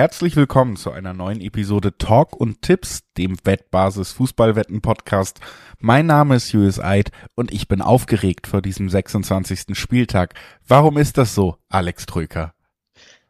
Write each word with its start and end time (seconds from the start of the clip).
Herzlich 0.00 0.34
willkommen 0.34 0.76
zu 0.76 0.92
einer 0.92 1.12
neuen 1.12 1.42
Episode 1.42 1.98
Talk 1.98 2.34
und 2.34 2.62
Tipps, 2.62 3.02
dem 3.18 3.36
Wettbasis 3.44 4.12
Fußballwetten 4.12 4.80
Podcast. 4.80 5.40
Mein 5.78 6.06
Name 6.06 6.36
ist 6.36 6.52
Julius 6.52 6.80
Eid 6.80 7.10
und 7.34 7.52
ich 7.52 7.68
bin 7.68 7.82
aufgeregt 7.82 8.46
vor 8.46 8.62
diesem 8.62 8.88
26. 8.88 9.76
Spieltag. 9.78 10.32
Warum 10.66 10.96
ist 10.96 11.18
das 11.18 11.34
so, 11.34 11.58
Alex 11.68 12.06
Trüker? 12.06 12.54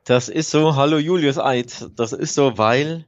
Das 0.04 0.28
ist 0.28 0.52
so, 0.52 0.76
hallo 0.76 0.98
Julius 0.98 1.38
Eid. 1.38 1.90
Das 1.96 2.12
ist 2.12 2.36
so, 2.36 2.56
weil, 2.56 3.04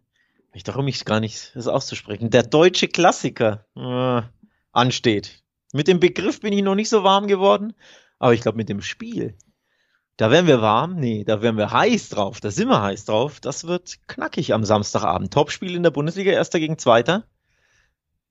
ich 0.53 0.65
traue 0.65 0.83
mich 0.83 1.05
gar 1.05 1.21
nicht, 1.21 1.53
das 1.55 1.69
auszusprechen, 1.69 2.31
der 2.31 2.43
deutsche 2.43 2.89
Klassiker 2.89 3.65
äh, 3.77 4.27
ansteht. 4.73 5.41
Mit 5.73 5.87
dem 5.87 6.01
Begriff 6.01 6.41
bin 6.41 6.53
ich 6.53 6.65
noch 6.65 6.75
nicht 6.75 6.89
so 6.89 7.05
warm 7.05 7.29
geworden, 7.29 7.75
aber 8.19 8.35
ich 8.35 8.41
glaube 8.41 8.57
mit 8.57 8.69
dem 8.69 8.83
Spiel 8.83 9.37
da 10.23 10.31
werden 10.31 10.47
wir 10.47 10.63
warm, 10.63 10.95
nee, 10.95 11.25
da 11.25 11.43
werden 11.43 11.57
wir 11.57 11.73
heiß 11.73 12.11
drauf, 12.11 12.41
da 12.41 12.53
sind 12.53 12.69
wir 12.69 12.81
heiß 12.81 13.07
drauf. 13.07 13.41
Das 13.41 13.67
wird 13.67 13.99
knackig 14.07 14.55
am 14.55 14.65
Samstagabend. 14.65 15.33
Topspiel 15.33 15.75
in 15.75 15.83
der 15.83 15.91
Bundesliga, 15.91 16.31
erster 16.31 16.61
gegen 16.61 16.79
zweiter. 16.79 17.25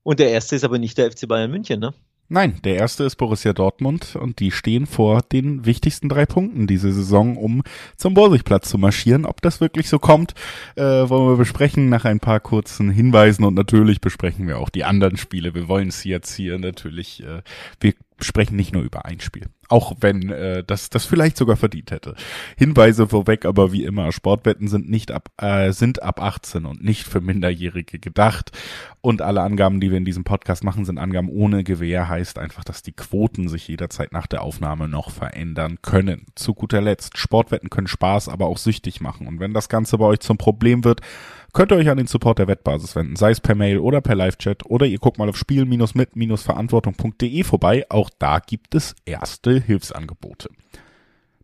Und 0.02 0.20
der 0.20 0.32
erste 0.32 0.56
ist 0.56 0.64
aber 0.64 0.80
nicht 0.80 0.98
der 0.98 1.12
FC 1.12 1.28
Bayern 1.28 1.52
München, 1.52 1.82
ne? 1.82 1.94
Nein, 2.30 2.62
der 2.64 2.78
erste 2.78 3.04
ist 3.04 3.18
Borussia 3.18 3.52
Dortmund 3.52 4.16
und 4.16 4.40
die 4.40 4.52
stehen 4.52 4.86
vor 4.86 5.22
den 5.22 5.66
wichtigsten 5.66 6.08
drei 6.08 6.26
Punkten 6.26 6.66
diese 6.66 6.94
Saison, 6.94 7.36
um 7.36 7.62
zum 7.98 8.14
Borsigplatz 8.14 8.70
zu 8.70 8.78
marschieren. 8.78 9.26
Ob 9.26 9.42
das 9.42 9.60
wirklich 9.60 9.90
so 9.90 10.00
kommt, 10.00 10.34
äh, 10.78 10.82
wollen 10.82 11.28
wir 11.28 11.36
besprechen 11.36 11.90
nach 11.90 12.06
ein 12.06 12.22
paar 12.22 12.40
kurzen 12.40 12.90
Hinweisen 12.90 13.44
und 13.44 13.56
natürlich 13.56 14.00
besprechen 14.00 14.48
wir 14.48 14.60
auch 14.60 14.70
die 14.70 14.86
anderen 14.86 15.18
Spiele. 15.18 15.54
Wir 15.54 15.68
wollen 15.68 15.90
es 15.90 16.06
jetzt 16.06 16.34
hier 16.34 16.58
natürlich, 16.58 17.22
äh, 17.22 17.42
wir 17.82 17.96
sprechen 18.24 18.56
nicht 18.56 18.74
nur 18.74 18.84
über 18.84 19.06
ein 19.06 19.20
Spiel. 19.20 19.48
Auch 19.68 19.94
wenn 20.02 20.30
äh, 20.30 20.64
das 20.66 20.90
das 20.90 21.06
vielleicht 21.06 21.38
sogar 21.38 21.56
verdient 21.56 21.92
hätte. 21.92 22.16
Hinweise 22.58 23.08
vorweg, 23.08 23.46
aber 23.46 23.72
wie 23.72 23.86
immer, 23.86 24.12
Sportwetten 24.12 24.68
sind 24.68 24.90
nicht 24.90 25.12
ab 25.12 25.30
äh, 25.38 25.72
sind 25.72 26.04
ab 26.04 26.22
18 26.22 26.66
und 26.66 26.84
nicht 26.84 27.08
für 27.08 27.22
Minderjährige 27.22 28.00
gedacht. 28.00 28.52
Und 29.02 29.22
alle 29.22 29.42
Angaben, 29.42 29.80
die 29.80 29.90
wir 29.90 29.98
in 29.98 30.06
diesem 30.06 30.24
Podcast 30.24 30.64
machen, 30.64 30.86
sind 30.86 31.00
Angaben 31.00 31.30
ohne 31.30 31.64
Gewähr, 31.64 32.08
heißt 32.08 32.38
einfach, 32.38 32.64
dass 32.64 32.84
die 32.84 32.92
Quoten 32.92 33.50
sich 33.50 33.68
jederzeit 33.68 34.12
nach 34.12 34.28
der 34.28 34.44
Aufnahme 34.44 34.88
noch 34.88 35.10
verändern 35.10 35.78
können. 35.82 36.26
Zu 36.36 36.54
guter 36.54 36.82
Letzt, 36.82 37.18
Sportwetten 37.18 37.70
können 37.70 37.88
Spaß, 37.88 38.30
aber 38.30 38.46
auch 38.46 38.58
süchtig 38.58 39.02
machen. 39.02 39.28
Und 39.28 39.40
wenn 39.40 39.54
das 39.54 39.70
Ganze 39.70 39.98
bei 39.98 40.06
euch 40.06 40.20
zum 40.20 40.38
Problem 40.38 40.84
wird, 40.84 41.02
könnt 41.54 41.72
ihr 41.72 41.78
euch 41.78 41.90
an 41.90 41.98
den 41.98 42.08
Support 42.08 42.40
der 42.40 42.48
Wettbasis 42.48 42.96
wenden, 42.96 43.16
sei 43.16 43.30
es 43.32 43.42
per 43.42 43.56
Mail 43.56 43.80
oder 43.80 44.02
per 44.02 44.16
Live-Chat 44.16 44.66
oder 44.66 44.86
ihr 44.86 45.00
guckt 45.00 45.18
mal 45.18 45.30
auf 45.30 45.38
spiel-mit-verantwortung.de 45.38 47.44
vorbei. 47.44 47.86
Auch 47.90 48.10
da 48.20 48.40
gibt 48.40 48.76
es 48.76 48.96
erste 49.06 49.60
Hilfsangebote. 49.60 50.50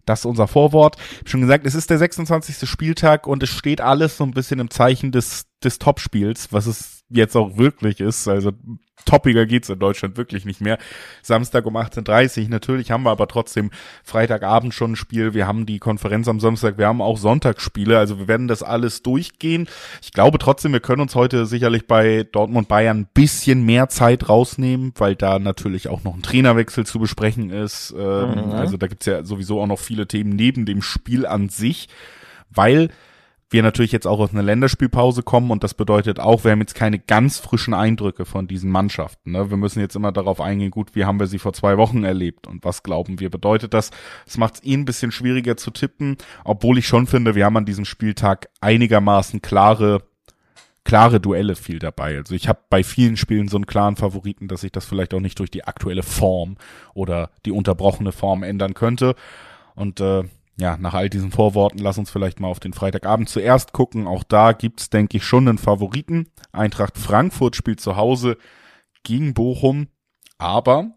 Das 0.05 0.19
ist 0.21 0.25
unser 0.25 0.47
Vorwort. 0.47 0.95
Ich 0.97 1.19
habe 1.19 1.29
schon 1.29 1.41
gesagt, 1.41 1.67
es 1.67 1.75
ist 1.75 1.89
der 1.89 1.97
26. 1.97 2.67
Spieltag 2.67 3.27
und 3.27 3.43
es 3.43 3.49
steht 3.49 3.81
alles 3.81 4.17
so 4.17 4.23
ein 4.23 4.31
bisschen 4.31 4.59
im 4.59 4.69
Zeichen 4.69 5.11
des, 5.11 5.47
des 5.63 5.79
Topspiels, 5.79 6.51
was 6.51 6.65
es 6.65 6.96
jetzt 7.09 7.35
auch 7.35 7.57
wirklich 7.57 7.99
ist. 7.99 8.27
Also 8.27 8.51
toppiger 9.05 9.45
geht's 9.45 9.69
in 9.69 9.79
Deutschland 9.79 10.17
wirklich 10.17 10.45
nicht 10.45 10.61
mehr. 10.61 10.77
Samstag 11.21 11.65
um 11.65 11.77
18.30 11.77 12.43
Uhr. 12.43 12.49
Natürlich 12.49 12.91
haben 12.91 13.03
wir 13.03 13.11
aber 13.11 13.27
trotzdem 13.27 13.71
Freitagabend 14.03 14.73
schon 14.73 14.91
ein 14.91 14.95
Spiel. 14.95 15.33
Wir 15.33 15.47
haben 15.47 15.65
die 15.65 15.79
Konferenz 15.79 16.27
am 16.27 16.39
Samstag. 16.39 16.77
Wir 16.77 16.87
haben 16.87 17.01
auch 17.01 17.17
Sonntagsspiele. 17.17 17.97
Also 17.97 18.19
wir 18.19 18.27
werden 18.27 18.47
das 18.47 18.63
alles 18.63 19.01
durchgehen. 19.03 19.67
Ich 20.01 20.11
glaube 20.11 20.37
trotzdem, 20.37 20.73
wir 20.73 20.79
können 20.79 21.01
uns 21.01 21.15
heute 21.15 21.45
sicherlich 21.45 21.87
bei 21.87 22.27
Dortmund 22.29 22.67
Bayern 22.67 23.01
ein 23.01 23.09
bisschen 23.13 23.65
mehr 23.65 23.89
Zeit 23.89 24.27
rausnehmen, 24.27 24.93
weil 24.97 25.15
da 25.15 25.39
natürlich 25.39 25.87
auch 25.87 26.03
noch 26.03 26.15
ein 26.15 26.21
Trainerwechsel 26.21 26.85
zu 26.85 26.99
besprechen 26.99 27.49
ist. 27.49 27.93
Ähm, 27.97 28.31
mhm. 28.31 28.51
Also 28.51 28.77
da 28.77 28.87
gibt's 28.87 29.05
ja 29.05 29.23
sowieso 29.23 29.61
auch 29.61 29.67
noch 29.67 29.79
viele 29.79 30.07
Themen 30.07 30.31
neben 30.31 30.65
dem 30.65 30.81
Spiel 30.81 31.25
an 31.25 31.49
sich, 31.49 31.87
weil 32.49 32.89
wir 33.49 33.63
natürlich 33.63 33.93
jetzt 33.93 34.07
auch 34.07 34.19
aus 34.19 34.33
einer 34.33 34.43
Länderspielpause 34.43 35.23
kommen 35.23 35.51
und 35.51 35.63
das 35.63 35.73
bedeutet 35.73 36.19
auch, 36.19 36.43
wir 36.43 36.51
haben 36.51 36.59
jetzt 36.59 36.75
keine 36.75 36.99
ganz 36.99 37.39
frischen 37.39 37.73
Eindrücke 37.73 38.25
von 38.25 38.47
diesen 38.47 38.69
Mannschaften. 38.69 39.31
Ne? 39.31 39.49
Wir 39.49 39.57
müssen 39.57 39.79
jetzt 39.79 39.95
immer 39.95 40.11
darauf 40.11 40.41
eingehen, 40.41 40.71
gut, 40.71 40.95
wie 40.95 41.05
haben 41.05 41.19
wir 41.19 41.27
sie 41.27 41.39
vor 41.39 41.53
zwei 41.53 41.77
Wochen 41.77 42.03
erlebt 42.03 42.47
und 42.47 42.65
was 42.65 42.83
glauben 42.83 43.19
wir 43.19 43.29
bedeutet 43.29 43.73
das? 43.73 43.91
Es 44.25 44.37
macht 44.37 44.55
es 44.55 44.63
eh 44.65 44.73
ein 44.73 44.85
bisschen 44.85 45.11
schwieriger 45.11 45.55
zu 45.55 45.71
tippen, 45.71 46.17
obwohl 46.43 46.77
ich 46.77 46.87
schon 46.87 47.07
finde, 47.07 47.35
wir 47.35 47.45
haben 47.45 47.57
an 47.57 47.65
diesem 47.65 47.85
Spieltag 47.85 48.49
einigermaßen 48.59 49.41
klare 49.41 50.03
klare 50.83 51.19
Duelle 51.19 51.57
viel 51.57 51.79
dabei. 51.79 52.15
Also 52.15 52.33
ich 52.33 52.47
habe 52.47 52.59
bei 52.69 52.81
vielen 52.81 53.17
Spielen 53.17 53.49
so 53.49 53.57
einen 53.57 53.65
klaren 53.65 53.97
Favoriten, 53.97 54.47
dass 54.47 54.61
sich 54.61 54.71
das 54.71 54.85
vielleicht 54.85 55.13
auch 55.13 55.19
nicht 55.19 55.37
durch 55.37 55.51
die 55.51 55.65
aktuelle 55.65 56.01
Form 56.01 56.55
oder 56.93 57.29
die 57.45 57.51
unterbrochene 57.51 58.13
Form 58.13 58.41
ändern 58.41 58.73
könnte. 58.73 59.15
Und 59.75 59.99
äh, 59.99 60.23
ja, 60.59 60.77
nach 60.77 60.93
all 60.93 61.09
diesen 61.09 61.31
Vorworten, 61.31 61.79
lass 61.79 61.97
uns 61.97 62.09
vielleicht 62.09 62.39
mal 62.39 62.47
auf 62.47 62.59
den 62.59 62.73
Freitagabend 62.73 63.29
zuerst 63.29 63.73
gucken. 63.73 64.07
Auch 64.07 64.23
da 64.23 64.53
gibt's, 64.53 64.89
denke 64.89 65.17
ich, 65.17 65.23
schon 65.23 65.47
einen 65.47 65.59
Favoriten. 65.59 66.29
Eintracht 66.51 66.97
Frankfurt 66.97 67.55
spielt 67.55 67.79
zu 67.79 67.95
Hause 67.95 68.37
gegen 69.03 69.33
Bochum, 69.33 69.87
aber 70.37 70.91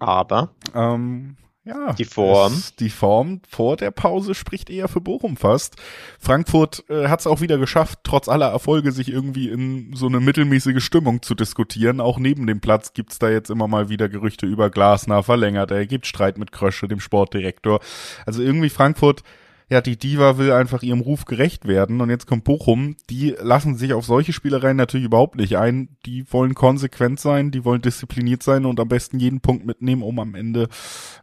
aber 0.00 0.50
ähm, 0.74 1.36
ja, 1.64 1.94
die 1.94 2.04
Form. 2.04 2.62
Die 2.78 2.90
Form 2.90 3.40
vor 3.48 3.76
der 3.76 3.90
Pause 3.90 4.34
spricht 4.34 4.68
eher 4.68 4.86
für 4.86 5.00
Bochum 5.00 5.36
fast. 5.36 5.76
Frankfurt 6.18 6.84
äh, 6.90 7.08
hat 7.08 7.20
es 7.20 7.26
auch 7.26 7.40
wieder 7.40 7.56
geschafft, 7.56 8.00
trotz 8.04 8.28
aller 8.28 8.48
Erfolge 8.48 8.92
sich 8.92 9.10
irgendwie 9.10 9.48
in 9.48 9.94
so 9.94 10.06
eine 10.06 10.20
mittelmäßige 10.20 10.84
Stimmung 10.84 11.22
zu 11.22 11.34
diskutieren. 11.34 12.00
Auch 12.00 12.18
neben 12.18 12.46
dem 12.46 12.60
Platz 12.60 12.92
gibt's 12.92 13.18
da 13.18 13.30
jetzt 13.30 13.48
immer 13.48 13.66
mal 13.66 13.88
wieder 13.88 14.10
Gerüchte 14.10 14.44
über 14.44 14.68
Glasner 14.68 15.22
verlängert. 15.22 15.70
Er 15.70 15.86
gibt 15.86 16.06
Streit 16.06 16.36
mit 16.36 16.52
Krösche, 16.52 16.86
dem 16.86 17.00
Sportdirektor. 17.00 17.80
Also 18.26 18.42
irgendwie 18.42 18.68
Frankfurt 18.68 19.22
ja, 19.70 19.80
die 19.80 19.96
Diva 19.96 20.36
will 20.36 20.52
einfach 20.52 20.82
ihrem 20.82 21.00
Ruf 21.00 21.24
gerecht 21.24 21.66
werden 21.66 22.00
und 22.00 22.10
jetzt 22.10 22.26
kommt 22.26 22.44
Bochum, 22.44 22.96
die 23.08 23.34
lassen 23.40 23.76
sich 23.76 23.94
auf 23.94 24.04
solche 24.04 24.32
Spielereien 24.32 24.76
natürlich 24.76 25.06
überhaupt 25.06 25.36
nicht 25.36 25.56
ein. 25.56 25.96
Die 26.04 26.30
wollen 26.32 26.54
konsequent 26.54 27.18
sein, 27.18 27.50
die 27.50 27.64
wollen 27.64 27.80
diszipliniert 27.80 28.42
sein 28.42 28.66
und 28.66 28.78
am 28.78 28.88
besten 28.88 29.18
jeden 29.18 29.40
Punkt 29.40 29.64
mitnehmen, 29.64 30.02
um 30.02 30.18
am 30.18 30.34
Ende, 30.34 30.68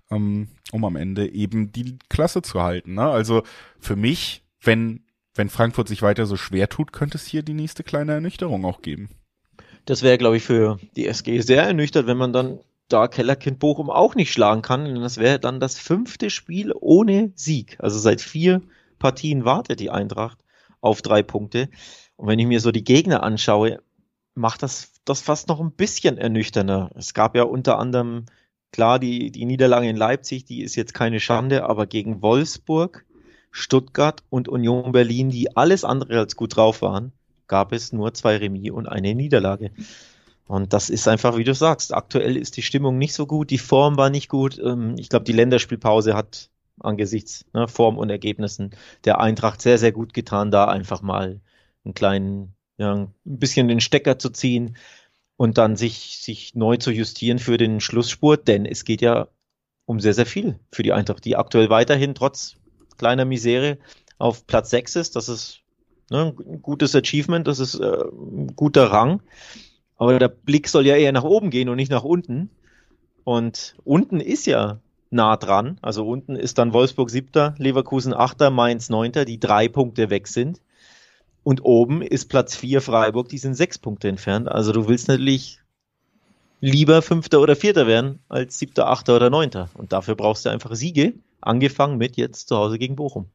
ähm, 0.09 0.49
um 0.71 0.85
am 0.85 0.95
Ende 0.95 1.31
eben 1.31 1.71
die 1.71 1.99
Klasse 2.09 2.41
zu 2.41 2.61
halten. 2.61 2.95
Ne? 2.95 3.03
Also 3.03 3.43
für 3.79 3.95
mich, 3.95 4.43
wenn, 4.61 5.05
wenn 5.35 5.49
Frankfurt 5.49 5.87
sich 5.87 6.01
weiter 6.01 6.25
so 6.25 6.35
schwer 6.35 6.67
tut, 6.67 6.93
könnte 6.93 7.17
es 7.17 7.27
hier 7.27 7.43
die 7.43 7.53
nächste 7.53 7.83
kleine 7.83 8.13
Ernüchterung 8.13 8.65
auch 8.65 8.81
geben. 8.81 9.09
Das 9.85 10.01
wäre, 10.01 10.17
glaube 10.17 10.37
ich, 10.37 10.43
für 10.43 10.79
die 10.95 11.07
SG 11.07 11.41
sehr 11.41 11.63
ernüchtert, 11.63 12.07
wenn 12.07 12.17
man 12.17 12.33
dann 12.33 12.59
da 12.91 13.07
Kellerkind 13.07 13.59
Bochum 13.59 13.89
auch 13.89 14.15
nicht 14.15 14.31
schlagen 14.31 14.61
kann. 14.61 14.85
Und 14.85 15.01
das 15.01 15.17
wäre 15.17 15.39
dann 15.39 15.59
das 15.59 15.77
fünfte 15.77 16.29
Spiel 16.29 16.73
ohne 16.79 17.31
Sieg. 17.35 17.77
Also 17.79 17.99
seit 17.99 18.21
vier 18.21 18.61
Partien 18.99 19.45
wartet 19.45 19.79
die 19.79 19.89
Eintracht 19.89 20.39
auf 20.81 21.01
drei 21.01 21.23
Punkte. 21.23 21.69
Und 22.15 22.27
wenn 22.27 22.39
ich 22.39 22.47
mir 22.47 22.59
so 22.59 22.71
die 22.71 22.83
Gegner 22.83 23.23
anschaue, 23.23 23.81
macht 24.35 24.63
das 24.63 24.91
das 25.05 25.21
fast 25.21 25.47
noch 25.47 25.59
ein 25.59 25.71
bisschen 25.71 26.17
ernüchternder. 26.17 26.91
Es 26.95 27.13
gab 27.13 27.35
ja 27.35 27.43
unter 27.43 27.79
anderem, 27.79 28.25
klar, 28.71 28.99
die, 28.99 29.31
die 29.31 29.45
Niederlage 29.45 29.89
in 29.89 29.97
Leipzig, 29.97 30.45
die 30.45 30.61
ist 30.61 30.75
jetzt 30.75 30.93
keine 30.93 31.19
Schande, 31.19 31.63
aber 31.63 31.87
gegen 31.87 32.21
Wolfsburg, 32.21 33.05
Stuttgart 33.51 34.23
und 34.29 34.47
Union 34.47 34.91
Berlin, 34.91 35.29
die 35.29 35.55
alles 35.57 35.83
andere 35.83 36.19
als 36.19 36.35
gut 36.35 36.55
drauf 36.55 36.81
waren, 36.81 37.11
gab 37.47 37.73
es 37.73 37.91
nur 37.91 38.13
zwei 38.13 38.37
Remis 38.37 38.71
und 38.71 38.87
eine 38.87 39.13
Niederlage. 39.13 39.71
Und 40.47 40.73
das 40.73 40.89
ist 40.89 41.07
einfach, 41.07 41.37
wie 41.37 41.43
du 41.43 41.53
sagst, 41.53 41.93
aktuell 41.93 42.35
ist 42.35 42.57
die 42.57 42.61
Stimmung 42.61 42.97
nicht 42.97 43.13
so 43.13 43.25
gut, 43.25 43.49
die 43.51 43.57
Form 43.57 43.97
war 43.97 44.09
nicht 44.09 44.29
gut. 44.29 44.59
Ähm, 44.59 44.95
ich 44.97 45.09
glaube, 45.09 45.25
die 45.25 45.31
Länderspielpause 45.31 46.15
hat 46.15 46.49
angesichts 46.79 47.45
ne, 47.53 47.67
Form 47.67 47.97
und 47.97 48.09
Ergebnissen 48.09 48.71
der 49.05 49.19
Eintracht 49.19 49.61
sehr, 49.61 49.77
sehr 49.77 49.91
gut 49.91 50.13
getan, 50.13 50.51
da 50.51 50.65
einfach 50.65 51.01
mal 51.01 51.41
einen 51.85 51.93
kleinen, 51.93 52.55
ja, 52.77 52.93
ein 52.93 53.13
bisschen 53.23 53.67
den 53.67 53.79
Stecker 53.79 54.19
zu 54.19 54.29
ziehen 54.29 54.75
und 55.37 55.57
dann 55.57 55.75
sich, 55.75 56.19
sich 56.21 56.53
neu 56.55 56.77
zu 56.77 56.91
justieren 56.91 57.39
für 57.39 57.57
den 57.57 57.79
Schlussspurt, 57.79 58.47
denn 58.47 58.65
es 58.65 58.85
geht 58.85 59.01
ja 59.01 59.27
um 59.85 59.99
sehr, 59.99 60.13
sehr 60.13 60.25
viel 60.25 60.59
für 60.71 60.83
die 60.83 60.93
Eintracht, 60.93 61.25
die 61.25 61.35
aktuell 61.35 61.69
weiterhin 61.69 62.15
trotz 62.15 62.57
kleiner 62.97 63.25
Misere 63.25 63.77
auf 64.19 64.45
Platz 64.45 64.69
6 64.69 64.95
ist. 64.97 65.15
Das 65.15 65.29
ist 65.29 65.61
ne, 66.09 66.35
ein 66.39 66.61
gutes 66.61 66.95
Achievement, 66.95 67.47
das 67.47 67.59
ist 67.59 67.75
äh, 67.75 68.03
ein 68.03 68.55
guter 68.55 68.91
Rang. 68.91 69.21
Aber 70.01 70.17
der 70.17 70.29
Blick 70.29 70.67
soll 70.67 70.87
ja 70.87 70.95
eher 70.95 71.11
nach 71.11 71.23
oben 71.23 71.51
gehen 71.51 71.69
und 71.69 71.75
nicht 71.75 71.91
nach 71.91 72.03
unten. 72.03 72.49
Und 73.23 73.75
unten 73.83 74.19
ist 74.19 74.47
ja 74.47 74.79
nah 75.11 75.37
dran. 75.37 75.77
Also 75.83 76.07
unten 76.07 76.35
ist 76.35 76.57
dann 76.57 76.73
Wolfsburg 76.73 77.11
siebter, 77.11 77.53
Leverkusen 77.59 78.11
achter, 78.11 78.49
Mainz 78.49 78.89
neunter, 78.89 79.25
die 79.25 79.39
drei 79.39 79.67
Punkte 79.67 80.09
weg 80.09 80.27
sind. 80.27 80.59
Und 81.43 81.63
oben 81.63 82.01
ist 82.01 82.29
Platz 82.29 82.55
vier 82.55 82.81
Freiburg, 82.81 83.29
die 83.29 83.37
sind 83.37 83.53
sechs 83.53 83.77
Punkte 83.77 84.07
entfernt. 84.07 84.47
Also 84.47 84.71
du 84.71 84.87
willst 84.87 85.07
natürlich 85.07 85.59
lieber 86.61 87.03
Fünfter 87.03 87.39
oder 87.39 87.55
Vierter 87.55 87.85
werden 87.85 88.17
als 88.27 88.57
Siebter, 88.57 88.87
Achter 88.87 89.17
oder 89.17 89.29
Neunter. 89.29 89.69
Und 89.75 89.93
dafür 89.93 90.15
brauchst 90.15 90.47
du 90.47 90.49
einfach 90.49 90.73
Siege, 90.73 91.13
angefangen 91.41 91.99
mit 91.99 92.17
jetzt 92.17 92.47
zu 92.47 92.57
Hause 92.57 92.79
gegen 92.79 92.95
Bochum. 92.95 93.27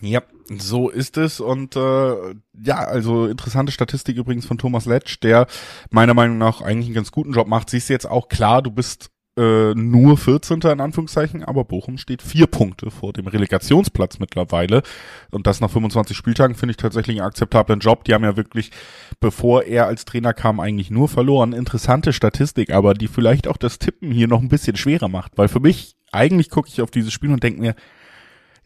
Ja, 0.00 0.22
so 0.48 0.88
ist 0.88 1.16
es 1.16 1.40
und 1.40 1.76
äh, 1.76 2.34
ja, 2.62 2.76
also 2.76 3.26
interessante 3.26 3.72
Statistik 3.72 4.16
übrigens 4.16 4.46
von 4.46 4.58
Thomas 4.58 4.86
Letsch, 4.86 5.18
der 5.22 5.46
meiner 5.90 6.14
Meinung 6.14 6.38
nach 6.38 6.60
eigentlich 6.60 6.86
einen 6.86 6.94
ganz 6.94 7.12
guten 7.12 7.32
Job 7.32 7.48
macht. 7.48 7.70
Siehst 7.70 7.88
du 7.88 7.94
jetzt 7.94 8.08
auch 8.08 8.28
klar, 8.28 8.62
du 8.62 8.70
bist 8.70 9.10
äh, 9.38 9.72
nur 9.74 10.18
14. 10.18 10.60
in 10.62 10.80
Anführungszeichen, 10.80 11.44
aber 11.44 11.64
Bochum 11.64 11.96
steht 11.96 12.22
vier 12.22 12.48
Punkte 12.48 12.90
vor 12.90 13.12
dem 13.12 13.28
Relegationsplatz 13.28 14.18
mittlerweile. 14.18 14.82
Und 15.30 15.46
das 15.46 15.60
nach 15.60 15.70
25 15.70 16.16
Spieltagen 16.16 16.56
finde 16.56 16.72
ich 16.72 16.76
tatsächlich 16.76 17.18
einen 17.18 17.28
akzeptablen 17.28 17.78
Job. 17.78 18.02
Die 18.04 18.14
haben 18.14 18.24
ja 18.24 18.36
wirklich, 18.36 18.72
bevor 19.20 19.62
er 19.62 19.86
als 19.86 20.04
Trainer 20.04 20.34
kam, 20.34 20.58
eigentlich 20.58 20.90
nur 20.90 21.08
verloren. 21.08 21.52
Interessante 21.52 22.12
Statistik, 22.12 22.72
aber 22.72 22.94
die 22.94 23.06
vielleicht 23.06 23.46
auch 23.46 23.56
das 23.56 23.78
Tippen 23.78 24.10
hier 24.10 24.26
noch 24.26 24.40
ein 24.40 24.48
bisschen 24.48 24.76
schwerer 24.76 25.08
macht. 25.08 25.38
Weil 25.38 25.46
für 25.48 25.60
mich, 25.60 25.96
eigentlich 26.10 26.50
gucke 26.50 26.68
ich 26.68 26.82
auf 26.82 26.90
dieses 26.90 27.12
Spiel 27.12 27.32
und 27.32 27.42
denke 27.42 27.60
mir, 27.60 27.74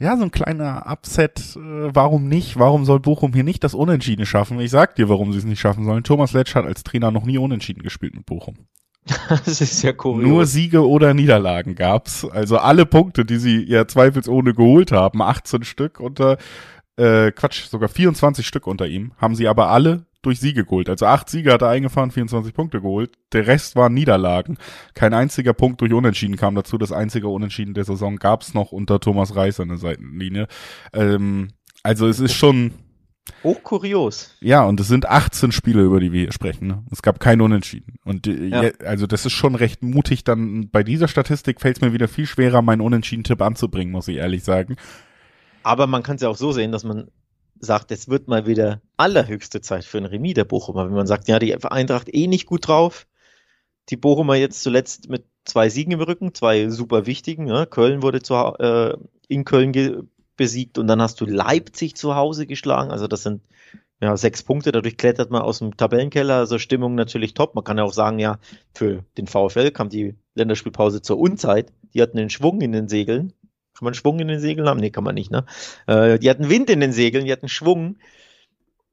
ja, 0.02 0.16
so 0.16 0.24
ein 0.24 0.32
kleiner 0.32 0.84
Upset, 0.90 1.56
äh, 1.56 1.94
warum 1.94 2.26
nicht? 2.26 2.58
Warum 2.58 2.84
soll 2.84 2.98
Bochum 2.98 3.32
hier 3.32 3.44
nicht 3.44 3.62
das 3.62 3.74
Unentschieden 3.74 4.26
schaffen? 4.26 4.58
Ich 4.58 4.72
sag 4.72 4.96
dir, 4.96 5.08
warum 5.08 5.32
sie 5.32 5.38
es 5.38 5.44
nicht 5.44 5.60
schaffen 5.60 5.84
sollen. 5.84 6.02
Thomas 6.02 6.32
Letsch 6.32 6.56
hat 6.56 6.64
als 6.64 6.82
Trainer 6.82 7.12
noch 7.12 7.24
nie 7.24 7.38
Unentschieden 7.38 7.82
gespielt 7.82 8.14
mit 8.14 8.26
Bochum. 8.26 8.56
Das 9.28 9.60
ist 9.60 9.82
ja 9.82 9.92
kurios. 9.92 10.28
Nur 10.28 10.46
Siege 10.46 10.86
oder 10.86 11.14
Niederlagen 11.14 11.74
gab's. 11.74 12.24
Also 12.24 12.58
alle 12.58 12.84
Punkte, 12.86 13.24
die 13.24 13.38
sie 13.38 13.64
ja 13.64 13.86
zweifelsohne 13.86 14.54
geholt 14.54 14.92
haben, 14.92 15.22
18 15.22 15.64
Stück 15.64 16.00
unter, 16.00 16.36
äh, 16.96 17.30
Quatsch, 17.32 17.68
sogar 17.68 17.88
24 17.88 18.46
Stück 18.46 18.66
unter 18.66 18.86
ihm, 18.86 19.12
haben 19.18 19.34
sie 19.36 19.48
aber 19.48 19.70
alle 19.70 20.06
durch 20.22 20.40
Siege 20.40 20.64
geholt. 20.64 20.88
Also 20.88 21.06
acht 21.06 21.28
Siege 21.28 21.52
hat 21.52 21.62
er 21.62 21.68
eingefahren, 21.68 22.10
24 22.10 22.54
Punkte 22.54 22.80
geholt. 22.80 23.10
Der 23.32 23.46
Rest 23.46 23.76
waren 23.76 23.94
Niederlagen. 23.94 24.56
Kein 24.94 25.14
einziger 25.14 25.52
Punkt 25.52 25.80
durch 25.80 25.92
Unentschieden 25.92 26.36
kam 26.36 26.54
dazu. 26.54 26.78
Das 26.78 26.92
einzige 26.92 27.28
Unentschieden 27.28 27.74
der 27.74 27.84
Saison 27.84 28.16
gab's 28.16 28.54
noch 28.54 28.72
unter 28.72 29.00
Thomas 29.00 29.36
Reis 29.36 29.60
an 29.60 29.68
der 29.68 29.78
Seitenlinie. 29.78 30.46
Ähm, 30.92 31.48
also 31.82 32.06
es 32.08 32.20
ist 32.20 32.34
schon, 32.34 32.72
Hochkurios. 33.44 34.36
ja, 34.40 34.64
und 34.64 34.78
es 34.80 34.88
sind 34.88 35.08
18 35.08 35.52
Spiele, 35.52 35.82
über 35.82 36.00
die 36.00 36.12
wir 36.12 36.22
hier 36.22 36.32
sprechen. 36.32 36.66
Ne? 36.68 36.84
Es 36.90 37.02
gab 37.02 37.20
kein 37.20 37.40
Unentschieden. 37.40 37.96
Und 38.04 38.26
äh, 38.26 38.46
Ja. 38.48 38.70
also 38.84 39.06
das 39.06 39.26
ist 39.26 39.32
schon 39.32 39.54
recht 39.54 39.82
mutig. 39.82 40.24
Dann 40.24 40.68
bei 40.70 40.82
dieser 40.82 41.08
Statistik 41.08 41.60
fällt 41.60 41.76
es 41.76 41.80
mir 41.82 41.92
wieder 41.92 42.08
viel 42.08 42.26
schwerer, 42.26 42.62
meinen 42.62 42.80
Unentschieden-Tipp 42.80 43.40
anzubringen, 43.42 43.92
muss 43.92 44.08
ich 44.08 44.16
ehrlich 44.16 44.44
sagen. 44.44 44.76
Aber 45.62 45.86
man 45.86 46.02
kann 46.02 46.16
es 46.16 46.22
ja 46.22 46.28
auch 46.28 46.36
so 46.36 46.52
sehen, 46.52 46.72
dass 46.72 46.84
man 46.84 47.08
sagt, 47.62 47.92
es 47.92 48.08
wird 48.08 48.28
mal 48.28 48.46
wieder 48.46 48.82
allerhöchste 48.96 49.60
Zeit 49.60 49.84
für 49.84 49.98
ein 49.98 50.04
Remis 50.04 50.34
der 50.34 50.44
Bochumer. 50.44 50.86
Wenn 50.86 50.94
man 50.94 51.06
sagt, 51.06 51.28
ja, 51.28 51.38
die 51.38 51.54
Eintracht 51.64 52.12
eh 52.12 52.26
nicht 52.26 52.46
gut 52.46 52.66
drauf. 52.66 53.06
Die 53.88 53.96
Bochumer 53.96 54.34
jetzt 54.34 54.62
zuletzt 54.62 55.08
mit 55.08 55.24
zwei 55.44 55.68
Siegen 55.68 55.92
im 55.92 56.00
Rücken, 56.00 56.34
zwei 56.34 56.68
super 56.70 57.06
wichtigen. 57.06 57.46
Ja. 57.46 57.64
Köln 57.64 58.02
wurde 58.02 58.20
zu, 58.20 58.34
äh, 58.34 58.96
in 59.28 59.44
Köln 59.44 60.08
besiegt 60.36 60.78
und 60.78 60.88
dann 60.88 61.00
hast 61.00 61.20
du 61.20 61.24
Leipzig 61.24 61.94
zu 61.96 62.16
Hause 62.16 62.46
geschlagen. 62.46 62.90
Also 62.90 63.06
das 63.06 63.22
sind 63.22 63.42
ja 64.00 64.16
sechs 64.16 64.42
Punkte. 64.42 64.72
Dadurch 64.72 64.96
klettert 64.96 65.30
man 65.30 65.42
aus 65.42 65.60
dem 65.60 65.76
Tabellenkeller. 65.76 66.38
Also 66.38 66.58
Stimmung 66.58 66.96
natürlich 66.96 67.34
top. 67.34 67.54
Man 67.54 67.62
kann 67.62 67.78
ja 67.78 67.84
auch 67.84 67.92
sagen, 67.92 68.18
ja, 68.18 68.38
für 68.74 69.04
den 69.16 69.28
VfL 69.28 69.70
kam 69.70 69.88
die 69.88 70.16
Länderspielpause 70.34 71.00
zur 71.00 71.18
Unzeit. 71.18 71.72
Die 71.94 72.02
hatten 72.02 72.16
den 72.16 72.30
Schwung 72.30 72.60
in 72.60 72.72
den 72.72 72.88
Segeln. 72.88 73.32
Kann 73.82 73.86
man 73.86 73.94
Schwung 73.94 74.20
in 74.20 74.28
den 74.28 74.38
Segeln 74.38 74.68
haben? 74.68 74.78
Nee, 74.78 74.90
kann 74.90 75.02
man 75.02 75.16
nicht, 75.16 75.32
ne? 75.32 75.44
Äh, 75.88 76.20
die 76.20 76.30
hatten 76.30 76.48
Wind 76.48 76.70
in 76.70 76.78
den 76.78 76.92
Segeln, 76.92 77.24
die 77.24 77.32
hatten 77.32 77.48
Schwung. 77.48 77.96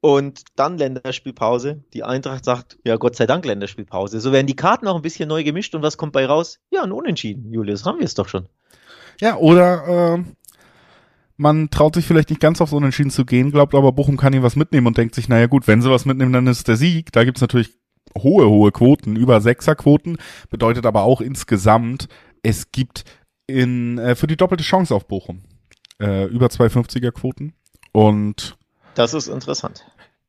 Und 0.00 0.42
dann 0.56 0.78
Länderspielpause. 0.78 1.84
Die 1.94 2.02
Eintracht 2.02 2.44
sagt, 2.44 2.76
ja, 2.82 2.96
Gott 2.96 3.14
sei 3.14 3.28
Dank 3.28 3.44
Länderspielpause. 3.44 4.18
So 4.18 4.32
werden 4.32 4.48
die 4.48 4.56
Karten 4.56 4.88
auch 4.88 4.96
ein 4.96 5.02
bisschen 5.02 5.28
neu 5.28 5.44
gemischt 5.44 5.76
und 5.76 5.82
was 5.82 5.96
kommt 5.96 6.12
bei 6.12 6.26
raus? 6.26 6.58
Ja, 6.70 6.82
ein 6.82 6.90
Unentschieden, 6.90 7.52
Julius. 7.52 7.84
Haben 7.84 8.00
wir 8.00 8.04
es 8.04 8.14
doch 8.14 8.26
schon. 8.26 8.48
Ja, 9.20 9.36
oder 9.36 10.16
äh, 10.16 10.24
man 11.36 11.70
traut 11.70 11.94
sich 11.94 12.04
vielleicht 12.04 12.30
nicht 12.30 12.40
ganz 12.40 12.60
aufs 12.60 12.72
Unentschieden 12.72 13.12
zu 13.12 13.24
gehen, 13.24 13.52
glaubt 13.52 13.76
aber, 13.76 13.92
Bochum 13.92 14.16
kann 14.16 14.32
ihm 14.32 14.42
was 14.42 14.56
mitnehmen 14.56 14.88
und 14.88 14.98
denkt 14.98 15.14
sich, 15.14 15.28
naja 15.28 15.46
gut, 15.46 15.68
wenn 15.68 15.82
sie 15.82 15.90
was 15.90 16.04
mitnehmen, 16.04 16.32
dann 16.32 16.48
ist 16.48 16.58
es 16.58 16.64
der 16.64 16.76
Sieg. 16.76 17.12
Da 17.12 17.22
gibt's 17.22 17.42
natürlich 17.42 17.78
hohe, 18.18 18.48
hohe 18.48 18.72
Quoten, 18.72 19.14
über 19.14 19.40
Sechserquoten, 19.40 20.18
bedeutet 20.48 20.84
aber 20.84 21.04
auch 21.04 21.20
insgesamt, 21.20 22.08
es 22.42 22.72
gibt 22.72 23.04
in 23.50 23.98
äh, 23.98 24.14
für 24.14 24.26
die 24.26 24.36
doppelte 24.36 24.64
Chance 24.64 24.94
auf 24.94 25.06
Bochum. 25.06 25.42
Äh, 26.00 26.24
über 26.26 26.46
250er 26.46 27.10
Quoten 27.10 27.52
und 27.92 28.56
Das 28.94 29.12
ist 29.12 29.28
interessant. 29.28 29.84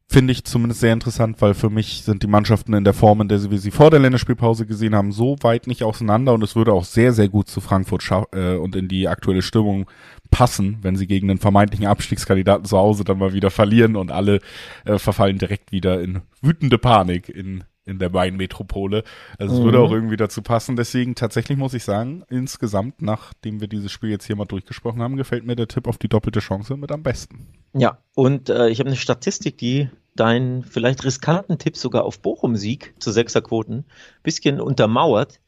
finde 0.09 0.33
ich 0.33 0.43
zumindest 0.43 0.81
sehr 0.81 0.91
interessant, 0.91 1.41
weil 1.41 1.53
für 1.53 1.69
mich 1.69 2.03
sind 2.03 2.23
die 2.23 2.27
Mannschaften 2.27 2.73
in 2.73 2.83
der 2.83 2.93
Form, 2.93 3.21
in 3.21 3.29
der 3.29 3.49
wir 3.49 3.57
sie 3.57 3.71
vor 3.71 3.89
der 3.89 4.01
Länderspielpause 4.01 4.65
gesehen 4.65 4.93
haben, 4.93 5.13
so 5.13 5.37
weit 5.41 5.67
nicht 5.67 5.83
auseinander. 5.83 6.33
Und 6.33 6.43
es 6.43 6.57
würde 6.57 6.73
auch 6.73 6.83
sehr, 6.83 7.13
sehr 7.13 7.29
gut 7.29 7.47
zu 7.47 7.61
Frankfurt 7.61 8.03
äh, 8.33 8.55
und 8.55 8.75
in 8.75 8.89
die 8.89 9.07
aktuelle 9.07 9.41
Stimmung 9.41 9.89
passen, 10.29 10.79
wenn 10.81 10.97
sie 10.97 11.07
gegen 11.07 11.29
den 11.29 11.37
vermeintlichen 11.37 11.87
Abstiegskandidaten 11.87 12.65
zu 12.65 12.77
Hause 12.77 13.05
dann 13.05 13.19
mal 13.19 13.31
wieder 13.31 13.51
verlieren 13.51 13.95
und 13.95 14.11
alle 14.11 14.41
äh, 14.83 14.97
verfallen 14.97 15.37
direkt 15.37 15.71
wieder 15.71 16.01
in 16.01 16.21
wütende 16.41 16.77
Panik 16.77 17.29
in 17.29 17.63
in 17.85 17.99
der 17.99 18.11
Main-Metropole. 18.11 19.03
Also 19.37 19.55
es 19.55 19.59
Mhm. 19.59 19.65
würde 19.65 19.79
auch 19.79 19.91
irgendwie 19.91 20.17
dazu 20.17 20.41
passen. 20.41 20.75
Deswegen 20.75 21.15
tatsächlich 21.15 21.57
muss 21.57 21.73
ich 21.73 21.83
sagen, 21.83 22.23
insgesamt, 22.29 23.01
nachdem 23.01 23.59
wir 23.59 23.67
dieses 23.67 23.91
Spiel 23.91 24.09
jetzt 24.09 24.25
hier 24.25 24.35
mal 24.35 24.45
durchgesprochen 24.45 25.01
haben, 25.01 25.17
gefällt 25.17 25.45
mir 25.45 25.55
der 25.55 25.67
Tipp 25.67 25.87
auf 25.87 25.97
die 25.97 26.07
doppelte 26.07 26.39
Chance 26.39 26.77
mit 26.77 26.91
am 26.91 27.03
besten. 27.03 27.47
Ja, 27.73 27.97
und 28.15 28.49
äh, 28.49 28.69
ich 28.69 28.79
habe 28.79 28.87
eine 28.89 28.97
Statistik, 28.97 29.57
die 29.57 29.89
deinen 30.15 30.63
vielleicht 30.63 31.03
riskanten 31.05 31.57
Tipp 31.57 31.77
sogar 31.77 32.03
auf 32.03 32.19
Bochum-Sieg 32.19 32.93
zu 32.99 33.11
Sechserquoten 33.11 33.85
bisschen 34.23 34.59
untermauert. 34.61 35.39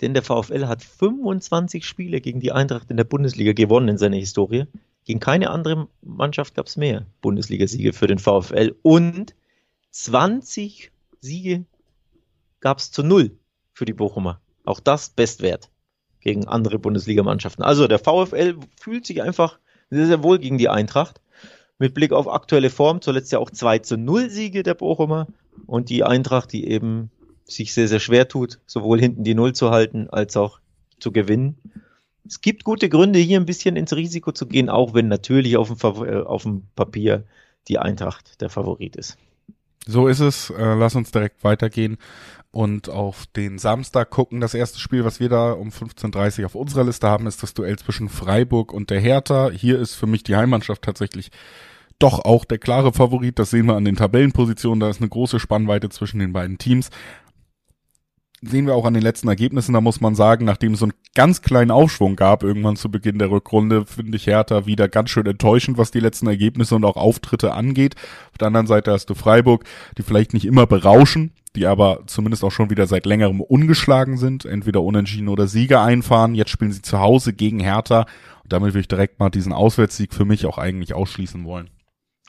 Denn 0.00 0.14
der 0.14 0.22
VfL 0.22 0.66
hat 0.66 0.82
25 0.82 1.84
Spiele 1.84 2.20
gegen 2.20 2.40
die 2.40 2.52
Eintracht 2.52 2.90
in 2.90 2.96
der 2.96 3.04
Bundesliga 3.04 3.52
gewonnen 3.52 3.88
in 3.88 3.98
seiner 3.98 4.16
Historie. 4.16 4.64
Gegen 5.04 5.20
keine 5.20 5.50
andere 5.50 5.88
Mannschaft 6.02 6.54
gab 6.54 6.66
es 6.66 6.76
mehr 6.76 7.04
Bundesligasiege 7.20 7.92
für 7.92 8.06
den 8.06 8.18
VfL. 8.18 8.74
Und 8.82 9.34
20 9.90 10.90
Siege 11.20 11.64
gab 12.60 12.78
es 12.78 12.90
zu 12.90 13.02
null 13.02 13.32
für 13.72 13.84
die 13.84 13.92
Bochumer. 13.92 14.40
Auch 14.64 14.80
das 14.80 15.10
Bestwert 15.10 15.70
gegen 16.20 16.46
andere 16.46 16.78
Bundesligamannschaften. 16.78 17.64
Also 17.64 17.88
der 17.88 17.98
VfL 17.98 18.56
fühlt 18.78 19.06
sich 19.06 19.22
einfach 19.22 19.58
sehr, 19.90 20.06
sehr 20.06 20.22
wohl 20.22 20.38
gegen 20.38 20.58
die 20.58 20.68
Eintracht 20.68 21.20
mit 21.78 21.94
Blick 21.94 22.12
auf 22.12 22.28
aktuelle 22.28 22.70
Form, 22.70 23.00
zuletzt 23.00 23.32
ja 23.32 23.38
auch 23.38 23.50
2 23.50 23.78
zu 23.78 23.96
0 23.96 24.28
Siege 24.30 24.62
der 24.62 24.74
Bochumer 24.74 25.26
und 25.66 25.88
die 25.88 26.04
Eintracht, 26.04 26.52
die 26.52 26.68
eben 26.68 27.10
sich 27.44 27.72
sehr, 27.72 27.88
sehr 27.88 28.00
schwer 28.00 28.28
tut, 28.28 28.60
sowohl 28.66 29.00
hinten 29.00 29.24
die 29.24 29.34
Null 29.34 29.54
zu 29.54 29.70
halten, 29.70 30.08
als 30.10 30.36
auch 30.36 30.60
zu 31.00 31.10
gewinnen. 31.10 31.56
Es 32.26 32.42
gibt 32.42 32.64
gute 32.64 32.88
Gründe, 32.88 33.18
hier 33.18 33.40
ein 33.40 33.46
bisschen 33.46 33.76
ins 33.76 33.96
Risiko 33.96 34.30
zu 34.30 34.46
gehen, 34.46 34.68
auch 34.68 34.94
wenn 34.94 35.08
natürlich 35.08 35.56
auf 35.56 35.68
dem, 35.68 35.76
Fav- 35.76 36.06
äh, 36.06 36.22
auf 36.22 36.42
dem 36.42 36.64
Papier 36.76 37.24
die 37.66 37.78
Eintracht 37.78 38.40
der 38.40 38.50
Favorit 38.50 38.94
ist. 38.94 39.16
So 39.86 40.06
ist 40.06 40.20
es. 40.20 40.50
Äh, 40.50 40.74
lass 40.74 40.94
uns 40.94 41.10
direkt 41.10 41.42
weitergehen 41.42 41.96
und 42.52 42.88
auf 42.88 43.26
den 43.26 43.58
Samstag 43.58 44.10
gucken. 44.10 44.40
Das 44.40 44.54
erste 44.54 44.80
Spiel, 44.80 45.04
was 45.04 45.20
wir 45.20 45.28
da 45.28 45.52
um 45.52 45.68
15.30 45.68 46.40
Uhr 46.40 46.46
auf 46.46 46.54
unserer 46.54 46.84
Liste 46.84 47.08
haben, 47.08 47.26
ist 47.26 47.42
das 47.42 47.54
Duell 47.54 47.78
zwischen 47.78 48.08
Freiburg 48.08 48.72
und 48.72 48.90
der 48.90 49.00
Hertha. 49.00 49.50
Hier 49.50 49.78
ist 49.78 49.94
für 49.94 50.06
mich 50.06 50.24
die 50.24 50.36
Heimmannschaft 50.36 50.82
tatsächlich 50.82 51.30
doch 52.00 52.24
auch 52.24 52.44
der 52.44 52.58
klare 52.58 52.92
Favorit. 52.92 53.38
Das 53.38 53.50
sehen 53.50 53.66
wir 53.66 53.76
an 53.76 53.84
den 53.84 53.96
Tabellenpositionen. 53.96 54.80
Da 54.80 54.90
ist 54.90 55.00
eine 55.00 55.08
große 55.08 55.38
Spannweite 55.38 55.90
zwischen 55.90 56.18
den 56.18 56.32
beiden 56.32 56.58
Teams. 56.58 56.90
Sehen 58.42 58.66
wir 58.66 58.74
auch 58.74 58.86
an 58.86 58.94
den 58.94 59.02
letzten 59.02 59.28
Ergebnissen. 59.28 59.74
Da 59.74 59.82
muss 59.82 60.00
man 60.00 60.14
sagen, 60.14 60.46
nachdem 60.46 60.72
es 60.72 60.80
so 60.80 60.86
einen 60.86 60.94
ganz 61.14 61.42
kleinen 61.42 61.70
Aufschwung 61.70 62.16
gab, 62.16 62.42
irgendwann 62.42 62.76
zu 62.76 62.90
Beginn 62.90 63.18
der 63.18 63.30
Rückrunde, 63.30 63.84
finde 63.84 64.16
ich 64.16 64.26
Hertha 64.26 64.64
wieder 64.64 64.88
ganz 64.88 65.10
schön 65.10 65.26
enttäuschend, 65.26 65.76
was 65.76 65.90
die 65.90 66.00
letzten 66.00 66.26
Ergebnisse 66.26 66.74
und 66.74 66.86
auch 66.86 66.96
Auftritte 66.96 67.52
angeht. 67.52 67.96
Auf 68.30 68.38
der 68.38 68.46
anderen 68.46 68.66
Seite 68.66 68.92
hast 68.92 69.10
du 69.10 69.14
Freiburg, 69.14 69.64
die 69.98 70.02
vielleicht 70.02 70.32
nicht 70.32 70.46
immer 70.46 70.66
berauschen, 70.66 71.32
die 71.56 71.66
aber 71.66 72.02
zumindest 72.06 72.44
auch 72.44 72.52
schon 72.52 72.70
wieder 72.70 72.86
seit 72.86 73.06
längerem 73.06 73.40
ungeschlagen 73.40 74.16
sind, 74.16 74.44
entweder 74.44 74.82
unentschieden 74.82 75.28
oder 75.28 75.46
Siege 75.46 75.80
einfahren. 75.80 76.34
Jetzt 76.34 76.50
spielen 76.50 76.72
sie 76.72 76.82
zu 76.82 77.00
Hause 77.00 77.32
gegen 77.32 77.60
Hertha 77.60 78.06
und 78.42 78.52
damit 78.52 78.74
will 78.74 78.80
ich 78.80 78.88
direkt 78.88 79.18
mal 79.18 79.30
diesen 79.30 79.52
Auswärtssieg 79.52 80.14
für 80.14 80.24
mich 80.24 80.46
auch 80.46 80.58
eigentlich 80.58 80.94
ausschließen 80.94 81.44
wollen. 81.44 81.70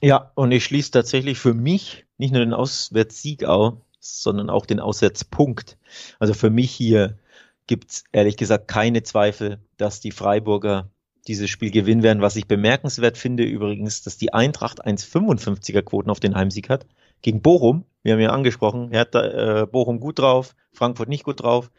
Ja, 0.02 0.32
und 0.34 0.52
ich 0.52 0.66
schließe 0.66 0.92
tatsächlich 0.92 1.38
für 1.38 1.54
mich 1.54 2.06
nicht 2.18 2.32
nur 2.32 2.44
den 2.44 2.54
Auswärtssieg 2.54 3.44
aus, 3.44 3.76
sondern 4.00 4.50
auch 4.50 4.66
den 4.66 4.80
Auswärtspunkt. 4.80 5.78
Also 6.20 6.34
für 6.34 6.50
mich 6.50 6.72
hier 6.72 7.20
gibt's 7.68 8.04
ehrlich 8.12 8.38
gesagt 8.38 8.68
keine 8.68 9.04
Zweifel, 9.04 9.60
dass 9.78 10.00
die 10.00 10.12
Freiburger 10.12 10.90
dieses 11.28 11.50
Spiel 11.50 11.70
gewinnen 11.70 12.04
werden. 12.04 12.22
Was 12.22 12.36
ich 12.36 12.48
bemerkenswert 12.48 13.18
finde 13.18 13.44
übrigens, 13.44 14.02
dass 14.02 14.18
die 14.18 14.34
Eintracht 14.34 14.86
1,55er 14.86 15.84
Quoten 15.84 16.10
auf 16.10 16.20
den 16.20 16.36
Heimsieg 16.36 16.70
hat. 16.70 16.88
Gegen 17.22 17.44
Bochum, 17.44 17.86
wir 18.04 18.14
haben 18.14 18.20
ja 18.20 18.32
angesprochen, 18.32 18.90
Hertha, 18.92 19.62
äh, 19.62 19.66
Bochum 19.68 20.00
gut 20.00 20.20
drauf, 20.20 20.56
Frankfurt 20.74 21.10
nicht 21.10 21.24
gut 21.24 21.42
drauf. 21.42 21.72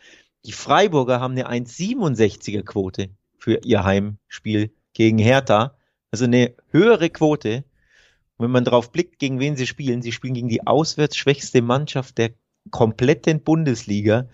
Die 0.45 0.53
Freiburger 0.53 1.21
haben 1.21 1.33
eine 1.33 1.49
1,67er 1.49 2.63
Quote 2.63 3.11
für 3.39 3.61
ihr 3.65 3.85
Heimspiel 3.85 4.73
gegen 4.93 5.19
Hertha. 5.19 5.77
Also 6.11 6.25
eine 6.25 6.55
höhere 6.71 7.11
Quote. 7.11 7.65
Und 8.37 8.45
wenn 8.45 8.51
man 8.51 8.65
drauf 8.65 8.93
blickt, 8.93 9.19
gegen 9.19 9.41
wen 9.41 9.57
sie 9.57 9.67
spielen, 9.67 10.03
sie 10.03 10.13
spielen 10.13 10.35
gegen 10.35 10.49
die 10.49 10.67
auswärts 10.67 11.17
schwächste 11.17 11.63
Mannschaft 11.63 12.19
der 12.19 12.31
kompletten 12.71 13.43
Bundesliga, 13.43 14.29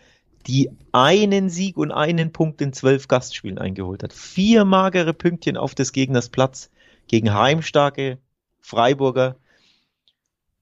die 0.47 0.71
einen 0.93 1.51
Sieg 1.51 1.77
und 1.77 1.93
einen 1.93 2.33
Punkt 2.33 2.61
in 2.61 2.73
zwölf 2.73 3.09
Gastspielen 3.09 3.59
eingeholt 3.59 4.03
hat. 4.03 4.13
Vier 4.13 4.65
magere 4.65 5.13
Pünktchen 5.13 5.57
auf 5.57 5.75
des 5.75 5.93
Gegners 5.93 6.29
Platz 6.29 6.71
gegen 7.07 7.35
heimstarke 7.35 8.19
Freiburger. 8.61 9.37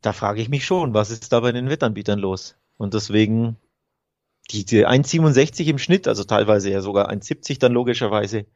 Da 0.03 0.13
frage 0.13 0.41
ich 0.41 0.49
mich 0.49 0.65
schon, 0.65 0.95
was 0.95 1.11
ist 1.11 1.33
da 1.33 1.41
bei 1.41 1.53
den 1.53 1.69
Wettanbietern 1.69 2.19
los? 2.19 2.57
Und 2.77 2.95
deswegen 2.95 3.57
die, 4.51 4.65
die 4.65 4.87
1,67 4.87 5.67
im 5.67 5.79
Schnitt, 5.79 6.07
also 6.09 6.25
teilweise 6.25 6.71
ja 6.71 6.81
sogar 6.81 7.11
1,70 7.11 7.59
dann 7.59 7.73
logischerweise, 7.73 8.47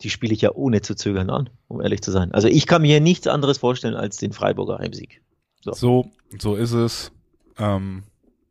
die 0.00 0.10
spiele 0.10 0.32
ich 0.32 0.40
ja 0.40 0.52
ohne 0.54 0.80
zu 0.82 0.94
zögern 0.94 1.30
an, 1.30 1.50
um 1.68 1.80
ehrlich 1.80 2.02
zu 2.02 2.10
sein. 2.10 2.32
Also 2.32 2.48
ich 2.48 2.66
kann 2.66 2.82
mir 2.82 3.00
nichts 3.00 3.26
anderes 3.26 3.58
vorstellen 3.58 3.94
als 3.94 4.16
den 4.16 4.32
Freiburger 4.32 4.78
Heimsieg. 4.78 5.22
So, 5.60 5.72
so, 5.72 6.10
so 6.38 6.54
ist 6.56 6.72
es. 6.72 7.12
Ähm, 7.58 8.04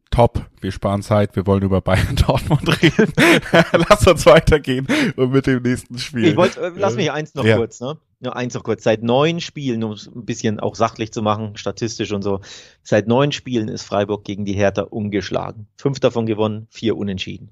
top. 0.09 0.45
Wir 0.61 0.71
sparen 0.71 1.01
Zeit. 1.01 1.35
Wir 1.35 1.45
wollen 1.45 1.63
über 1.63 1.81
Bayern 1.81 2.15
Dortmund 2.27 2.81
reden. 2.81 3.11
lass 3.89 4.07
uns 4.07 4.25
weitergehen 4.25 4.87
und 5.15 5.31
mit 5.31 5.47
dem 5.47 5.61
nächsten 5.61 5.97
Spiel. 5.97 6.25
Ich 6.25 6.35
wollte, 6.37 6.61
äh, 6.61 6.71
lass 6.75 6.95
mich 6.95 7.11
eins 7.11 7.35
noch 7.35 7.45
ja. 7.45 7.57
kurz, 7.57 7.81
ne? 7.81 7.97
Nur 8.23 8.37
eins 8.37 8.53
noch 8.53 8.63
kurz. 8.63 8.83
Seit 8.83 9.03
neun 9.03 9.41
Spielen, 9.41 9.83
um 9.83 9.91
es 9.91 10.07
ein 10.07 10.25
bisschen 10.25 10.61
auch 10.61 10.75
sachlich 10.75 11.11
zu 11.11 11.21
machen, 11.21 11.57
statistisch 11.57 12.13
und 12.13 12.21
so, 12.21 12.39
seit 12.81 13.05
neun 13.05 13.33
Spielen 13.33 13.67
ist 13.67 13.83
Freiburg 13.83 14.23
gegen 14.23 14.45
die 14.45 14.53
Hertha 14.53 14.83
ungeschlagen. 14.83 15.67
Fünf 15.75 15.99
davon 15.99 16.25
gewonnen, 16.25 16.67
vier 16.69 16.95
unentschieden. 16.95 17.49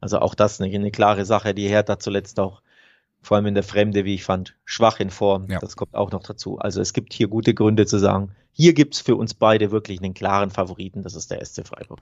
Also 0.00 0.20
auch 0.20 0.36
das 0.36 0.60
eine, 0.60 0.72
eine 0.72 0.92
klare 0.92 1.24
Sache. 1.24 1.52
Die 1.52 1.68
Hertha 1.68 1.98
zuletzt 1.98 2.38
auch, 2.38 2.62
vor 3.22 3.36
allem 3.36 3.46
in 3.46 3.54
der 3.54 3.64
Fremde, 3.64 4.04
wie 4.04 4.14
ich 4.14 4.22
fand, 4.22 4.54
schwach 4.64 5.00
in 5.00 5.10
Form. 5.10 5.50
Ja. 5.50 5.58
Das 5.58 5.74
kommt 5.74 5.96
auch 5.96 6.12
noch 6.12 6.22
dazu. 6.22 6.58
Also 6.60 6.80
es 6.80 6.92
gibt 6.92 7.12
hier 7.12 7.26
gute 7.26 7.52
Gründe 7.52 7.84
zu 7.84 7.98
sagen, 7.98 8.30
hier 8.52 8.72
gibt's 8.72 9.00
für 9.00 9.16
uns 9.16 9.34
beide 9.34 9.72
wirklich 9.72 10.00
einen 10.00 10.14
klaren 10.14 10.50
Favoriten, 10.50 11.02
das 11.02 11.16
ist 11.16 11.32
der 11.32 11.44
SC 11.44 11.66
Freiburg. 11.66 12.00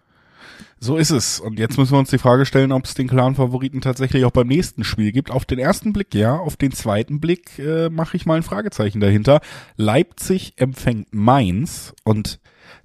So 0.81 0.97
ist 0.97 1.11
es. 1.11 1.39
Und 1.39 1.61
jetzt 1.61 1.79
müssen 1.79 1.93
wir 1.93 1.99
uns 2.01 2.11
die 2.11 2.19
Frage 2.19 2.45
stellen, 2.45 2.73
ob 2.73 2.87
es 2.87 2.95
den 2.95 3.07
klaren 3.07 3.37
Favoriten 3.37 3.81
tatsächlich 3.81 4.25
auch 4.25 4.33
beim 4.33 4.49
nächsten 4.49 4.83
Spiel 4.83 5.13
gibt. 5.13 5.31
Auf 5.31 5.45
den 5.45 5.61
ersten 5.61 5.93
Blick 5.93 6.13
ja, 6.13 6.37
auf 6.37 6.57
den 6.57 6.73
zweiten 6.73 7.21
Blick 7.21 7.59
äh, 7.61 7.89
mache 7.89 8.17
ich 8.17 8.27
mal 8.27 8.35
ein 8.35 8.43
Fragezeichen 8.43 8.99
dahinter. 8.99 9.41
Leipzig 9.77 10.55
empfängt 10.57 11.15
Mainz 11.15 11.95
und 12.03 12.41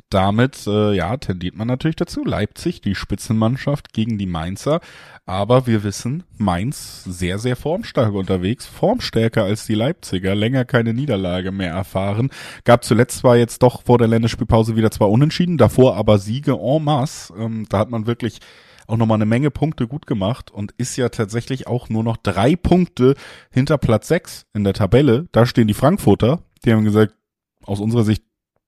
damit 0.09 0.65
äh, 0.67 0.93
ja 0.93 1.17
tendiert 1.17 1.55
man 1.55 1.67
natürlich 1.67 1.95
dazu. 1.95 2.23
Leipzig, 2.23 2.81
die 2.81 2.95
Spitzenmannschaft 2.95 3.93
gegen 3.93 4.17
die 4.17 4.25
Mainzer. 4.25 4.79
Aber 5.25 5.67
wir 5.67 5.83
wissen, 5.83 6.23
Mainz 6.37 7.03
sehr, 7.03 7.37
sehr 7.37 7.57
formstark 7.57 8.13
unterwegs, 8.13 8.65
formstärker 8.65 9.43
als 9.43 9.65
die 9.65 9.75
Leipziger, 9.75 10.35
länger 10.35 10.63
keine 10.63 10.93
Niederlage 10.93 11.51
mehr 11.51 11.71
erfahren. 11.71 12.29
Gab 12.63 12.85
zuletzt 12.85 13.19
zwar 13.19 13.35
jetzt 13.35 13.61
doch 13.61 13.83
vor 13.83 13.97
der 13.97 14.07
Länderspielpause 14.07 14.77
wieder 14.77 14.91
zwei 14.91 15.05
Unentschieden, 15.05 15.57
davor 15.57 15.97
aber 15.97 16.17
Siege 16.17 16.53
en 16.53 16.83
masse. 16.83 17.33
Ähm, 17.37 17.65
da 17.69 17.79
hat 17.79 17.89
man 17.89 18.07
wirklich 18.07 18.39
auch 18.87 18.95
nochmal 18.95 19.17
eine 19.17 19.25
Menge 19.25 19.51
Punkte 19.51 19.87
gut 19.87 20.07
gemacht 20.07 20.49
und 20.49 20.73
ist 20.77 20.95
ja 20.95 21.09
tatsächlich 21.09 21.67
auch 21.67 21.89
nur 21.89 22.03
noch 22.03 22.15
drei 22.15 22.55
Punkte 22.55 23.15
hinter 23.51 23.77
Platz 23.77 24.07
sechs 24.07 24.45
in 24.53 24.63
der 24.63 24.73
Tabelle. 24.73 25.27
Da 25.33 25.45
stehen 25.45 25.67
die 25.67 25.73
Frankfurter, 25.73 26.39
die 26.63 26.71
haben 26.71 26.85
gesagt, 26.85 27.13
aus 27.65 27.81
unserer 27.81 28.05
Sicht 28.05 28.23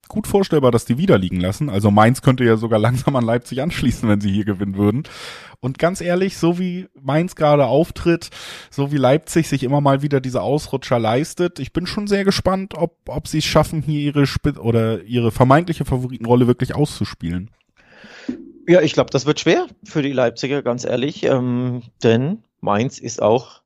gut 0.09 0.27
vorstellbar, 0.27 0.71
dass 0.71 0.83
die 0.83 0.97
wieder 0.97 1.17
liegen 1.17 1.39
lassen. 1.39 1.69
Also 1.69 1.91
Mainz 1.91 2.21
könnte 2.21 2.43
ja 2.43 2.57
sogar 2.57 2.79
langsam 2.87 3.15
an 3.15 3.23
Leipzig 3.23 3.61
anschließen, 3.61 4.09
wenn 4.09 4.19
sie 4.19 4.31
hier 4.31 4.43
gewinnen 4.43 4.75
würden. 4.75 5.03
Und 5.61 5.79
ganz 5.79 6.01
ehrlich, 6.01 6.37
so 6.37 6.59
wie 6.59 6.87
Mainz 7.01 7.35
gerade 7.35 7.65
auftritt, 7.65 8.29
so 8.69 8.91
wie 8.91 8.97
Leipzig 8.97 9.47
sich 9.47 9.63
immer 9.63 9.79
mal 9.79 10.01
wieder 10.01 10.19
diese 10.19 10.41
Ausrutscher 10.41 10.99
leistet, 10.99 11.59
ich 11.59 11.71
bin 11.71 11.85
schon 11.85 12.07
sehr 12.07 12.25
gespannt, 12.25 12.73
ob, 12.75 12.97
ob 13.07 13.27
sie 13.27 13.39
es 13.39 13.45
schaffen, 13.45 13.81
hier 13.81 13.99
ihre 14.01 14.23
Sp 14.27 14.59
oder 14.59 15.03
ihre 15.03 15.31
vermeintliche 15.31 15.85
Favoritenrolle 15.85 16.47
wirklich 16.47 16.75
auszuspielen. 16.75 17.51
Ja, 18.67 18.81
ich 18.81 18.93
glaube, 18.93 19.09
das 19.09 19.25
wird 19.25 19.39
schwer 19.39 19.67
für 19.83 20.01
die 20.01 20.11
Leipziger, 20.11 20.61
ganz 20.61 20.85
ehrlich. 20.85 21.23
Ähm, 21.23 21.81
denn 22.03 22.43
Mainz 22.61 22.99
ist 22.99 23.21
auch 23.21 23.61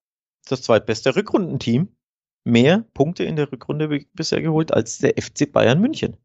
das 0.48 0.62
zweitbeste 0.62 1.16
Rückrundenteam. 1.16 1.90
Mehr 2.46 2.86
Punkte 2.94 3.24
in 3.24 3.36
der 3.36 3.52
Rückrunde 3.52 4.06
bisher 4.14 4.42
geholt 4.42 4.74
als 4.74 4.98
der 4.98 5.14
FC 5.22 5.52
Bayern 5.52 5.80
München. 5.80 6.18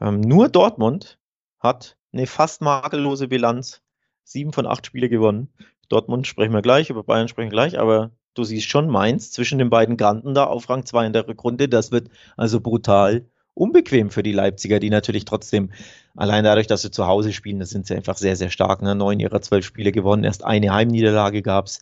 Ähm, 0.00 0.20
nur 0.20 0.48
Dortmund 0.48 1.18
hat 1.58 1.96
eine 2.12 2.26
fast 2.26 2.62
makellose 2.62 3.28
Bilanz. 3.28 3.82
Sieben 4.24 4.52
von 4.52 4.66
acht 4.66 4.86
Spiele 4.86 5.08
gewonnen. 5.08 5.48
Dortmund 5.88 6.26
sprechen 6.26 6.52
wir 6.52 6.62
gleich, 6.62 6.90
über 6.90 7.02
Bayern 7.02 7.28
sprechen 7.28 7.48
wir 7.48 7.56
gleich, 7.56 7.78
aber 7.78 8.12
du 8.34 8.44
siehst 8.44 8.68
schon 8.68 8.88
Mainz 8.88 9.32
zwischen 9.32 9.58
den 9.58 9.70
beiden 9.70 9.96
Granten 9.96 10.34
da 10.34 10.44
auf 10.44 10.68
Rang 10.70 10.86
2 10.86 11.06
in 11.06 11.12
der 11.12 11.26
Rückrunde. 11.26 11.68
Das 11.68 11.90
wird 11.90 12.10
also 12.36 12.60
brutal 12.60 13.26
unbequem 13.54 14.10
für 14.10 14.22
die 14.22 14.32
Leipziger, 14.32 14.78
die 14.78 14.90
natürlich 14.90 15.24
trotzdem, 15.24 15.70
allein 16.16 16.44
dadurch, 16.44 16.66
dass 16.66 16.82
sie 16.82 16.90
zu 16.90 17.06
Hause 17.06 17.32
spielen, 17.32 17.58
das 17.58 17.70
sind 17.70 17.86
sie 17.86 17.94
einfach 17.94 18.16
sehr, 18.16 18.36
sehr 18.36 18.50
stark. 18.50 18.82
Ne? 18.82 18.94
Neun 18.94 19.20
ihrer 19.20 19.42
zwölf 19.42 19.66
Spiele 19.66 19.92
gewonnen, 19.92 20.24
erst 20.24 20.44
eine 20.44 20.72
Heimniederlage 20.72 21.42
gab's. 21.42 21.80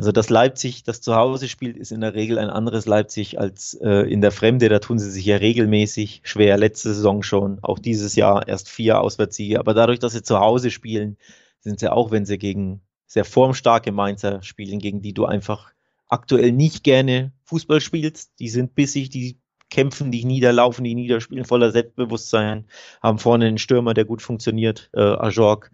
Also 0.00 0.12
das 0.12 0.30
Leipzig, 0.30 0.82
das 0.82 1.02
zu 1.02 1.14
Hause 1.14 1.46
spielt, 1.46 1.76
ist 1.76 1.92
in 1.92 2.00
der 2.00 2.14
Regel 2.14 2.38
ein 2.38 2.48
anderes 2.48 2.86
Leipzig 2.86 3.38
als 3.38 3.74
äh, 3.82 4.10
in 4.10 4.22
der 4.22 4.32
Fremde. 4.32 4.70
Da 4.70 4.78
tun 4.78 4.98
sie 4.98 5.10
sich 5.10 5.26
ja 5.26 5.36
regelmäßig 5.36 6.22
schwer. 6.24 6.56
Letzte 6.56 6.94
Saison 6.94 7.22
schon, 7.22 7.58
auch 7.60 7.78
dieses 7.78 8.16
Jahr 8.16 8.48
erst 8.48 8.70
vier 8.70 9.02
Auswärtssiege. 9.02 9.58
Aber 9.58 9.74
dadurch, 9.74 9.98
dass 9.98 10.14
sie 10.14 10.22
zu 10.22 10.40
Hause 10.40 10.70
spielen, 10.70 11.18
sind 11.60 11.80
sie 11.80 11.92
auch, 11.92 12.10
wenn 12.10 12.24
sie 12.24 12.38
gegen 12.38 12.80
sehr 13.06 13.26
formstarke 13.26 13.92
Mainzer 13.92 14.42
spielen, 14.42 14.78
gegen 14.78 15.02
die 15.02 15.12
du 15.12 15.26
einfach 15.26 15.70
aktuell 16.08 16.52
nicht 16.52 16.82
gerne 16.82 17.32
Fußball 17.44 17.82
spielst. 17.82 18.32
Die 18.38 18.48
sind 18.48 18.74
bissig, 18.74 19.10
die 19.10 19.38
kämpfen 19.68 20.10
die 20.10 20.24
niederlaufen, 20.24 20.82
die 20.82 20.94
niederspielen, 20.94 21.44
voller 21.44 21.72
Selbstbewusstsein, 21.72 22.64
haben 23.02 23.18
vorne 23.18 23.48
einen 23.48 23.58
Stürmer, 23.58 23.92
der 23.92 24.06
gut 24.06 24.22
funktioniert, 24.22 24.88
äh, 24.94 25.02
Ajorg. 25.02 25.70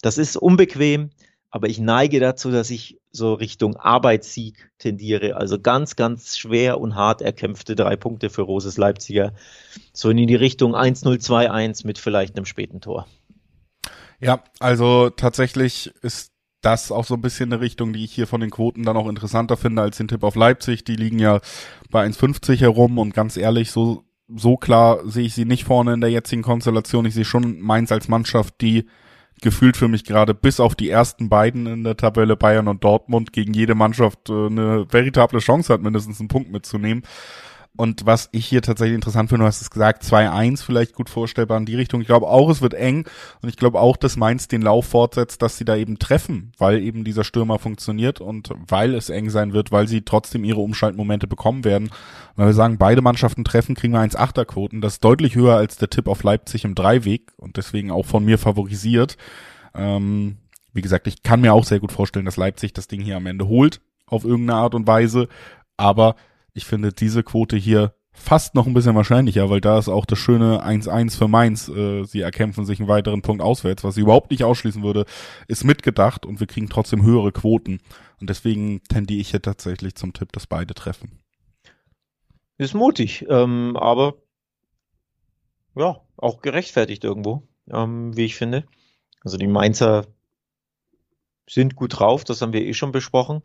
Das 0.00 0.16
ist 0.16 0.38
unbequem 0.38 1.10
aber 1.50 1.68
ich 1.68 1.78
neige 1.78 2.20
dazu, 2.20 2.50
dass 2.50 2.70
ich 2.70 3.00
so 3.10 3.34
Richtung 3.34 3.76
Arbeitssieg 3.76 4.70
tendiere. 4.78 5.36
Also 5.36 5.58
ganz, 5.58 5.96
ganz 5.96 6.36
schwer 6.36 6.80
und 6.80 6.94
hart 6.94 7.22
erkämpfte 7.22 7.74
drei 7.74 7.96
Punkte 7.96 8.28
für 8.28 8.42
Roses 8.42 8.76
Leipziger. 8.76 9.32
So 9.92 10.10
in 10.10 10.18
die 10.18 10.34
Richtung 10.34 10.74
1-0-2-1 10.74 11.86
mit 11.86 11.98
vielleicht 11.98 12.36
einem 12.36 12.44
späten 12.44 12.80
Tor. 12.80 13.06
Ja, 14.20 14.42
also 14.58 15.10
tatsächlich 15.10 15.92
ist 16.02 16.32
das 16.60 16.90
auch 16.90 17.04
so 17.04 17.14
ein 17.14 17.20
bisschen 17.20 17.52
eine 17.52 17.62
Richtung, 17.62 17.92
die 17.92 18.04
ich 18.04 18.12
hier 18.12 18.26
von 18.26 18.40
den 18.40 18.50
Quoten 18.50 18.82
dann 18.82 18.96
auch 18.96 19.08
interessanter 19.08 19.56
finde 19.56 19.82
als 19.82 19.96
den 19.96 20.08
Tipp 20.08 20.24
auf 20.24 20.34
Leipzig. 20.34 20.84
Die 20.84 20.96
liegen 20.96 21.18
ja 21.18 21.40
bei 21.90 22.04
1,50 22.04 22.60
herum 22.60 22.98
und 22.98 23.14
ganz 23.14 23.36
ehrlich, 23.36 23.70
so, 23.70 24.04
so 24.26 24.56
klar 24.56 25.08
sehe 25.08 25.24
ich 25.24 25.34
sie 25.34 25.44
nicht 25.44 25.64
vorne 25.64 25.94
in 25.94 26.00
der 26.00 26.10
jetzigen 26.10 26.42
Konstellation. 26.42 27.06
Ich 27.06 27.14
sehe 27.14 27.24
schon 27.24 27.60
Mainz 27.60 27.92
als 27.92 28.08
Mannschaft, 28.08 28.60
die 28.60 28.86
gefühlt 29.40 29.76
für 29.76 29.88
mich 29.88 30.04
gerade 30.04 30.34
bis 30.34 30.60
auf 30.60 30.74
die 30.74 30.90
ersten 30.90 31.28
beiden 31.28 31.66
in 31.66 31.84
der 31.84 31.96
Tabelle 31.96 32.36
Bayern 32.36 32.68
und 32.68 32.84
Dortmund 32.84 33.32
gegen 33.32 33.54
jede 33.54 33.74
Mannschaft 33.74 34.28
äh, 34.28 34.46
eine 34.46 34.86
veritable 34.90 35.40
Chance 35.40 35.72
hat, 35.72 35.82
mindestens 35.82 36.20
einen 36.20 36.28
Punkt 36.28 36.50
mitzunehmen. 36.50 37.02
Und 37.78 38.06
was 38.06 38.28
ich 38.32 38.44
hier 38.44 38.60
tatsächlich 38.60 38.96
interessant 38.96 39.28
finde, 39.28 39.44
du 39.44 39.46
hast 39.46 39.62
es 39.62 39.70
gesagt, 39.70 40.02
2-1 40.02 40.64
vielleicht 40.64 40.94
gut 40.94 41.08
vorstellbar 41.08 41.58
in 41.58 41.64
die 41.64 41.76
Richtung. 41.76 42.00
Ich 42.00 42.08
glaube 42.08 42.26
auch, 42.26 42.50
es 42.50 42.60
wird 42.60 42.74
eng. 42.74 43.06
Und 43.40 43.48
ich 43.50 43.56
glaube 43.56 43.78
auch, 43.78 43.96
dass 43.96 44.16
Mainz 44.16 44.48
den 44.48 44.62
Lauf 44.62 44.86
fortsetzt, 44.86 45.42
dass 45.42 45.58
sie 45.58 45.64
da 45.64 45.76
eben 45.76 46.00
treffen, 46.00 46.50
weil 46.58 46.82
eben 46.82 47.04
dieser 47.04 47.22
Stürmer 47.22 47.60
funktioniert 47.60 48.20
und 48.20 48.50
weil 48.66 48.96
es 48.96 49.10
eng 49.10 49.30
sein 49.30 49.52
wird, 49.52 49.70
weil 49.70 49.86
sie 49.86 50.02
trotzdem 50.02 50.42
ihre 50.42 50.58
Umschaltmomente 50.58 51.28
bekommen 51.28 51.64
werden. 51.64 51.86
Und 51.86 52.38
wenn 52.38 52.46
wir 52.46 52.52
sagen, 52.52 52.78
beide 52.78 53.00
Mannschaften 53.00 53.44
treffen, 53.44 53.76
kriegen 53.76 53.92
wir 53.92 54.00
1-8er 54.00 54.44
Quoten. 54.44 54.80
Das 54.80 54.94
ist 54.94 55.04
deutlich 55.04 55.36
höher 55.36 55.54
als 55.54 55.76
der 55.76 55.88
Tipp 55.88 56.08
auf 56.08 56.24
Leipzig 56.24 56.64
im 56.64 56.74
Dreiweg 56.74 57.30
und 57.36 57.58
deswegen 57.58 57.92
auch 57.92 58.06
von 58.06 58.24
mir 58.24 58.38
favorisiert. 58.38 59.16
Ähm, 59.76 60.38
wie 60.72 60.82
gesagt, 60.82 61.06
ich 61.06 61.22
kann 61.22 61.42
mir 61.42 61.54
auch 61.54 61.64
sehr 61.64 61.78
gut 61.78 61.92
vorstellen, 61.92 62.24
dass 62.24 62.36
Leipzig 62.36 62.72
das 62.72 62.88
Ding 62.88 63.02
hier 63.02 63.18
am 63.18 63.26
Ende 63.26 63.46
holt, 63.46 63.80
auf 64.06 64.24
irgendeine 64.24 64.58
Art 64.58 64.74
und 64.74 64.88
Weise. 64.88 65.28
Aber 65.76 66.16
ich 66.58 66.66
finde 66.66 66.92
diese 66.92 67.22
Quote 67.22 67.56
hier 67.56 67.94
fast 68.10 68.56
noch 68.56 68.66
ein 68.66 68.74
bisschen 68.74 68.96
wahrscheinlicher, 68.96 69.48
weil 69.48 69.60
da 69.60 69.78
ist 69.78 69.88
auch 69.88 70.04
das 70.04 70.18
schöne 70.18 70.64
1-1 70.64 71.16
für 71.16 71.28
Mainz. 71.28 71.68
Äh, 71.68 72.04
sie 72.04 72.20
erkämpfen 72.20 72.66
sich 72.66 72.80
einen 72.80 72.88
weiteren 72.88 73.22
Punkt 73.22 73.40
auswärts, 73.40 73.84
was 73.84 73.96
ich 73.96 74.02
überhaupt 74.02 74.32
nicht 74.32 74.42
ausschließen 74.42 74.82
würde, 74.82 75.06
ist 75.46 75.64
mitgedacht 75.64 76.26
und 76.26 76.40
wir 76.40 76.48
kriegen 76.48 76.68
trotzdem 76.68 77.04
höhere 77.04 77.30
Quoten. 77.30 77.80
Und 78.20 78.28
deswegen 78.28 78.82
tendiere 78.88 79.20
ich 79.20 79.30
hier 79.30 79.40
tatsächlich 79.40 79.94
zum 79.94 80.12
Tipp, 80.12 80.32
dass 80.32 80.48
beide 80.48 80.74
treffen. 80.74 81.20
Ist 82.56 82.74
mutig, 82.74 83.24
ähm, 83.28 83.76
aber 83.76 84.16
ja, 85.76 86.00
auch 86.16 86.42
gerechtfertigt 86.42 87.04
irgendwo, 87.04 87.44
ähm, 87.70 88.16
wie 88.16 88.24
ich 88.24 88.34
finde. 88.34 88.64
Also 89.20 89.36
die 89.36 89.46
Mainzer 89.46 90.06
sind 91.48 91.76
gut 91.76 92.00
drauf, 92.00 92.24
das 92.24 92.42
haben 92.42 92.52
wir 92.52 92.62
eh 92.62 92.74
schon 92.74 92.90
besprochen. 92.90 93.42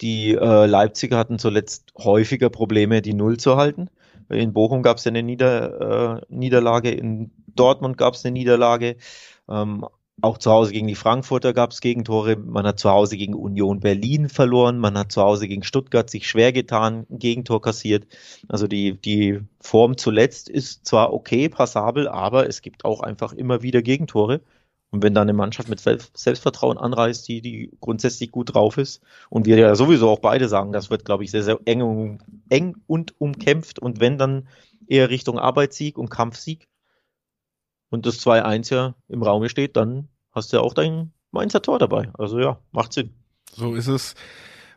Die 0.00 0.34
äh, 0.34 0.66
Leipziger 0.66 1.18
hatten 1.18 1.38
zuletzt 1.38 1.92
häufiger 1.98 2.50
Probleme, 2.50 3.02
die 3.02 3.14
Null 3.14 3.36
zu 3.36 3.56
halten. 3.56 3.90
In 4.28 4.52
Bochum 4.52 4.82
gab 4.82 4.98
es 4.98 5.06
eine 5.06 5.22
Nieder, 5.22 6.20
äh, 6.20 6.26
Niederlage, 6.28 6.90
in 6.90 7.32
Dortmund 7.54 7.98
gab 7.98 8.14
es 8.14 8.24
eine 8.24 8.32
Niederlage. 8.32 8.96
Ähm, 9.48 9.84
auch 10.22 10.38
zu 10.38 10.50
Hause 10.50 10.72
gegen 10.72 10.86
die 10.86 10.94
Frankfurter 10.94 11.52
gab 11.52 11.70
es 11.70 11.80
Gegentore. 11.80 12.36
Man 12.36 12.66
hat 12.66 12.78
zu 12.78 12.90
Hause 12.90 13.16
gegen 13.16 13.34
Union 13.34 13.80
Berlin 13.80 14.28
verloren. 14.28 14.78
Man 14.78 14.96
hat 14.98 15.12
zu 15.12 15.22
Hause 15.22 15.48
gegen 15.48 15.62
Stuttgart 15.62 16.10
sich 16.10 16.28
schwer 16.28 16.52
getan, 16.52 17.06
ein 17.10 17.18
Gegentor 17.18 17.62
kassiert. 17.62 18.06
Also 18.48 18.66
die, 18.66 19.00
die 19.00 19.40
Form 19.60 19.96
zuletzt 19.96 20.48
ist 20.48 20.86
zwar 20.86 21.12
okay, 21.12 21.48
passabel, 21.48 22.06
aber 22.08 22.48
es 22.48 22.60
gibt 22.62 22.84
auch 22.84 23.00
einfach 23.00 23.32
immer 23.32 23.62
wieder 23.62 23.82
Gegentore. 23.82 24.40
Und 24.90 25.04
wenn 25.04 25.14
da 25.14 25.22
eine 25.22 25.32
Mannschaft 25.32 25.68
mit 25.68 25.80
Selbstvertrauen 25.80 26.76
anreist, 26.76 27.28
die, 27.28 27.40
die 27.40 27.70
grundsätzlich 27.80 28.32
gut 28.32 28.54
drauf 28.54 28.76
ist, 28.76 29.02
und 29.28 29.46
wir 29.46 29.56
ja 29.56 29.74
sowieso 29.76 30.10
auch 30.10 30.18
beide 30.18 30.48
sagen, 30.48 30.72
das 30.72 30.90
wird, 30.90 31.04
glaube 31.04 31.22
ich, 31.22 31.30
sehr, 31.30 31.44
sehr 31.44 31.60
eng, 31.64 32.18
eng 32.48 32.76
und 32.86 33.20
umkämpft. 33.20 33.78
Und 33.78 34.00
wenn 34.00 34.18
dann 34.18 34.48
eher 34.88 35.08
Richtung 35.08 35.38
Arbeitssieg 35.38 35.96
und 35.96 36.10
Kampfsieg 36.10 36.68
und 37.90 38.04
das 38.04 38.18
2-1 38.26 38.74
ja 38.74 38.94
im 39.08 39.22
Raume 39.22 39.48
steht, 39.48 39.76
dann 39.76 40.08
hast 40.32 40.52
du 40.52 40.56
ja 40.56 40.62
auch 40.62 40.74
dein 40.74 41.12
Mainzer 41.30 41.62
Tor 41.62 41.78
dabei. 41.78 42.10
Also 42.14 42.40
ja, 42.40 42.58
macht 42.72 42.92
Sinn. 42.92 43.14
So 43.52 43.74
ist 43.74 43.86
es. 43.86 44.14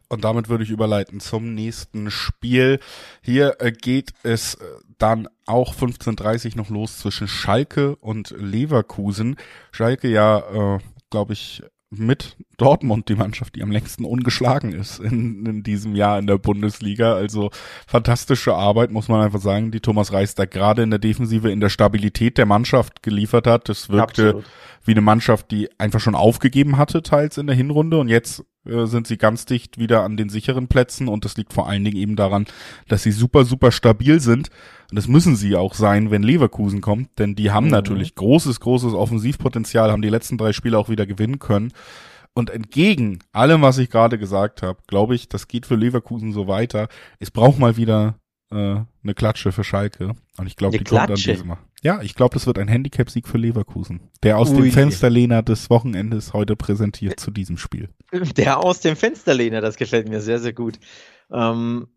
Und 0.10 0.24
damit 0.24 0.50
würde 0.50 0.64
ich 0.64 0.70
überleiten 0.70 1.20
zum 1.20 1.54
nächsten 1.54 2.12
Spiel. 2.12 2.80
Hier 3.22 3.58
äh, 3.60 3.72
geht 3.72 4.14
es 4.24 4.56
äh, 4.56 4.66
dann 4.98 5.28
auch 5.46 5.74
15.30 5.74 6.56
noch 6.56 6.70
los 6.70 7.00
zwischen 7.00 7.28
Schalke 7.28 7.96
und 7.96 8.34
Leverkusen. 8.38 9.38
Schalke 9.72 10.08
ja, 10.08 10.76
äh, 10.76 10.80
glaube 11.10 11.34
ich, 11.34 11.64
mit 11.98 12.36
Dortmund 12.58 13.10
die 13.10 13.16
Mannschaft, 13.16 13.56
die 13.56 13.64
am 13.64 13.72
längsten 13.72 14.06
ungeschlagen 14.06 14.74
ist 14.74 15.00
in, 15.00 15.46
in 15.46 15.64
diesem 15.64 15.96
Jahr 15.96 16.20
in 16.20 16.28
der 16.28 16.38
Bundesliga. 16.38 17.14
Also 17.14 17.52
fantastische 17.88 18.54
Arbeit, 18.54 18.92
muss 18.92 19.08
man 19.08 19.22
einfach 19.22 19.42
sagen, 19.42 19.72
die 19.72 19.80
Thomas 19.80 20.12
Reis 20.12 20.36
da 20.36 20.46
gerade 20.46 20.84
in 20.84 20.90
der 20.90 21.00
Defensive 21.00 21.52
in 21.52 21.60
der 21.60 21.70
Stabilität 21.70 22.38
der 22.38 22.46
Mannschaft 22.46 23.04
geliefert 23.04 23.48
hat. 23.48 23.70
Das 23.70 23.90
wirkte 23.90 24.30
Absolut. 24.30 24.46
wie 24.86 24.92
eine 24.92 25.02
Mannschaft, 25.02 25.52
die 25.52 25.70
einfach 25.80 26.00
schon 26.00 26.16
aufgegeben 26.16 26.78
hatte, 26.78 27.04
teils 27.04 27.38
in 27.38 27.48
der 27.48 27.56
Hinrunde 27.56 27.98
und 27.98 28.08
jetzt 28.08 28.44
äh, 28.66 28.86
sind 28.86 29.08
sie 29.08 29.18
ganz 29.18 29.46
dicht 29.46 29.78
wieder 29.78 30.04
an 30.04 30.18
den 30.18 30.30
sicheren 30.30 30.68
Plätzen 30.68 31.08
und 31.08 31.26
das 31.26 31.38
liegt 31.38 31.54
vor 31.54 31.68
allen 31.68 31.84
Dingen 31.84 31.98
eben 31.98 32.16
daran, 32.16 32.46
dass 32.88 33.04
sie 33.04 33.12
super, 33.12 33.46
super 33.46 33.72
stabil 33.72 34.20
sind. 34.20 34.50
Und 34.90 34.96
das 34.96 35.08
müssen 35.08 35.36
sie 35.36 35.56
auch 35.56 35.74
sein, 35.74 36.12
wenn 36.12 36.24
Leverkusen 36.24 36.82
kommt, 36.82 37.10
denn 37.20 37.36
die 37.36 37.52
haben 37.52 37.66
mhm. 37.66 37.72
natürlich 37.72 38.16
großes, 38.16 38.60
großes 38.60 38.94
Offensivpotenzial, 38.94 39.92
haben 39.92 40.02
die 40.02 40.10
letzten 40.10 40.38
drei 40.38 40.54
Spiele 40.54 40.78
auch 40.78 40.90
wieder 40.90 41.06
gewinnen 41.06 41.40
können. 41.40 41.72
Und 42.36 42.50
entgegen 42.50 43.20
allem, 43.32 43.62
was 43.62 43.78
ich 43.78 43.92
gerade 43.92 44.18
gesagt 44.18 44.64
habe, 44.64 44.80
glaube 44.88 45.14
ich, 45.14 45.30
das 45.30 45.48
geht 45.48 45.68
für 45.68 45.76
Leverkusen 45.76 46.34
so 46.34 46.48
weiter. 46.48 46.88
Es 47.20 47.30
braucht 47.30 47.60
mal 47.60 47.78
wieder 47.78 48.16
äh, 48.54 48.86
eine 49.04 49.14
Klatsche 49.14 49.52
für 49.52 49.64
Schalke. 49.64 50.16
Und 50.38 50.48
ich 50.48 50.56
glaube, 50.56 50.78
die 50.78 50.84
Klatsche. 50.84 51.08
kommt 51.08 51.28
dann 51.28 51.36
diesmal. 51.36 51.58
Ja, 51.82 52.02
ich 52.02 52.16
glaube, 52.16 52.34
das 52.34 52.48
wird 52.48 52.58
ein 52.60 52.68
Handicap-Sieg 52.68 53.28
für 53.28 53.38
Leverkusen. 53.38 54.00
Der 54.24 54.38
aus 54.38 54.52
Ui. 54.52 54.62
dem 54.62 54.72
Fensterlehner 54.72 55.44
des 55.44 55.70
Wochenendes 55.70 56.34
heute 56.34 56.56
präsentiert 56.56 57.20
zu 57.20 57.30
diesem 57.30 57.58
Spiel. 57.58 57.90
Der 58.38 58.64
aus 58.64 58.80
dem 58.80 58.96
Fensterlehner, 58.96 59.60
das 59.60 59.76
gefällt 59.76 60.08
mir 60.08 60.22
sehr, 60.22 60.40
sehr 60.40 60.54
gut. 60.54 60.80
Ähm, 61.32 61.88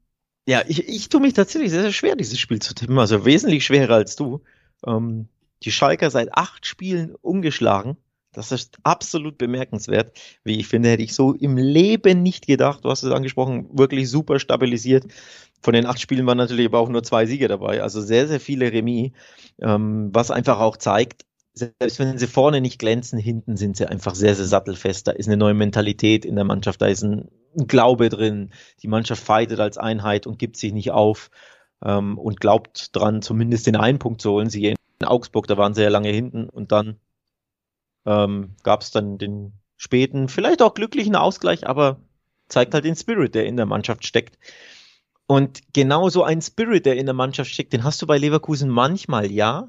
ja, 0.47 0.63
ich, 0.67 0.89
ich 0.89 1.09
tue 1.09 1.21
mich 1.21 1.35
tatsächlich 1.35 1.71
sehr, 1.71 1.83
sehr 1.83 1.93
schwer, 1.93 2.17
dieses 2.17 2.39
Spiel 2.39 2.61
zu 2.61 2.75
tippen. 2.75 2.99
Also 2.99 3.25
wesentlich 3.25 3.65
schwerer 3.65 3.95
als 3.95 4.17
du. 4.17 4.43
Ähm, 4.85 5.29
die 5.63 5.73
Schalker 5.73 6.11
seit 6.11 6.35
acht 6.35 6.67
Spielen 6.67 7.15
ungeschlagen. 7.15 7.97
Das 8.37 8.53
ist 8.53 8.77
absolut 8.83 9.39
bemerkenswert. 9.39 10.13
Wie 10.45 10.61
ich 10.61 10.69
finde, 10.69 10.91
hätte 10.91 11.03
ich 11.03 11.15
so 11.15 11.33
im 11.33 11.57
Leben 11.57 12.23
nicht 12.23 12.47
gedacht. 12.47 12.85
Du 12.85 12.91
hast 12.91 13.03
es 13.03 13.11
angesprochen, 13.11 13.67
wirklich 13.73 14.11
super 14.11 14.39
stabilisiert. 14.39 15.07
Von 15.63 15.73
den 15.73 15.87
acht 15.87 16.01
Spielen 16.01 16.27
waren 16.27 16.37
natürlich 16.37 16.67
aber 16.67 16.81
auch 16.81 16.91
nur 16.91 17.03
zwei 17.03 17.25
Siege 17.25 17.49
dabei. 17.49 17.83
Also 17.83 18.03
sehr, 18.03 18.29
sehr 18.29 18.39
viele 18.41 18.71
Remis. 18.71 19.13
Ähm, 19.61 20.11
was 20.13 20.31
einfach 20.31 20.61
auch 20.61 20.77
zeigt, 20.77 21.25
selbst 21.55 21.99
wenn 21.99 22.19
sie 22.19 22.27
vorne 22.27 22.61
nicht 22.61 22.79
glänzen, 22.79 23.19
hinten 23.19 23.57
sind 23.57 23.79
sie 23.79 23.87
einfach 23.89 24.15
sehr, 24.15 24.35
sehr 24.35 24.45
sattelfest. 24.45 25.09
Da 25.09 25.13
ist 25.13 25.27
eine 25.27 25.39
neue 25.39 25.55
Mentalität 25.55 26.27
in 26.27 26.37
der 26.37 26.45
Mannschaft, 26.45 26.83
da 26.83 26.87
ist 26.87 27.03
ein, 27.03 27.29
Glaube 27.67 28.11
drin. 28.11 28.51
Die 28.83 28.89
Mannschaft 28.89 29.25
fightet 29.25 29.61
als 29.61 29.79
Einheit 29.79 30.27
und 30.27 30.39
gibt 30.39 30.59
sich 30.59 30.75
nicht 30.75 30.91
auf 30.91 31.31
ähm, 31.83 32.19
und 32.19 32.39
glaubt 32.39 32.95
dran, 32.95 33.23
zumindest 33.23 33.67
den 33.67 33.77
einen 33.77 33.99
Punkt 33.99 34.21
zu 34.21 34.33
holen. 34.33 34.51
Sie 34.51 34.67
in 34.67 35.07
Augsburg, 35.07 35.47
da 35.47 35.57
waren 35.57 35.73
sie 35.73 35.83
ja 35.83 35.89
lange 35.89 36.11
hinten 36.11 36.51
und 36.51 36.71
dann 36.71 37.01
ähm, 38.07 38.55
gab 38.63 38.83
es 38.83 38.91
dann 38.91 39.19
den 39.19 39.53
späten, 39.77 40.29
vielleicht 40.29 40.63
auch 40.63 40.75
glücklichen 40.75 41.17
Ausgleich, 41.17 41.67
aber 41.67 42.01
zeigt 42.49 42.75
halt 42.75 42.85
den 42.85 42.97
Spirit, 42.97 43.35
der 43.35 43.47
in 43.47 43.57
der 43.57 43.67
Mannschaft 43.67 44.07
steckt. 44.07 44.39
Und 45.27 45.61
genau 45.73 46.09
so 46.09 46.23
ein 46.23 46.41
Spirit, 46.41 46.87
der 46.87 46.97
in 46.97 47.07
der 47.07 47.15
Mannschaft 47.15 47.51
steckt, 47.51 47.73
den 47.73 47.85
hast 47.85 48.01
du 48.01 48.07
bei 48.07 48.17
Leverkusen 48.17 48.71
manchmal 48.71 49.31
ja, 49.31 49.69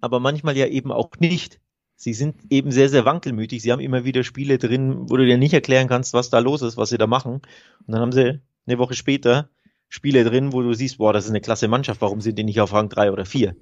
aber 0.00 0.20
manchmal 0.20 0.56
ja 0.56 0.66
eben 0.66 0.92
auch 0.92 1.12
nicht. 1.18 1.60
Sie 1.96 2.14
sind 2.14 2.36
eben 2.50 2.70
sehr, 2.70 2.88
sehr 2.88 3.04
wankelmütig. 3.04 3.62
Sie 3.62 3.72
haben 3.72 3.80
immer 3.80 4.04
wieder 4.04 4.22
Spiele 4.22 4.58
drin, 4.58 5.10
wo 5.10 5.16
du 5.16 5.24
dir 5.24 5.38
nicht 5.38 5.54
erklären 5.54 5.88
kannst, 5.88 6.14
was 6.14 6.30
da 6.30 6.38
los 6.38 6.62
ist, 6.62 6.76
was 6.76 6.90
sie 6.90 6.98
da 6.98 7.06
machen. 7.06 7.32
Und 7.32 7.88
dann 7.88 8.00
haben 8.00 8.12
sie 8.12 8.40
eine 8.66 8.78
Woche 8.78 8.94
später 8.94 9.48
Spiele 9.88 10.22
drin, 10.22 10.52
wo 10.52 10.62
du 10.62 10.74
siehst, 10.74 10.98
boah, 10.98 11.12
das 11.12 11.24
ist 11.24 11.30
eine 11.30 11.40
klasse 11.40 11.66
Mannschaft, 11.66 12.02
warum 12.02 12.20
sind 12.20 12.38
die 12.38 12.44
nicht 12.44 12.60
auf 12.60 12.72
Rang 12.72 12.88
3 12.90 13.10
oder 13.10 13.24
4? 13.24 13.56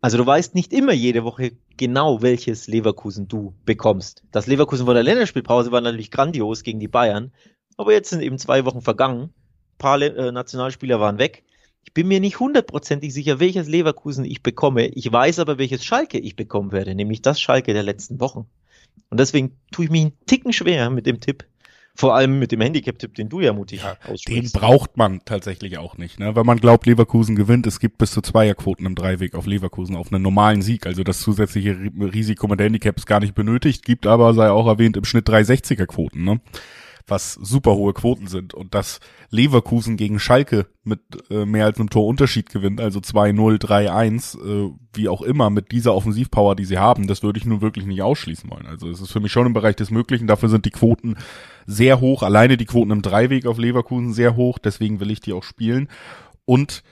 Also 0.00 0.16
du 0.16 0.26
weißt 0.26 0.54
nicht 0.54 0.72
immer 0.72 0.92
jede 0.92 1.24
Woche 1.24 1.52
genau, 1.76 2.22
welches 2.22 2.68
Leverkusen 2.68 3.26
du 3.26 3.54
bekommst. 3.64 4.22
Das 4.30 4.46
Leverkusen 4.46 4.84
vor 4.84 4.94
der 4.94 5.02
Länderspielpause 5.02 5.72
war 5.72 5.80
natürlich 5.80 6.10
grandios 6.10 6.62
gegen 6.62 6.78
die 6.78 6.88
Bayern, 6.88 7.32
aber 7.76 7.92
jetzt 7.92 8.10
sind 8.10 8.22
eben 8.22 8.38
zwei 8.38 8.64
Wochen 8.64 8.80
vergangen. 8.80 9.22
Ein 9.22 9.78
paar 9.78 10.00
äh, 10.00 10.32
Nationalspieler 10.32 11.00
waren 11.00 11.18
weg. 11.18 11.44
Ich 11.84 11.94
bin 11.94 12.06
mir 12.06 12.20
nicht 12.20 12.38
hundertprozentig 12.38 13.12
sicher, 13.12 13.40
welches 13.40 13.66
Leverkusen 13.66 14.24
ich 14.24 14.42
bekomme. 14.42 14.86
Ich 14.88 15.10
weiß 15.10 15.38
aber, 15.40 15.58
welches 15.58 15.84
Schalke 15.84 16.18
ich 16.18 16.36
bekommen 16.36 16.70
werde, 16.70 16.94
nämlich 16.94 17.22
das 17.22 17.40
Schalke 17.40 17.72
der 17.72 17.82
letzten 17.82 18.20
Wochen. 18.20 18.46
Und 19.10 19.18
deswegen 19.18 19.56
tue 19.72 19.86
ich 19.86 19.90
mich 19.90 20.02
einen 20.02 20.26
Ticken 20.26 20.52
schwer 20.52 20.90
mit 20.90 21.06
dem 21.06 21.20
Tipp, 21.20 21.44
vor 21.98 22.14
allem 22.14 22.38
mit 22.38 22.52
dem 22.52 22.60
Handicap-Tipp, 22.60 23.16
den 23.16 23.28
du 23.28 23.40
ja 23.40 23.52
mutig 23.52 23.82
ja, 23.82 23.96
Den 24.28 24.48
braucht 24.52 24.96
man 24.96 25.20
tatsächlich 25.24 25.78
auch 25.78 25.98
nicht, 25.98 26.20
ne? 26.20 26.36
Weil 26.36 26.44
man 26.44 26.58
glaubt, 26.58 26.86
Leverkusen 26.86 27.34
gewinnt. 27.34 27.66
Es 27.66 27.80
gibt 27.80 27.98
bis 27.98 28.12
zu 28.12 28.20
Zweierquoten 28.20 28.86
im 28.86 28.94
Dreiweg 28.94 29.34
auf 29.34 29.46
Leverkusen 29.46 29.96
auf 29.96 30.12
einen 30.12 30.22
normalen 30.22 30.62
Sieg. 30.62 30.86
Also 30.86 31.02
das 31.02 31.18
zusätzliche 31.18 31.76
Risiko 31.98 32.46
mit 32.46 32.60
Handicaps 32.60 33.04
gar 33.04 33.18
nicht 33.18 33.34
benötigt, 33.34 33.84
gibt 33.84 34.06
aber, 34.06 34.32
sei 34.32 34.48
auch 34.48 34.68
erwähnt, 34.68 34.96
im 34.96 35.04
Schnitt 35.04 35.28
360er-Quoten, 35.28 36.22
ne? 36.22 36.40
Was 37.10 37.34
super 37.34 37.74
hohe 37.74 37.92
Quoten 37.92 38.26
sind. 38.26 38.54
Und 38.54 38.74
dass 38.74 39.00
Leverkusen 39.30 39.96
gegen 39.96 40.18
Schalke 40.18 40.66
mit 40.84 41.00
äh, 41.30 41.44
mehr 41.44 41.66
als 41.66 41.78
einem 41.78 41.90
Torunterschied 41.90 42.50
gewinnt, 42.50 42.80
also 42.80 43.00
2-0, 43.00 43.60
3-1, 43.60 44.38
äh, 44.38 44.72
wie 44.94 45.08
auch 45.08 45.22
immer, 45.22 45.50
mit 45.50 45.72
dieser 45.72 45.94
Offensivpower, 45.94 46.56
die 46.56 46.64
sie 46.64 46.78
haben, 46.78 47.06
das 47.06 47.22
würde 47.22 47.38
ich 47.38 47.44
nun 47.44 47.60
wirklich 47.60 47.86
nicht 47.86 48.02
ausschließen 48.02 48.50
wollen. 48.50 48.66
Also 48.66 48.88
es 48.88 49.00
ist 49.00 49.12
für 49.12 49.20
mich 49.20 49.32
schon 49.32 49.46
im 49.46 49.52
Bereich 49.52 49.76
des 49.76 49.90
Möglichen, 49.90 50.26
dafür 50.26 50.48
sind 50.48 50.64
die 50.64 50.70
Quoten 50.70 51.16
sehr 51.66 52.00
hoch, 52.00 52.22
alleine 52.22 52.56
die 52.56 52.66
Quoten 52.66 52.90
im 52.90 53.02
Dreiweg 53.02 53.46
auf 53.46 53.58
Leverkusen 53.58 54.12
sehr 54.12 54.36
hoch, 54.36 54.58
deswegen 54.58 55.00
will 55.00 55.10
ich 55.10 55.20
die 55.20 55.32
auch 55.32 55.44
spielen. 55.44 55.88
Und 56.44 56.82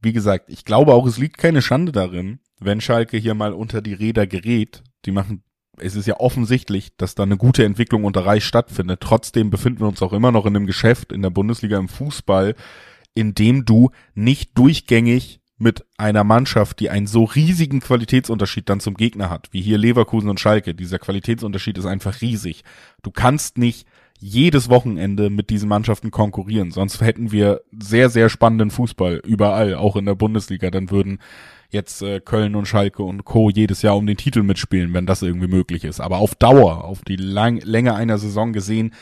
wie 0.00 0.12
gesagt, 0.12 0.48
ich 0.48 0.64
glaube 0.64 0.94
auch, 0.94 1.06
es 1.06 1.18
liegt 1.18 1.38
keine 1.38 1.62
Schande 1.62 1.92
darin, 1.92 2.40
wenn 2.58 2.80
Schalke 2.80 3.16
hier 3.16 3.34
mal 3.34 3.52
unter 3.52 3.82
die 3.82 3.94
Räder 3.94 4.26
gerät. 4.26 4.82
Die 5.04 5.12
machen 5.12 5.42
es 5.78 5.96
ist 5.96 6.06
ja 6.06 6.20
offensichtlich, 6.20 6.96
dass 6.96 7.14
da 7.14 7.22
eine 7.22 7.36
gute 7.36 7.64
Entwicklung 7.64 8.04
unter 8.04 8.26
Reich 8.26 8.44
stattfindet. 8.44 9.00
Trotzdem 9.00 9.50
befinden 9.50 9.80
wir 9.80 9.88
uns 9.88 10.02
auch 10.02 10.12
immer 10.12 10.32
noch 10.32 10.46
in 10.46 10.54
einem 10.54 10.66
Geschäft 10.66 11.12
in 11.12 11.22
der 11.22 11.30
Bundesliga 11.30 11.78
im 11.78 11.88
Fußball, 11.88 12.54
in 13.14 13.34
dem 13.34 13.64
du 13.64 13.90
nicht 14.14 14.56
durchgängig 14.58 15.40
mit 15.58 15.84
einer 15.96 16.24
Mannschaft, 16.24 16.80
die 16.80 16.90
einen 16.90 17.06
so 17.06 17.24
riesigen 17.24 17.80
Qualitätsunterschied 17.80 18.68
dann 18.68 18.80
zum 18.80 18.94
Gegner 18.94 19.30
hat, 19.30 19.48
wie 19.52 19.62
hier 19.62 19.78
Leverkusen 19.78 20.28
und 20.28 20.40
Schalke. 20.40 20.74
Dieser 20.74 20.98
Qualitätsunterschied 20.98 21.78
ist 21.78 21.86
einfach 21.86 22.20
riesig. 22.20 22.64
Du 23.02 23.10
kannst 23.10 23.58
nicht 23.58 23.86
jedes 24.18 24.68
Wochenende 24.68 25.30
mit 25.30 25.50
diesen 25.50 25.68
Mannschaften 25.68 26.10
konkurrieren, 26.10 26.70
sonst 26.70 27.00
hätten 27.00 27.32
wir 27.32 27.62
sehr, 27.72 28.08
sehr 28.08 28.28
spannenden 28.28 28.70
Fußball 28.70 29.20
überall, 29.24 29.74
auch 29.74 29.96
in 29.96 30.04
der 30.04 30.14
Bundesliga. 30.14 30.70
Dann 30.70 30.90
würden 30.90 31.18
jetzt 31.72 32.02
äh, 32.02 32.20
Köln 32.20 32.54
und 32.54 32.66
Schalke 32.66 33.02
und 33.02 33.24
Co. 33.24 33.50
jedes 33.50 33.82
Jahr 33.82 33.96
um 33.96 34.06
den 34.06 34.16
Titel 34.16 34.42
mitspielen, 34.42 34.92
wenn 34.94 35.06
das 35.06 35.22
irgendwie 35.22 35.48
möglich 35.48 35.84
ist. 35.84 36.00
Aber 36.00 36.18
auf 36.18 36.34
Dauer, 36.34 36.84
auf 36.84 37.02
die 37.02 37.16
Lang 37.16 37.60
Länge 37.60 37.94
einer 37.94 38.18
Saison 38.18 38.52
gesehen, 38.52 38.94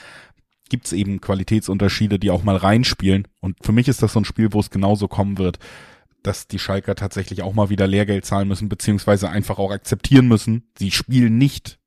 gibt's 0.69 0.93
eben 0.93 1.21
Qualitätsunterschiede, 1.21 2.19
die 2.19 2.31
auch 2.31 2.45
mal 2.45 2.57
reinspielen. 2.57 3.27
Und 3.41 3.57
für 3.63 3.73
mich 3.73 3.89
ist 3.89 4.03
das 4.03 4.13
so 4.13 4.21
ein 4.21 4.25
Spiel, 4.25 4.53
wo 4.53 4.61
es 4.61 4.71
genauso 4.71 5.09
kommen 5.09 5.37
wird, 5.37 5.59
dass 6.23 6.47
die 6.47 6.59
Schalker 6.59 6.95
tatsächlich 6.95 7.43
auch 7.43 7.55
mal 7.55 7.71
wieder 7.71 7.87
Lehrgeld 7.87 8.25
zahlen 8.25 8.47
müssen, 8.47 8.69
beziehungsweise 8.69 9.29
einfach 9.29 9.59
auch 9.59 9.73
akzeptieren 9.73 10.29
müssen. 10.29 10.71
Sie 10.79 10.93
spielen 10.93 11.39
nicht 11.39 11.80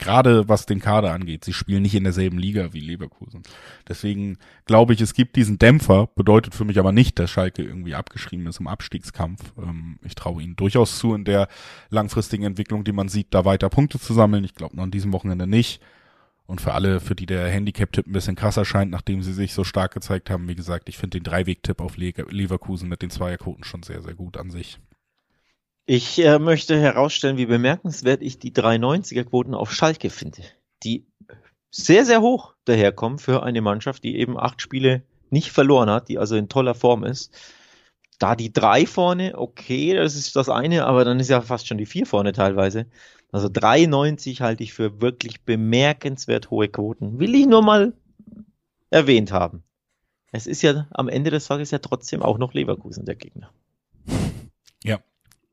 gerade 0.00 0.48
was 0.48 0.66
den 0.66 0.80
Kader 0.80 1.12
angeht. 1.12 1.44
Sie 1.44 1.52
spielen 1.52 1.82
nicht 1.82 1.94
in 1.94 2.04
derselben 2.04 2.38
Liga 2.38 2.72
wie 2.72 2.80
Leverkusen. 2.80 3.42
Deswegen 3.88 4.38
glaube 4.64 4.94
ich, 4.94 5.00
es 5.00 5.14
gibt 5.14 5.36
diesen 5.36 5.58
Dämpfer, 5.58 6.08
bedeutet 6.16 6.54
für 6.54 6.64
mich 6.64 6.78
aber 6.78 6.92
nicht, 6.92 7.18
dass 7.18 7.30
Schalke 7.30 7.62
irgendwie 7.62 7.94
abgeschrieben 7.94 8.46
ist 8.46 8.60
im 8.60 8.66
Abstiegskampf. 8.66 9.52
Ähm, 9.58 9.98
ich 10.04 10.14
traue 10.14 10.42
ihnen 10.42 10.56
durchaus 10.56 10.98
zu, 10.98 11.14
in 11.14 11.24
der 11.24 11.48
langfristigen 11.90 12.44
Entwicklung, 12.44 12.82
die 12.82 12.92
man 12.92 13.08
sieht, 13.08 13.28
da 13.30 13.44
weiter 13.44 13.68
Punkte 13.68 14.00
zu 14.00 14.12
sammeln. 14.12 14.44
Ich 14.44 14.54
glaube 14.54 14.76
noch 14.76 14.84
an 14.84 14.90
diesem 14.90 15.12
Wochenende 15.12 15.46
nicht. 15.46 15.80
Und 16.46 16.60
für 16.60 16.74
alle, 16.74 16.98
für 16.98 17.14
die 17.14 17.26
der 17.26 17.48
Handicap-Tipp 17.48 18.08
ein 18.08 18.12
bisschen 18.12 18.34
krasser 18.34 18.64
scheint, 18.64 18.90
nachdem 18.90 19.22
sie 19.22 19.32
sich 19.32 19.54
so 19.54 19.62
stark 19.62 19.94
gezeigt 19.94 20.30
haben, 20.30 20.48
wie 20.48 20.56
gesagt, 20.56 20.88
ich 20.88 20.98
finde 20.98 21.20
den 21.20 21.22
Dreiweg-Tipp 21.22 21.80
auf 21.80 21.96
Leverkusen 21.96 22.88
mit 22.88 23.02
den 23.02 23.10
Zweierquoten 23.10 23.62
schon 23.62 23.84
sehr, 23.84 24.02
sehr 24.02 24.14
gut 24.14 24.36
an 24.36 24.50
sich. 24.50 24.80
Ich 25.92 26.24
äh, 26.24 26.38
möchte 26.38 26.78
herausstellen, 26.78 27.36
wie 27.36 27.46
bemerkenswert 27.46 28.22
ich 28.22 28.38
die 28.38 28.52
390er-Quoten 28.52 29.56
auf 29.56 29.72
Schalke 29.72 30.08
finde, 30.08 30.42
die 30.84 31.04
sehr, 31.72 32.06
sehr 32.06 32.20
hoch 32.20 32.54
daherkommen 32.64 33.18
für 33.18 33.42
eine 33.42 33.60
Mannschaft, 33.60 34.04
die 34.04 34.16
eben 34.16 34.38
acht 34.38 34.62
Spiele 34.62 35.02
nicht 35.30 35.50
verloren 35.50 35.90
hat, 35.90 36.08
die 36.08 36.16
also 36.16 36.36
in 36.36 36.48
toller 36.48 36.76
Form 36.76 37.02
ist. 37.02 37.34
Da 38.20 38.36
die 38.36 38.52
drei 38.52 38.86
vorne, 38.86 39.36
okay, 39.36 39.92
das 39.94 40.14
ist 40.14 40.36
das 40.36 40.48
eine, 40.48 40.86
aber 40.86 41.04
dann 41.04 41.18
ist 41.18 41.28
ja 41.28 41.40
fast 41.40 41.66
schon 41.66 41.78
die 41.78 41.86
vier 41.86 42.06
vorne 42.06 42.30
teilweise. 42.30 42.86
Also 43.32 43.48
3,90 43.48 44.42
halte 44.42 44.62
ich 44.62 44.72
für 44.72 45.00
wirklich 45.00 45.42
bemerkenswert 45.42 46.52
hohe 46.52 46.68
Quoten. 46.68 47.18
Will 47.18 47.34
ich 47.34 47.48
nur 47.48 47.62
mal 47.62 47.94
erwähnt 48.90 49.32
haben. 49.32 49.64
Es 50.30 50.46
ist 50.46 50.62
ja 50.62 50.86
am 50.92 51.08
Ende 51.08 51.32
des 51.32 51.48
Tages 51.48 51.72
ja 51.72 51.80
trotzdem 51.80 52.22
auch 52.22 52.38
noch 52.38 52.54
Leverkusen 52.54 53.06
der 53.06 53.16
Gegner. 53.16 53.50
Ja, 54.84 55.00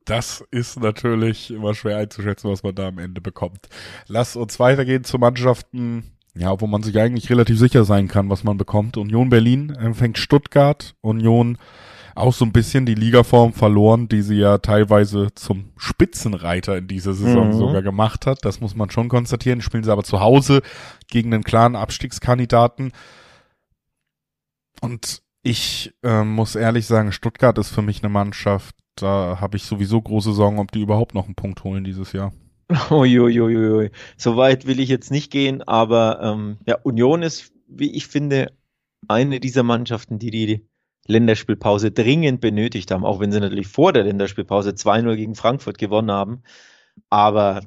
das 0.07 0.43
ist 0.51 0.79
natürlich 0.79 1.51
immer 1.51 1.75
schwer 1.75 1.97
einzuschätzen, 1.97 2.49
was 2.49 2.63
man 2.63 2.73
da 2.73 2.87
am 2.87 2.97
Ende 2.97 3.21
bekommt. 3.21 3.67
Lass 4.07 4.35
uns 4.35 4.59
weitergehen 4.59 5.03
zu 5.03 5.19
Mannschaften, 5.19 6.11
ja, 6.33 6.59
wo 6.59 6.67
man 6.67 6.81
sich 6.81 6.97
eigentlich 6.97 7.29
relativ 7.29 7.59
sicher 7.59 7.83
sein 7.83 8.07
kann, 8.07 8.29
was 8.29 8.43
man 8.43 8.57
bekommt. 8.57 8.97
Union 8.97 9.29
Berlin 9.29 9.71
empfängt 9.71 10.17
Stuttgart, 10.17 10.95
Union 11.01 11.57
auch 12.15 12.33
so 12.33 12.45
ein 12.45 12.51
bisschen 12.51 12.85
die 12.85 12.95
Ligaform 12.95 13.53
verloren, 13.53 14.07
die 14.07 14.23
sie 14.23 14.37
ja 14.37 14.57
teilweise 14.57 15.27
zum 15.35 15.71
Spitzenreiter 15.77 16.77
in 16.77 16.87
dieser 16.87 17.13
Saison 17.13 17.49
mhm. 17.49 17.53
sogar 17.53 17.83
gemacht 17.83 18.25
hat. 18.25 18.43
Das 18.43 18.59
muss 18.59 18.75
man 18.75 18.89
schon 18.89 19.07
konstatieren. 19.07 19.61
Spielen 19.61 19.83
sie 19.83 19.91
aber 19.91 20.03
zu 20.03 20.19
Hause 20.19 20.61
gegen 21.09 21.31
einen 21.31 21.43
klaren 21.43 21.75
Abstiegskandidaten. 21.75 22.91
Und 24.81 25.21
ich 25.43 25.93
äh, 26.01 26.23
muss 26.23 26.55
ehrlich 26.55 26.87
sagen, 26.87 27.11
Stuttgart 27.11 27.57
ist 27.59 27.69
für 27.69 27.83
mich 27.83 28.03
eine 28.03 28.09
Mannschaft, 28.09 28.75
da 29.01 29.39
habe 29.39 29.57
ich 29.57 29.63
sowieso 29.63 30.01
große 30.01 30.33
Sorgen, 30.33 30.59
ob 30.59 30.71
die 30.71 30.81
überhaupt 30.81 31.13
noch 31.13 31.25
einen 31.25 31.35
Punkt 31.35 31.63
holen 31.63 31.83
dieses 31.83 32.13
Jahr. 32.13 32.33
Uiuiuiui. 32.91 33.91
So 34.17 34.35
weit 34.35 34.67
will 34.67 34.79
ich 34.79 34.89
jetzt 34.89 35.11
nicht 35.11 35.31
gehen, 35.31 35.63
aber 35.63 36.19
ähm, 36.21 36.57
ja, 36.65 36.77
Union 36.83 37.23
ist, 37.23 37.53
wie 37.67 37.95
ich 37.95 38.07
finde, 38.07 38.51
eine 39.07 39.39
dieser 39.39 39.63
Mannschaften, 39.63 40.19
die 40.19 40.31
die 40.31 40.67
Länderspielpause 41.07 41.91
dringend 41.91 42.41
benötigt 42.41 42.91
haben, 42.91 43.05
auch 43.05 43.19
wenn 43.19 43.31
sie 43.31 43.39
natürlich 43.39 43.67
vor 43.67 43.93
der 43.93 44.03
Länderspielpause 44.03 44.71
2-0 44.71 45.15
gegen 45.15 45.35
Frankfurt 45.35 45.77
gewonnen 45.77 46.11
haben. 46.11 46.43
Aber 47.09 47.61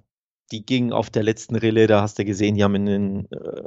die 0.52 0.64
gingen 0.64 0.92
auf 0.92 1.10
der 1.10 1.22
letzten 1.22 1.56
Rille, 1.56 1.86
da 1.86 2.02
hast 2.02 2.18
du 2.18 2.24
gesehen, 2.24 2.56
die 2.56 2.64
haben 2.64 2.74
in 2.74 2.86
den, 2.86 3.32
äh, 3.32 3.62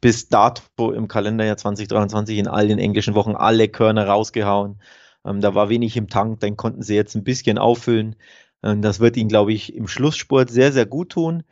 bis 0.00 0.28
dato 0.28 0.92
im 0.92 1.08
Kalenderjahr 1.08 1.56
2023 1.56 2.38
in 2.38 2.48
all 2.48 2.68
den 2.68 2.78
englischen 2.78 3.14
Wochen 3.14 3.34
alle 3.34 3.68
Körner 3.68 4.06
rausgehauen. 4.06 4.80
Ähm, 5.24 5.40
da 5.40 5.54
war 5.54 5.68
wenig 5.68 5.96
im 5.96 6.08
Tank, 6.08 6.40
dann 6.40 6.56
konnten 6.56 6.82
sie 6.82 6.94
jetzt 6.94 7.14
ein 7.14 7.24
bisschen 7.24 7.58
auffüllen. 7.58 8.16
Ähm, 8.62 8.82
das 8.82 9.00
wird 9.00 9.16
ihnen, 9.16 9.28
glaube 9.28 9.52
ich, 9.52 9.74
im 9.74 9.88
Schlusssport 9.88 10.50
sehr, 10.50 10.72
sehr 10.72 10.86
gut 10.86 11.10
tun. 11.10 11.44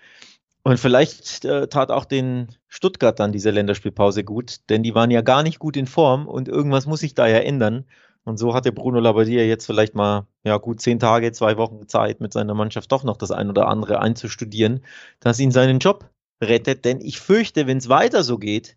Und 0.62 0.80
vielleicht 0.80 1.44
äh, 1.44 1.68
tat 1.68 1.90
auch 1.90 2.04
den 2.04 2.48
Stuttgart 2.66 3.20
dann 3.20 3.30
diese 3.30 3.50
Länderspielpause 3.50 4.24
gut, 4.24 4.68
denn 4.68 4.82
die 4.82 4.96
waren 4.96 5.12
ja 5.12 5.20
gar 5.20 5.44
nicht 5.44 5.60
gut 5.60 5.76
in 5.76 5.86
Form 5.86 6.26
und 6.26 6.48
irgendwas 6.48 6.86
muss 6.86 7.00
sich 7.00 7.14
da 7.14 7.28
ja 7.28 7.38
ändern. 7.38 7.84
Und 8.24 8.38
so 8.38 8.52
hatte 8.52 8.72
Bruno 8.72 8.98
Labbadia 8.98 9.44
jetzt 9.44 9.66
vielleicht 9.66 9.94
mal 9.94 10.26
ja 10.42 10.56
gut 10.56 10.80
zehn 10.80 10.98
Tage, 10.98 11.30
zwei 11.30 11.56
Wochen 11.56 11.86
Zeit, 11.86 12.20
mit 12.20 12.32
seiner 12.32 12.54
Mannschaft 12.54 12.90
doch 12.90 13.04
noch 13.04 13.16
das 13.16 13.30
ein 13.30 13.48
oder 13.48 13.68
andere 13.68 14.00
einzustudieren, 14.00 14.80
das 15.20 15.38
ihn 15.38 15.52
seinen 15.52 15.78
Job 15.78 16.10
rettet. 16.42 16.84
Denn 16.84 17.00
ich 17.00 17.20
fürchte, 17.20 17.68
wenn 17.68 17.78
es 17.78 17.88
weiter 17.88 18.24
so 18.24 18.36
geht, 18.36 18.76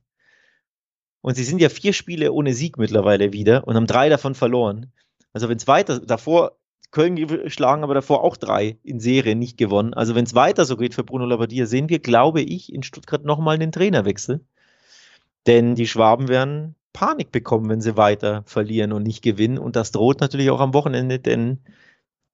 und 1.21 1.35
sie 1.35 1.43
sind 1.43 1.61
ja 1.61 1.69
vier 1.69 1.93
Spiele 1.93 2.31
ohne 2.31 2.53
Sieg 2.53 2.77
mittlerweile 2.77 3.33
wieder 3.33 3.67
und 3.67 3.75
haben 3.75 3.87
drei 3.87 4.09
davon 4.09 4.35
verloren. 4.35 4.91
Also 5.33 5.49
wenn 5.49 5.57
es 5.57 5.67
weiter 5.67 5.99
davor 5.99 6.57
Köln 6.91 7.15
geschlagen, 7.15 7.83
aber 7.83 7.93
davor 7.93 8.23
auch 8.23 8.35
drei 8.35 8.77
in 8.83 8.99
Serie 8.99 9.35
nicht 9.35 9.57
gewonnen. 9.57 9.93
Also 9.93 10.15
wenn 10.15 10.25
es 10.25 10.33
weiter 10.33 10.65
so 10.65 10.75
geht 10.75 10.95
für 10.95 11.03
Bruno 11.03 11.25
Labbadia, 11.25 11.65
sehen 11.67 11.89
wir, 11.89 11.99
glaube 11.99 12.41
ich, 12.41 12.73
in 12.73 12.81
Stuttgart 12.81 13.23
nochmal 13.23 13.55
einen 13.55 13.71
Trainerwechsel. 13.71 14.41
Denn 15.45 15.75
die 15.75 15.87
Schwaben 15.87 16.27
werden 16.29 16.75
Panik 16.91 17.31
bekommen, 17.31 17.69
wenn 17.69 17.81
sie 17.81 17.95
weiter 17.95 18.43
verlieren 18.45 18.91
und 18.91 19.03
nicht 19.03 19.21
gewinnen. 19.21 19.59
Und 19.59 19.75
das 19.75 19.91
droht 19.91 20.19
natürlich 20.19 20.49
auch 20.49 20.59
am 20.59 20.73
Wochenende, 20.73 21.19
denn 21.19 21.59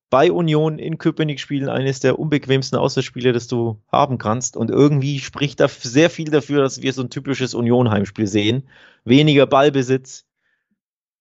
bei 0.10 0.32
Union 0.32 0.80
in 0.80 0.98
Köpenick 0.98 1.40
spielen 1.40 1.70
eines 1.70 2.00
der 2.00 2.20
unbequemsten 2.20 2.78
Auswärtsspiele, 2.78 3.34
das 3.34 3.48
du 3.48 3.82
haben 3.92 4.18
kannst. 4.18 4.56
Und 4.56 4.70
irgendwie 4.70 5.20
spricht 5.20 5.60
da 5.60 5.68
sehr 5.68 6.10
viel 6.10 6.30
dafür, 6.30 6.62
dass 6.62 6.82
wir 6.82 6.94
so 6.94 7.02
ein 7.02 7.10
typisches 7.10 7.54
Union-Heimspiel 7.54 8.28
sehen. 8.28 8.68
Weniger 9.04 9.48
Ballbesitz, 9.48 10.26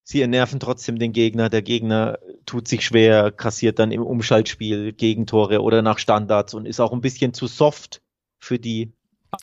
sie 0.02 0.22
entnerven 0.22 0.60
trotzdem 0.60 0.98
den 0.98 1.12
Gegner. 1.12 1.48
Der 1.48 1.62
Gegner 1.62 2.18
tut 2.46 2.68
sich 2.68 2.84
schwer, 2.84 3.32
kassiert 3.32 3.78
dann 3.78 3.90
im 3.90 4.02
Umschaltspiel 4.02 4.92
Gegentore 4.92 5.62
oder 5.62 5.82
nach 5.82 5.98
Standards 5.98 6.54
und 6.54 6.66
ist 6.66 6.80
auch 6.80 6.92
ein 6.92 7.00
bisschen 7.00 7.32
zu 7.32 7.46
soft 7.46 8.02
für 8.38 8.58
die. 8.58 8.92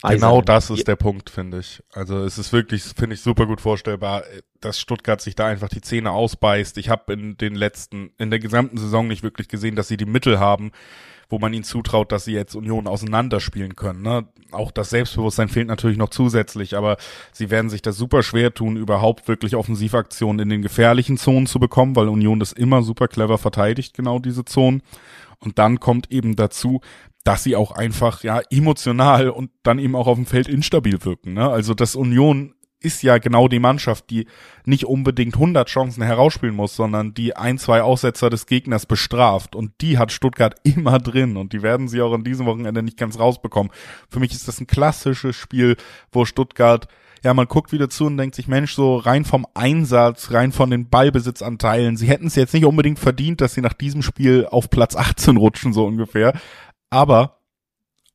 Genau 0.04 0.41
das 0.41 0.69
ist 0.69 0.88
der 0.88 0.95
Punkt, 0.95 1.30
finde 1.30 1.60
ich. 1.60 1.82
Also 1.93 2.23
es 2.23 2.38
ist 2.38 2.54
wirklich, 2.54 2.84
finde 2.84 3.15
ich, 3.15 3.21
super 3.21 3.45
gut 3.45 3.62
vorstellbar, 3.62 4.23
dass 4.60 4.80
Stuttgart 4.80 5.21
sich 5.21 5.36
da 5.36 5.47
einfach 5.47 5.69
die 5.69 5.82
Zähne 5.82 6.12
ausbeißt. 6.12 6.77
Ich 6.77 6.89
habe 6.89 7.13
in 7.13 7.38
den 7.38 7.56
letzten, 7.56 8.12
in 8.17 8.30
der 8.30 8.39
gesamten 8.39 8.77
Saison 8.77 9.08
nicht 9.08 9.23
wirklich 9.23 9.47
gesehen, 9.47 9.75
dass 9.75 9.88
sie 9.88 9.97
die 9.97 10.06
Mittel 10.06 10.39
haben, 10.39 10.71
wo 11.30 11.39
man 11.39 11.54
ihnen 11.54 11.63
zutraut, 11.63 12.12
dass 12.12 12.25
sie 12.25 12.34
jetzt 12.34 12.56
Union 12.56 12.88
auseinanderspielen 12.88 13.75
können. 13.75 14.01
Ne? 14.01 14.27
Auch 14.51 14.71
das 14.71 14.89
Selbstbewusstsein 14.89 15.47
fehlt 15.47 15.67
natürlich 15.67 15.97
noch 15.97 16.10
zusätzlich, 16.10 16.75
aber 16.75 16.97
sie 17.32 17.49
werden 17.49 17.69
sich 17.69 17.82
das 17.82 17.97
super 17.97 18.21
schwer 18.21 18.54
tun, 18.54 18.75
überhaupt 18.75 19.27
wirklich 19.27 19.56
Offensivaktionen 19.56 20.39
in 20.41 20.49
den 20.49 20.62
gefährlichen 20.62 21.17
Zonen 21.17 21.47
zu 21.47 21.60
bekommen, 21.60 21.95
weil 21.95 22.10
Union 22.10 22.39
das 22.39 22.51
immer 22.51 22.84
super 22.84 23.08
clever 23.08 23.38
verteidigt, 23.38 23.93
genau 23.93 24.19
diese 24.19 24.45
Zonen. 24.45 24.84
Und 25.39 25.58
dann 25.58 25.80
kommt 25.80 26.12
eben 26.12 26.36
dazu, 26.36 26.82
dass 27.23 27.43
sie 27.43 27.55
auch 27.55 27.71
einfach 27.71 28.23
ja 28.23 28.41
emotional 28.49 29.29
und 29.29 29.51
dann 29.63 29.79
eben 29.79 29.95
auch 29.95 30.07
auf 30.07 30.17
dem 30.17 30.25
Feld 30.25 30.47
instabil 30.47 31.03
wirken. 31.03 31.34
Ne? 31.34 31.49
Also 31.49 31.73
dass 31.73 31.95
Union 31.95 32.55
ist 32.81 33.03
ja 33.03 33.19
genau 33.19 33.47
die 33.47 33.60
Mannschaft, 33.60 34.10
die 34.10 34.27
nicht 34.65 34.86
unbedingt 34.86 35.36
100 35.36 35.69
Chancen 35.69 36.03
herausspielen 36.03 36.55
muss, 36.55 36.75
sondern 36.75 37.13
die 37.13 37.36
ein, 37.36 37.60
zwei 37.60 37.84
Aussetzer 37.84 38.29
des 38.29 38.47
Gegners 38.47 38.88
bestraft. 38.88 39.55
Und 39.55 39.73
die 39.81 39.97
hat 39.97 40.12
Stuttgart 40.12 40.55
immer 40.63 40.97
drin 40.99 41.38
und 41.38 41.53
die 41.53 41.62
werden 41.62 41.88
sie 41.88 42.01
auch 42.01 42.13
in 42.13 42.23
diesem 42.23 42.47
Wochenende 42.47 42.81
nicht 42.81 42.97
ganz 42.97 43.19
rausbekommen. 43.19 43.71
Für 44.10 44.19
mich 44.19 44.31
ist 44.31 44.47
das 44.47 44.60
ein 44.60 44.67
klassisches 44.67 45.36
Spiel, 45.36 45.77
wo 46.12 46.25
Stuttgart 46.25 46.88
ja, 47.23 47.36
man 47.36 47.47
guckt 47.47 47.71
wieder 47.71 47.88
zu 47.88 48.05
und 48.05 48.17
denkt 48.17 48.34
sich, 48.34 48.47
Mensch, 48.47 48.73
so 48.73 48.97
rein 48.97 49.25
vom 49.25 49.45
Einsatz, 49.53 50.31
rein 50.31 50.51
von 50.51 50.71
den 50.71 50.89
Ballbesitzanteilen, 50.89 51.95
sie 51.95 52.07
hätten 52.07 52.25
es 52.25 52.36
jetzt 52.36 52.53
nicht 52.53 52.65
unbedingt 52.65 52.97
verdient, 52.97 53.41
dass 53.41 53.53
sie 53.53 53.62
nach 53.62 53.73
diesem 53.73 54.01
Spiel 54.01 54.47
auf 54.49 54.71
Platz 54.71 54.95
18 54.95 55.38
rutschen, 55.38 55.71
so 55.71 55.86
ungefähr. 55.86 56.34
Aber 56.91 57.39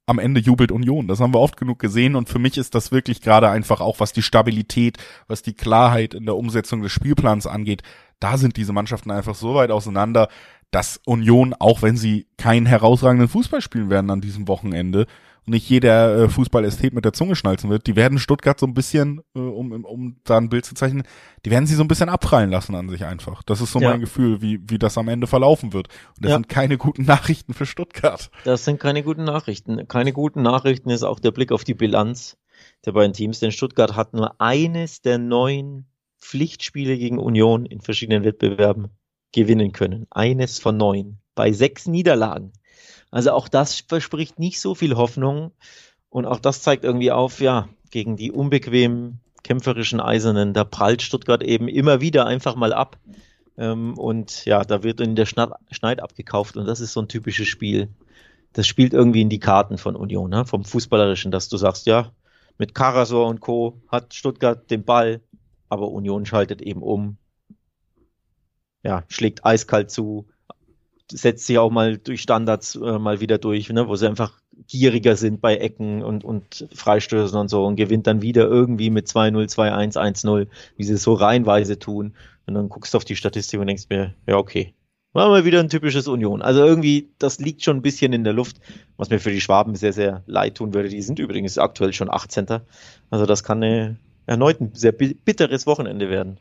am 0.06 0.20
Ende 0.20 0.40
jubelt 0.40 0.70
Union. 0.70 1.08
Das 1.08 1.18
haben 1.18 1.34
wir 1.34 1.40
oft 1.40 1.56
genug 1.56 1.80
gesehen 1.80 2.14
und 2.14 2.28
für 2.28 2.38
mich 2.38 2.56
ist 2.56 2.76
das 2.76 2.92
wirklich 2.92 3.20
gerade 3.20 3.48
einfach 3.48 3.80
auch, 3.80 3.98
was 3.98 4.12
die 4.12 4.22
Stabilität, 4.22 4.98
was 5.26 5.42
die 5.42 5.54
Klarheit 5.54 6.14
in 6.14 6.26
der 6.26 6.36
Umsetzung 6.36 6.82
des 6.82 6.92
Spielplans 6.92 7.48
angeht. 7.48 7.82
Da 8.20 8.38
sind 8.38 8.56
diese 8.56 8.72
Mannschaften 8.72 9.10
einfach 9.10 9.34
so 9.34 9.56
weit 9.56 9.72
auseinander, 9.72 10.28
dass 10.70 11.00
Union, 11.04 11.54
auch 11.58 11.82
wenn 11.82 11.96
sie 11.96 12.28
keinen 12.38 12.66
herausragenden 12.66 13.28
Fußball 13.28 13.60
spielen 13.60 13.90
werden 13.90 14.10
an 14.10 14.20
diesem 14.20 14.46
Wochenende, 14.46 15.06
nicht 15.46 15.68
jeder 15.68 16.24
äh, 16.24 16.28
Fußballästhet 16.28 16.92
mit 16.92 17.04
der 17.04 17.12
Zunge 17.12 17.36
schnalzen 17.36 17.70
wird. 17.70 17.86
Die 17.86 17.96
werden 17.96 18.18
Stuttgart 18.18 18.58
so 18.58 18.66
ein 18.66 18.74
bisschen, 18.74 19.20
äh, 19.34 19.38
um, 19.38 19.84
um 19.84 20.16
da 20.24 20.38
ein 20.38 20.48
Bild 20.48 20.64
zu 20.64 20.74
zeichnen, 20.74 21.04
die 21.44 21.50
werden 21.50 21.66
sie 21.66 21.74
so 21.74 21.82
ein 21.84 21.88
bisschen 21.88 22.08
abprallen 22.08 22.50
lassen 22.50 22.74
an 22.74 22.88
sich 22.88 23.04
einfach. 23.04 23.42
Das 23.44 23.60
ist 23.60 23.72
so 23.72 23.80
ja. 23.80 23.90
mein 23.90 24.00
Gefühl, 24.00 24.42
wie, 24.42 24.60
wie 24.68 24.78
das 24.78 24.98
am 24.98 25.08
Ende 25.08 25.26
verlaufen 25.26 25.72
wird. 25.72 25.88
Und 26.16 26.24
das 26.24 26.30
ja. 26.30 26.36
sind 26.36 26.48
keine 26.48 26.76
guten 26.76 27.04
Nachrichten 27.04 27.54
für 27.54 27.66
Stuttgart. 27.66 28.30
Das 28.44 28.64
sind 28.64 28.80
keine 28.80 29.02
guten 29.02 29.24
Nachrichten. 29.24 29.86
Keine 29.88 30.12
guten 30.12 30.42
Nachrichten 30.42 30.90
ist 30.90 31.04
auch 31.04 31.20
der 31.20 31.30
Blick 31.30 31.52
auf 31.52 31.64
die 31.64 31.74
Bilanz 31.74 32.36
der 32.84 32.92
beiden 32.92 33.12
Teams, 33.12 33.40
denn 33.40 33.52
Stuttgart 33.52 33.96
hat 33.96 34.14
nur 34.14 34.40
eines 34.40 35.02
der 35.02 35.18
neun 35.18 35.86
Pflichtspiele 36.20 36.98
gegen 36.98 37.18
Union 37.18 37.66
in 37.66 37.80
verschiedenen 37.80 38.24
Wettbewerben 38.24 38.88
gewinnen 39.32 39.72
können. 39.72 40.06
Eines 40.10 40.58
von 40.58 40.76
neun. 40.76 41.18
Bei 41.34 41.52
sechs 41.52 41.86
Niederlagen. 41.86 42.52
Also 43.16 43.32
auch 43.32 43.48
das 43.48 43.80
verspricht 43.80 44.38
nicht 44.38 44.60
so 44.60 44.74
viel 44.74 44.94
Hoffnung. 44.94 45.52
Und 46.10 46.26
auch 46.26 46.38
das 46.38 46.60
zeigt 46.60 46.84
irgendwie 46.84 47.12
auf, 47.12 47.40
ja, 47.40 47.66
gegen 47.90 48.18
die 48.18 48.30
unbequemen, 48.30 49.20
kämpferischen 49.42 50.00
Eisernen, 50.00 50.52
da 50.52 50.64
prallt 50.64 51.00
Stuttgart 51.00 51.42
eben 51.42 51.66
immer 51.66 52.02
wieder 52.02 52.26
einfach 52.26 52.56
mal 52.56 52.74
ab. 52.74 52.98
Ähm, 53.56 53.96
und 53.96 54.44
ja, 54.44 54.64
da 54.64 54.82
wird 54.82 55.00
in 55.00 55.16
der 55.16 55.24
Schneid 55.24 56.02
abgekauft. 56.02 56.58
Und 56.58 56.66
das 56.66 56.80
ist 56.80 56.92
so 56.92 57.00
ein 57.00 57.08
typisches 57.08 57.48
Spiel. 57.48 57.88
Das 58.52 58.66
spielt 58.66 58.92
irgendwie 58.92 59.22
in 59.22 59.30
die 59.30 59.40
Karten 59.40 59.78
von 59.78 59.96
Union, 59.96 60.28
ne? 60.28 60.44
vom 60.44 60.66
Fußballerischen, 60.66 61.30
dass 61.30 61.48
du 61.48 61.56
sagst, 61.56 61.86
ja, 61.86 62.12
mit 62.58 62.74
Karasor 62.74 63.28
und 63.28 63.40
Co. 63.40 63.80
hat 63.88 64.12
Stuttgart 64.12 64.70
den 64.70 64.84
Ball, 64.84 65.22
aber 65.70 65.88
Union 65.88 66.26
schaltet 66.26 66.60
eben 66.60 66.82
um. 66.82 67.16
Ja, 68.82 69.04
schlägt 69.08 69.46
eiskalt 69.46 69.90
zu, 69.90 70.28
setzt 71.10 71.46
sich 71.46 71.58
auch 71.58 71.70
mal 71.70 71.98
durch 71.98 72.22
Standards 72.22 72.74
äh, 72.76 72.98
mal 72.98 73.20
wieder 73.20 73.38
durch, 73.38 73.68
ne, 73.70 73.88
wo 73.88 73.96
sie 73.96 74.08
einfach 74.08 74.40
gieriger 74.66 75.16
sind 75.16 75.40
bei 75.40 75.56
Ecken 75.56 76.02
und, 76.02 76.24
und 76.24 76.68
Freistößen 76.74 77.38
und 77.38 77.48
so 77.48 77.64
und 77.64 77.76
gewinnt 77.76 78.06
dann 78.06 78.22
wieder 78.22 78.46
irgendwie 78.46 78.90
mit 78.90 79.06
2-0, 79.06 79.52
2-1, 79.52 79.96
1-0, 79.96 80.48
wie 80.76 80.84
sie 80.84 80.94
es 80.94 81.02
so 81.02 81.14
reihenweise 81.14 81.78
tun. 81.78 82.14
Und 82.46 82.54
dann 82.54 82.68
guckst 82.68 82.94
du 82.94 82.98
auf 82.98 83.04
die 83.04 83.16
Statistik 83.16 83.60
und 83.60 83.66
denkst 83.66 83.86
mir, 83.90 84.14
ja, 84.26 84.36
okay. 84.36 84.74
War 85.12 85.28
mal 85.28 85.44
wieder 85.44 85.60
ein 85.60 85.70
typisches 85.70 86.08
Union. 86.08 86.42
Also 86.42 86.64
irgendwie, 86.64 87.08
das 87.18 87.38
liegt 87.38 87.62
schon 87.62 87.78
ein 87.78 87.82
bisschen 87.82 88.12
in 88.12 88.22
der 88.22 88.34
Luft, 88.34 88.60
was 88.98 89.08
mir 89.08 89.18
für 89.18 89.30
die 89.30 89.40
Schwaben 89.40 89.74
sehr, 89.74 89.92
sehr 89.94 90.22
leid 90.26 90.56
tun 90.56 90.74
würde. 90.74 90.90
Die 90.90 91.00
sind 91.00 91.18
übrigens 91.18 91.56
aktuell 91.56 91.92
schon 91.92 92.10
18. 92.10 92.46
Also 93.10 93.24
das 93.24 93.42
kann 93.42 93.62
eine, 93.62 93.96
erneut 94.26 94.60
ein 94.60 94.72
sehr 94.74 94.92
bitteres 94.92 95.66
Wochenende 95.66 96.10
werden 96.10 96.38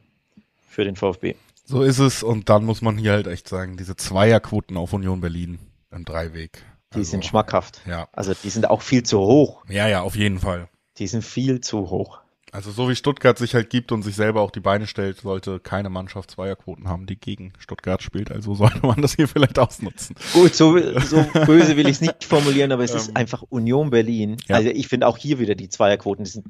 für 0.67 0.83
den 0.83 0.97
VfB. 0.97 1.35
So 1.65 1.81
ist 1.81 1.99
es 1.99 2.21
und 2.21 2.49
dann 2.49 2.63
muss 2.63 2.81
man 2.81 2.97
hier 2.97 3.13
halt 3.13 3.27
echt 3.27 3.47
sagen, 3.47 3.75
diese 3.75 3.95
Zweierquoten 3.95 4.77
auf 4.77 4.93
Union 4.93 5.19
Berlin 5.19 5.59
im 5.91 6.05
Dreiweg. 6.05 6.63
Die 6.93 6.99
also, 6.99 7.11
sind 7.11 7.25
schmackhaft. 7.25 7.81
Ja. 7.87 8.07
Also 8.13 8.33
die 8.43 8.49
sind 8.49 8.69
auch 8.69 8.81
viel 8.81 9.03
zu 9.03 9.19
hoch. 9.19 9.65
Ja, 9.67 9.87
ja, 9.87 10.01
auf 10.01 10.15
jeden 10.15 10.39
Fall. 10.39 10.69
Die 10.97 11.07
sind 11.07 11.23
viel 11.23 11.61
zu 11.61 11.89
hoch. 11.89 12.19
Also 12.51 12.71
so 12.71 12.87
wie 12.87 12.95
Stuttgart 12.95 13.37
sich 13.37 13.53
halt 13.53 13.69
gibt 13.69 13.91
und 13.91 14.03
sich 14.03 14.15
selber 14.15 14.39
auch 14.41 14.51
die 14.51 14.61
Beine 14.61 14.87
stellt, 14.87 15.17
sollte 15.17 15.59
keine 15.59 15.89
Mannschaft 15.89 16.31
Zweierquoten 16.31 16.87
haben, 16.87 17.05
die 17.05 17.17
gegen 17.17 17.51
Stuttgart 17.59 18.01
spielt. 18.01 18.31
Also 18.31 18.55
sollte 18.55 18.85
man 18.85 19.01
das 19.01 19.15
hier 19.15 19.27
vielleicht 19.27 19.59
ausnutzen. 19.59 20.15
Gut, 20.33 20.55
so, 20.55 20.77
so 20.99 21.25
böse 21.45 21.75
will 21.75 21.87
ich 21.87 21.95
es 21.95 22.01
nicht 22.01 22.23
formulieren, 22.23 22.71
aber 22.71 22.83
es 22.83 22.93
ist 22.93 23.09
ähm. 23.09 23.17
einfach 23.17 23.41
Union 23.49 23.89
Berlin. 23.89 24.37
Ja. 24.47 24.55
Also 24.57 24.69
ich 24.69 24.87
finde 24.87 25.07
auch 25.07 25.17
hier 25.17 25.39
wieder 25.39 25.55
die 25.55 25.67
Zweierquoten, 25.67 26.23
das 26.23 26.33
sind 26.33 26.45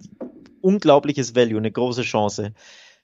unglaubliches 0.62 1.36
Value, 1.36 1.58
eine 1.58 1.71
große 1.71 2.04
Chance. 2.04 2.54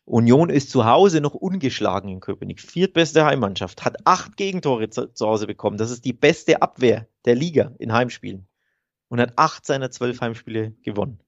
Union 0.05 0.49
ist 0.49 0.71
zu 0.71 0.85
Hause 0.85 1.21
noch 1.21 1.35
ungeschlagen 1.35 2.09
in 2.09 2.19
Köpenick. 2.19 2.59
Viertbeste 2.59 3.25
Heimmannschaft, 3.25 3.85
hat 3.85 4.05
acht 4.05 4.35
Gegentore 4.35 4.89
zu, 4.89 5.13
zu 5.13 5.27
Hause 5.27 5.47
bekommen. 5.47 5.77
Das 5.77 5.91
ist 5.91 6.05
die 6.05 6.13
beste 6.13 6.61
Abwehr 6.61 7.07
der 7.25 7.35
Liga 7.35 7.73
in 7.79 7.93
Heimspielen. 7.93 8.47
Und 9.09 9.19
hat 9.19 9.33
acht 9.35 9.65
seiner 9.65 9.91
zwölf 9.91 10.21
Heimspiele 10.21 10.73
gewonnen. 10.83 11.19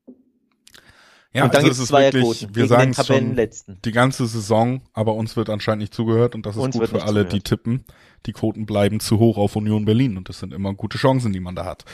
Ja, 1.34 1.46
und 1.46 1.54
dann 1.54 1.66
also 1.66 1.82
gibt 1.82 1.84
es 1.84 1.92
wirklich, 1.92 2.56
wir 2.56 2.68
sagen 2.68 2.94
es 2.96 3.08
schon 3.08 3.36
die 3.84 3.92
ganze 3.92 4.28
Saison, 4.28 4.82
aber 4.94 5.16
uns 5.16 5.36
wird 5.36 5.50
anscheinend 5.50 5.82
nicht 5.82 5.94
zugehört 5.94 6.36
und 6.36 6.46
das 6.46 6.56
ist 6.56 6.62
uns 6.62 6.78
gut 6.78 6.90
für 6.90 7.02
alle, 7.02 7.22
zugehört. 7.22 7.34
die 7.34 7.42
tippen. 7.42 7.86
Die 8.28 8.34
Quoten 8.34 8.66
bleiben 8.66 9.00
zu 9.00 9.18
hoch 9.18 9.38
auf 9.38 9.56
Union 9.56 9.86
Berlin 9.86 10.16
und 10.16 10.30
das 10.30 10.40
sind 10.40 10.54
immer 10.54 10.74
gute 10.76 10.98
Chancen, 10.98 11.34
die 11.34 11.40
man 11.40 11.56
da 11.56 11.66
hat. 11.66 11.86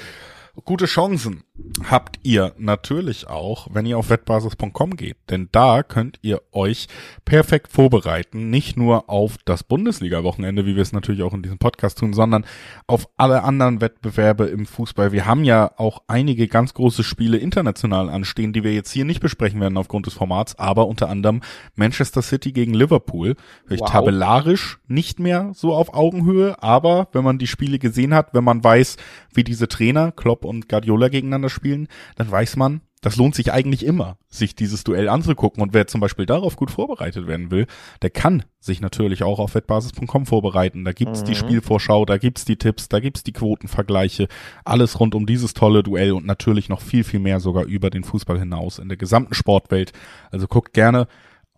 Gute 0.65 0.85
Chancen 0.85 1.43
habt 1.89 2.19
ihr 2.23 2.53
natürlich 2.57 3.27
auch, 3.27 3.67
wenn 3.71 3.85
ihr 3.85 3.97
auf 3.97 4.09
wettbasis.com 4.09 4.95
geht, 4.95 5.17
denn 5.29 5.49
da 5.51 5.83
könnt 5.83 6.19
ihr 6.21 6.41
euch 6.51 6.87
perfekt 7.25 7.71
vorbereiten, 7.71 8.49
nicht 8.49 8.77
nur 8.77 9.09
auf 9.09 9.37
das 9.45 9.63
Bundesliga-Wochenende, 9.63 10.65
wie 10.65 10.75
wir 10.75 10.81
es 10.81 10.93
natürlich 10.93 11.23
auch 11.23 11.33
in 11.33 11.43
diesem 11.43 11.57
Podcast 11.57 11.99
tun, 11.99 12.13
sondern 12.13 12.45
auf 12.87 13.07
alle 13.17 13.43
anderen 13.43 13.81
Wettbewerbe 13.81 14.45
im 14.45 14.65
Fußball. 14.65 15.11
Wir 15.11 15.25
haben 15.25 15.43
ja 15.43 15.71
auch 15.77 16.01
einige 16.07 16.47
ganz 16.47 16.73
große 16.73 17.03
Spiele 17.03 17.37
international 17.37 18.09
anstehen, 18.09 18.53
die 18.53 18.63
wir 18.63 18.73
jetzt 18.73 18.91
hier 18.91 19.05
nicht 19.05 19.19
besprechen 19.19 19.59
werden 19.61 19.77
aufgrund 19.77 20.05
des 20.05 20.13
Formats, 20.13 20.57
aber 20.57 20.87
unter 20.87 21.09
anderem 21.09 21.41
Manchester 21.75 22.21
City 22.21 22.51
gegen 22.51 22.73
Liverpool. 22.73 23.35
Vielleicht 23.65 23.81
wow. 23.81 23.91
tabellarisch 23.91 24.79
nicht 24.87 25.19
mehr 25.19 25.51
so 25.53 25.73
auf 25.73 25.93
Augenhöhe, 25.93 26.61
aber 26.61 27.07
wenn 27.11 27.23
man 27.23 27.37
die 27.37 27.47
Spiele 27.47 27.79
gesehen 27.79 28.13
hat, 28.13 28.33
wenn 28.33 28.43
man 28.43 28.63
weiß, 28.63 28.97
wie 29.33 29.43
diese 29.43 29.67
Trainer 29.67 30.11
Klopp 30.11 30.45
und 30.45 30.69
Guardiola 30.69 31.09
gegeneinander 31.09 31.49
spielen, 31.49 31.87
dann 32.15 32.29
weiß 32.29 32.55
man, 32.55 32.81
das 33.01 33.15
lohnt 33.15 33.33
sich 33.33 33.53
eigentlich 33.53 33.85
immer, 33.85 34.17
sich 34.27 34.55
dieses 34.55 34.83
Duell 34.83 35.07
anzugucken. 35.07 35.63
Und 35.63 35.73
wer 35.73 35.87
zum 35.87 36.01
Beispiel 36.01 36.25
darauf 36.25 36.57
gut 36.57 36.69
vorbereitet 36.69 37.27
werden 37.27 37.49
will, 37.49 37.65
der 38.01 38.09
kann 38.09 38.43
sich 38.59 38.81
natürlich 38.81 39.23
auch 39.23 39.39
auf 39.39 39.55
wettbasis.com 39.55 40.25
vorbereiten. 40.25 40.83
Da 40.83 40.91
gibt's 40.91 41.21
mhm. 41.21 41.25
die 41.27 41.35
Spielvorschau, 41.35 42.05
da 42.05 42.17
gibt's 42.17 42.43
die 42.43 42.57
Tipps, 42.57 42.89
da 42.89 42.99
gibt's 42.99 43.23
die 43.23 43.31
Quotenvergleiche, 43.31 44.27
alles 44.65 44.99
rund 44.99 45.15
um 45.15 45.25
dieses 45.25 45.53
tolle 45.53 45.81
Duell 45.81 46.11
und 46.11 46.25
natürlich 46.25 46.67
noch 46.67 46.81
viel, 46.81 47.05
viel 47.05 47.21
mehr 47.21 47.39
sogar 47.39 47.63
über 47.63 47.89
den 47.89 48.03
Fußball 48.03 48.37
hinaus 48.37 48.79
in 48.79 48.89
der 48.89 48.97
gesamten 48.97 49.33
Sportwelt. 49.33 49.93
Also 50.31 50.47
guckt 50.47 50.73
gerne 50.73 51.07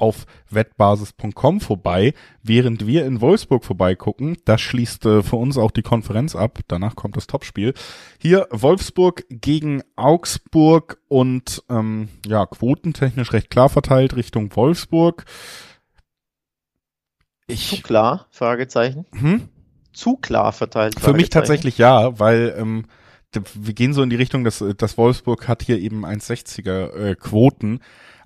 auf 0.01 0.25
wettbasis.com 0.49 1.61
vorbei, 1.61 2.13
während 2.41 2.87
wir 2.87 3.05
in 3.05 3.21
Wolfsburg 3.21 3.63
vorbeigucken. 3.63 4.37
Das 4.45 4.59
schließt 4.59 5.05
äh, 5.05 5.23
für 5.23 5.35
uns 5.35 5.57
auch 5.57 5.71
die 5.71 5.83
Konferenz 5.83 6.35
ab. 6.35 6.59
Danach 6.67 6.95
kommt 6.95 7.15
das 7.15 7.27
Topspiel. 7.27 7.73
Hier 8.19 8.47
Wolfsburg 8.51 9.25
gegen 9.29 9.83
Augsburg 9.95 10.99
und 11.07 11.63
ähm, 11.69 12.09
ja, 12.25 12.45
quotentechnisch 12.45 13.31
recht 13.31 13.49
klar 13.49 13.69
verteilt 13.69 14.15
Richtung 14.15 14.55
Wolfsburg. 14.55 15.25
Ich, 17.47 17.69
Zu 17.69 17.81
klar? 17.81 18.27
Fragezeichen. 18.31 19.05
Hm? 19.13 19.49
Zu 19.93 20.15
klar 20.15 20.51
verteilt. 20.51 20.99
Für 20.99 21.13
mich 21.13 21.29
tatsächlich 21.29 21.77
ja, 21.77 22.17
weil 22.17 22.55
ähm, 22.57 22.85
wir 23.53 23.73
gehen 23.73 23.93
so 23.93 24.01
in 24.01 24.09
die 24.09 24.15
Richtung, 24.15 24.43
dass, 24.43 24.63
dass 24.77 24.97
Wolfsburg 24.97 25.47
hat 25.47 25.61
hier 25.61 25.79
eben 25.79 26.05
1,60er 26.05 26.93
äh, 26.93 27.15
Quoten 27.15 27.81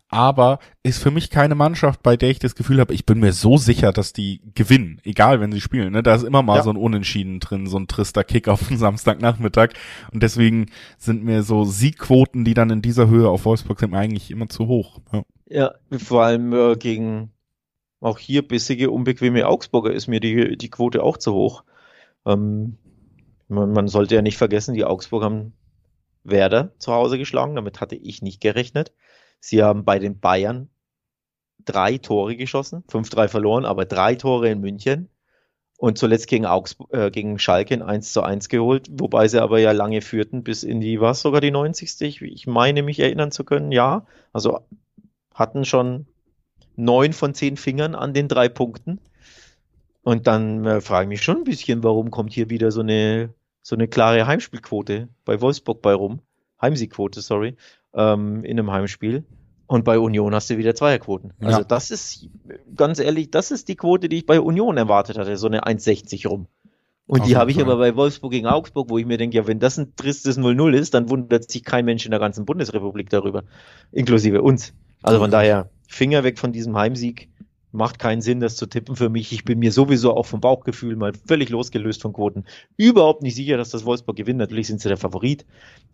aber 0.09 0.59
ist 0.83 1.01
für 1.01 1.11
mich 1.11 1.29
keine 1.29 1.55
Mannschaft, 1.55 2.03
bei 2.03 2.15
der 2.15 2.29
ich 2.29 2.39
das 2.39 2.55
Gefühl 2.55 2.79
habe, 2.79 2.93
ich 2.93 3.05
bin 3.05 3.19
mir 3.19 3.33
so 3.33 3.57
sicher, 3.57 3.91
dass 3.91 4.13
die 4.13 4.41
gewinnen, 4.53 5.01
egal 5.03 5.39
wenn 5.39 5.51
sie 5.51 5.61
spielen. 5.61 5.93
Ne? 5.93 6.03
Da 6.03 6.15
ist 6.15 6.23
immer 6.23 6.43
mal 6.43 6.57
ja. 6.57 6.63
so 6.63 6.69
ein 6.69 6.77
Unentschieden 6.77 7.39
drin, 7.39 7.67
so 7.67 7.77
ein 7.77 7.87
trister 7.87 8.23
Kick 8.23 8.47
auf 8.47 8.67
den 8.67 8.77
Samstagnachmittag. 8.77 9.69
Und 10.11 10.21
deswegen 10.21 10.67
sind 10.97 11.23
mir 11.23 11.43
so 11.43 11.63
Siegquoten, 11.63 12.45
die 12.45 12.53
dann 12.53 12.69
in 12.69 12.81
dieser 12.81 13.07
Höhe 13.07 13.29
auf 13.29 13.45
Wolfsburg 13.45 13.79
sind, 13.79 13.95
eigentlich 13.95 14.31
immer 14.31 14.47
zu 14.47 14.67
hoch. 14.67 14.99
Ja, 15.11 15.23
ja 15.47 15.73
vor 15.97 16.23
allem 16.23 16.53
äh, 16.53 16.75
gegen 16.75 17.31
auch 17.99 18.19
hier 18.19 18.47
bissige, 18.47 18.91
unbequeme 18.91 19.47
Augsburger 19.47 19.91
ist 19.91 20.07
mir 20.07 20.19
die, 20.19 20.57
die 20.57 20.69
Quote 20.69 21.01
auch 21.01 21.17
zu 21.17 21.33
hoch. 21.33 21.63
Ähm, 22.25 22.77
man, 23.47 23.71
man 23.71 23.87
sollte 23.87 24.15
ja 24.15 24.21
nicht 24.21 24.37
vergessen, 24.37 24.75
die 24.75 24.85
Augsburg 24.85 25.23
haben 25.23 25.53
Werder 26.23 26.71
zu 26.77 26.91
Hause 26.93 27.17
geschlagen, 27.17 27.55
damit 27.55 27.81
hatte 27.81 27.95
ich 27.95 28.21
nicht 28.21 28.41
gerechnet. 28.41 28.93
Sie 29.45 29.61
haben 29.61 29.85
bei 29.85 29.99
den 29.99 30.19
Bayern 30.19 30.69
drei 31.65 31.99
Tore 31.99 32.35
geschossen, 32.35 32.83
5-3 32.89 33.27
verloren, 33.27 33.65
aber 33.65 33.85
drei 33.85 34.15
Tore 34.15 34.49
in 34.49 34.59
München 34.59 35.07
und 35.77 35.99
zuletzt 35.99 36.25
gegen, 36.25 36.47
Augsburg, 36.47 36.91
äh, 36.91 37.11
gegen 37.11 37.37
Schalke 37.37 37.75
ein 37.75 37.83
1 37.83 38.11
zu 38.11 38.23
1 38.23 38.49
geholt, 38.49 38.87
wobei 38.89 39.27
sie 39.27 39.39
aber 39.39 39.59
ja 39.59 39.71
lange 39.71 40.01
führten 40.01 40.43
bis 40.43 40.63
in 40.63 40.81
die, 40.81 40.99
was 40.99 41.21
sogar 41.21 41.41
die 41.41 41.51
90. 41.51 42.01
Ich, 42.01 42.23
ich 42.23 42.47
meine 42.47 42.81
mich 42.81 42.99
erinnern 42.99 43.29
zu 43.29 43.43
können, 43.43 43.71
ja. 43.71 44.07
Also 44.33 44.61
hatten 45.31 45.63
schon 45.63 46.07
neun 46.75 47.13
von 47.13 47.35
zehn 47.35 47.55
Fingern 47.55 47.93
an 47.93 48.15
den 48.15 48.27
drei 48.27 48.49
Punkten. 48.49 48.99
Und 50.01 50.25
dann 50.25 50.65
äh, 50.65 50.81
frage 50.81 51.03
ich 51.03 51.09
mich 51.09 51.21
schon 51.21 51.37
ein 51.37 51.43
bisschen, 51.43 51.83
warum 51.83 52.09
kommt 52.09 52.33
hier 52.33 52.49
wieder 52.49 52.71
so 52.71 52.81
eine, 52.81 53.31
so 53.61 53.75
eine 53.75 53.87
klare 53.87 54.25
Heimspielquote 54.25 55.09
bei 55.23 55.39
Wolfsburg 55.39 55.83
bei 55.83 55.93
rum. 55.93 56.21
Heimsiegquote, 56.59 57.21
sorry 57.21 57.57
ähm, 57.95 58.43
in 58.43 58.59
einem 58.59 58.71
Heimspiel. 58.71 59.25
Und 59.67 59.83
bei 59.83 59.97
Union 59.97 60.35
hast 60.35 60.49
du 60.49 60.57
wieder 60.57 60.75
Zweierquoten. 60.75 61.33
Ja. 61.39 61.47
Also 61.47 61.63
das 61.63 61.89
ist, 61.89 62.29
ganz 62.75 62.99
ehrlich, 62.99 63.31
das 63.31 63.49
ist 63.49 63.67
die 63.67 63.75
Quote, 63.75 64.09
die 64.09 64.17
ich 64.17 64.25
bei 64.25 64.39
Union 64.39 64.77
erwartet 64.77 65.17
hatte, 65.17 65.35
so 65.37 65.47
eine 65.47 65.63
1,60 65.63 66.27
rum. 66.27 66.47
Und 67.07 67.21
Auf 67.21 67.27
die 67.27 67.35
habe 67.35 67.51
ich 67.51 67.61
aber 67.61 67.77
bei 67.77 67.95
Wolfsburg 67.95 68.31
gegen 68.31 68.47
Augsburg, 68.47 68.89
wo 68.89 68.97
ich 68.97 69.05
mir 69.05 69.17
denke, 69.17 69.37
ja, 69.37 69.47
wenn 69.47 69.59
das 69.59 69.77
ein 69.77 69.95
tristes 69.95 70.39
0-0 70.39 70.73
ist, 70.73 70.93
dann 70.93 71.09
wundert 71.09 71.49
sich 71.51 71.63
kein 71.63 71.85
Mensch 71.85 72.05
in 72.05 72.11
der 72.11 72.19
ganzen 72.19 72.45
Bundesrepublik 72.45 73.09
darüber. 73.09 73.43
Inklusive 73.91 74.41
uns. 74.41 74.73
Also 75.03 75.19
von 75.19 75.29
daher, 75.29 75.69
Finger 75.87 76.23
weg 76.23 76.39
von 76.39 76.51
diesem 76.51 76.75
Heimsieg 76.75 77.29
macht 77.75 77.99
keinen 77.99 78.21
Sinn, 78.21 78.39
das 78.39 78.55
zu 78.55 78.65
tippen 78.65 78.95
für 78.95 79.09
mich. 79.09 79.31
Ich 79.31 79.45
bin 79.45 79.59
mir 79.59 79.71
sowieso 79.71 80.15
auch 80.15 80.25
vom 80.25 80.41
Bauchgefühl 80.41 80.95
mal 80.95 81.13
völlig 81.27 81.49
losgelöst 81.49 82.01
von 82.01 82.13
Quoten. 82.13 82.45
Überhaupt 82.77 83.21
nicht 83.21 83.35
sicher, 83.35 83.57
dass 83.57 83.69
das 83.69 83.85
Wolfsburg 83.85 84.15
gewinnt. 84.15 84.39
Natürlich 84.39 84.67
sind 84.67 84.81
sie 84.81 84.87
der 84.87 84.97
Favorit. 84.97 85.45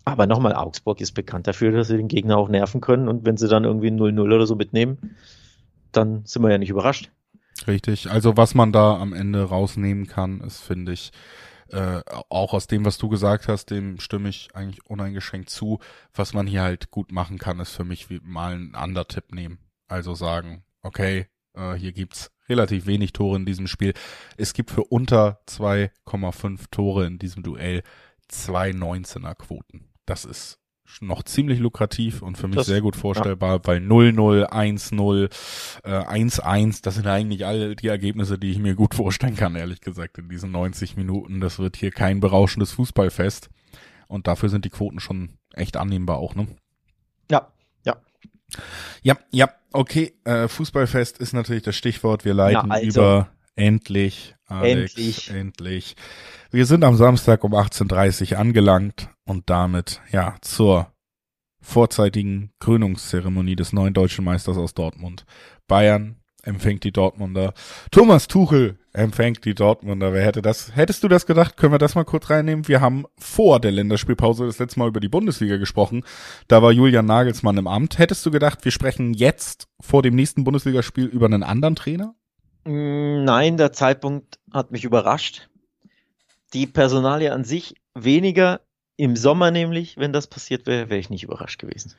Aber 0.05 0.27
nochmal, 0.27 0.55
Augsburg 0.55 1.01
ist 1.01 1.11
bekannt 1.13 1.47
dafür, 1.47 1.71
dass 1.71 1.87
sie 1.87 1.97
den 1.97 2.07
Gegner 2.07 2.37
auch 2.37 2.49
nerven 2.49 2.81
können. 2.81 3.07
Und 3.07 3.25
wenn 3.25 3.37
sie 3.37 3.47
dann 3.47 3.65
irgendwie 3.65 3.89
0-0 3.89 4.21
oder 4.21 4.47
so 4.47 4.55
mitnehmen, 4.55 5.15
dann 5.91 6.23
sind 6.25 6.41
wir 6.41 6.51
ja 6.51 6.57
nicht 6.57 6.69
überrascht. 6.69 7.11
Richtig. 7.67 8.09
Also 8.09 8.37
was 8.37 8.55
man 8.55 8.71
da 8.71 8.97
am 8.97 9.13
Ende 9.13 9.43
rausnehmen 9.43 10.07
kann, 10.07 10.41
ist, 10.41 10.61
finde 10.61 10.93
ich, 10.93 11.11
äh, 11.69 12.01
auch 12.29 12.53
aus 12.53 12.67
dem, 12.67 12.85
was 12.85 12.97
du 12.97 13.07
gesagt 13.07 13.47
hast, 13.47 13.71
dem 13.71 13.99
stimme 13.99 14.29
ich 14.29 14.49
eigentlich 14.53 14.85
uneingeschränkt 14.85 15.49
zu. 15.49 15.79
Was 16.13 16.33
man 16.33 16.47
hier 16.47 16.61
halt 16.61 16.91
gut 16.91 17.11
machen 17.11 17.37
kann, 17.37 17.59
ist 17.59 17.71
für 17.71 17.85
mich 17.85 18.09
wie 18.09 18.19
mal 18.23 18.53
einen 18.53 18.75
Undertipp 18.75 19.33
nehmen. 19.33 19.59
Also 19.87 20.13
sagen, 20.13 20.63
okay, 20.81 21.27
äh, 21.55 21.73
hier 21.73 21.91
gibt's 21.91 22.31
relativ 22.49 22.85
wenig 22.85 23.13
Tore 23.13 23.37
in 23.37 23.45
diesem 23.45 23.67
Spiel. 23.67 23.93
Es 24.37 24.53
gibt 24.53 24.71
für 24.71 24.83
unter 24.83 25.39
2,5 25.47 26.65
Tore 26.71 27.05
in 27.05 27.19
diesem 27.19 27.43
Duell 27.43 27.83
zwei 28.27 28.71
19er 28.71 29.35
Quoten. 29.35 29.89
Das 30.05 30.25
ist 30.25 30.59
noch 30.99 31.23
ziemlich 31.23 31.59
lukrativ 31.59 32.21
und 32.21 32.37
für 32.37 32.47
mich 32.47 32.57
das, 32.57 32.67
sehr 32.67 32.81
gut 32.81 32.97
vorstellbar, 32.97 33.57
ja. 33.57 33.61
weil 33.63 33.77
0-0, 33.77 34.49
1-0, 34.51 35.31
äh, 35.83 35.89
1-1, 35.89 36.83
das 36.83 36.95
sind 36.95 37.07
eigentlich 37.07 37.45
alle 37.45 37.77
die 37.77 37.87
Ergebnisse, 37.87 38.37
die 38.37 38.51
ich 38.51 38.59
mir 38.59 38.75
gut 38.75 38.93
vorstellen 38.93 39.37
kann, 39.37 39.55
ehrlich 39.55 39.79
gesagt, 39.79 40.17
in 40.17 40.27
diesen 40.27 40.51
90 40.51 40.97
Minuten. 40.97 41.39
Das 41.39 41.59
wird 41.59 41.77
hier 41.77 41.91
kein 41.91 42.19
berauschendes 42.19 42.73
Fußballfest. 42.73 43.49
Und 44.07 44.27
dafür 44.27 44.49
sind 44.49 44.65
die 44.65 44.69
Quoten 44.69 44.99
schon 44.99 45.37
echt 45.53 45.77
annehmbar 45.77 46.17
auch, 46.17 46.35
ne? 46.35 46.47
Ja, 47.31 47.53
ja. 49.01 49.17
Ja, 49.31 49.49
okay. 49.71 50.13
Äh, 50.23 50.47
Fußballfest 50.47 51.17
ist 51.19 51.33
natürlich 51.33 51.63
das 51.63 51.75
Stichwort. 51.75 52.25
Wir 52.25 52.33
leiten 52.33 52.69
Na, 52.69 52.75
also. 52.75 53.01
über 53.01 53.29
endlich, 53.55 54.35
Alex, 54.45 54.95
endlich. 54.95 55.29
endlich. 55.29 55.95
Wir 56.51 56.65
sind 56.65 56.83
am 56.83 56.95
Samstag 56.95 57.43
um 57.43 57.53
18.30 57.53 58.33
Uhr 58.33 58.39
angelangt 58.39 59.09
und 59.25 59.49
damit 59.49 60.01
ja 60.11 60.35
zur 60.41 60.91
vorzeitigen 61.61 62.51
Krönungszeremonie 62.59 63.55
des 63.55 63.71
neuen 63.71 63.93
deutschen 63.93 64.25
Meisters 64.25 64.57
aus 64.57 64.73
Dortmund. 64.73 65.25
Bayern 65.67 66.17
empfängt 66.43 66.83
die 66.83 66.91
Dortmunder. 66.91 67.53
Thomas 67.91 68.27
Tuchel 68.27 68.79
empfängt 68.93 69.45
die 69.45 69.55
Dortmunder. 69.55 70.13
Wer 70.13 70.25
hätte 70.25 70.41
das? 70.41 70.75
Hättest 70.75 71.03
du 71.03 71.07
das 71.07 71.25
gedacht? 71.25 71.57
Können 71.57 71.73
wir 71.73 71.79
das 71.79 71.95
mal 71.95 72.03
kurz 72.03 72.29
reinnehmen? 72.29 72.67
Wir 72.67 72.81
haben 72.81 73.05
vor 73.17 73.59
der 73.59 73.71
Länderspielpause 73.71 74.45
das 74.45 74.59
letzte 74.59 74.79
Mal 74.79 74.87
über 74.87 74.99
die 74.99 75.09
Bundesliga 75.09 75.57
gesprochen. 75.57 76.03
Da 76.47 76.61
war 76.61 76.71
Julian 76.71 77.05
Nagelsmann 77.05 77.57
im 77.57 77.67
Amt. 77.67 77.99
Hättest 77.99 78.25
du 78.25 78.31
gedacht, 78.31 78.65
wir 78.65 78.71
sprechen 78.71 79.13
jetzt 79.13 79.67
vor 79.79 80.01
dem 80.01 80.15
nächsten 80.15 80.43
Bundesligaspiel 80.43 81.05
über 81.05 81.27
einen 81.27 81.43
anderen 81.43 81.75
Trainer? 81.75 82.15
Mm, 82.65 83.23
nein, 83.23 83.57
der 83.57 83.71
Zeitpunkt 83.71 84.39
hat 84.51 84.71
mich 84.71 84.83
überrascht. 84.83 85.49
Die 86.53 86.67
Personalie 86.67 87.31
an 87.31 87.43
sich 87.43 87.75
weniger. 87.93 88.61
Im 88.97 89.15
Sommer 89.15 89.51
nämlich, 89.51 89.97
wenn 89.97 90.13
das 90.13 90.27
passiert 90.27 90.67
wäre, 90.67 90.89
wäre 90.89 90.99
ich 90.99 91.09
nicht 91.09 91.23
überrascht 91.23 91.59
gewesen. 91.59 91.95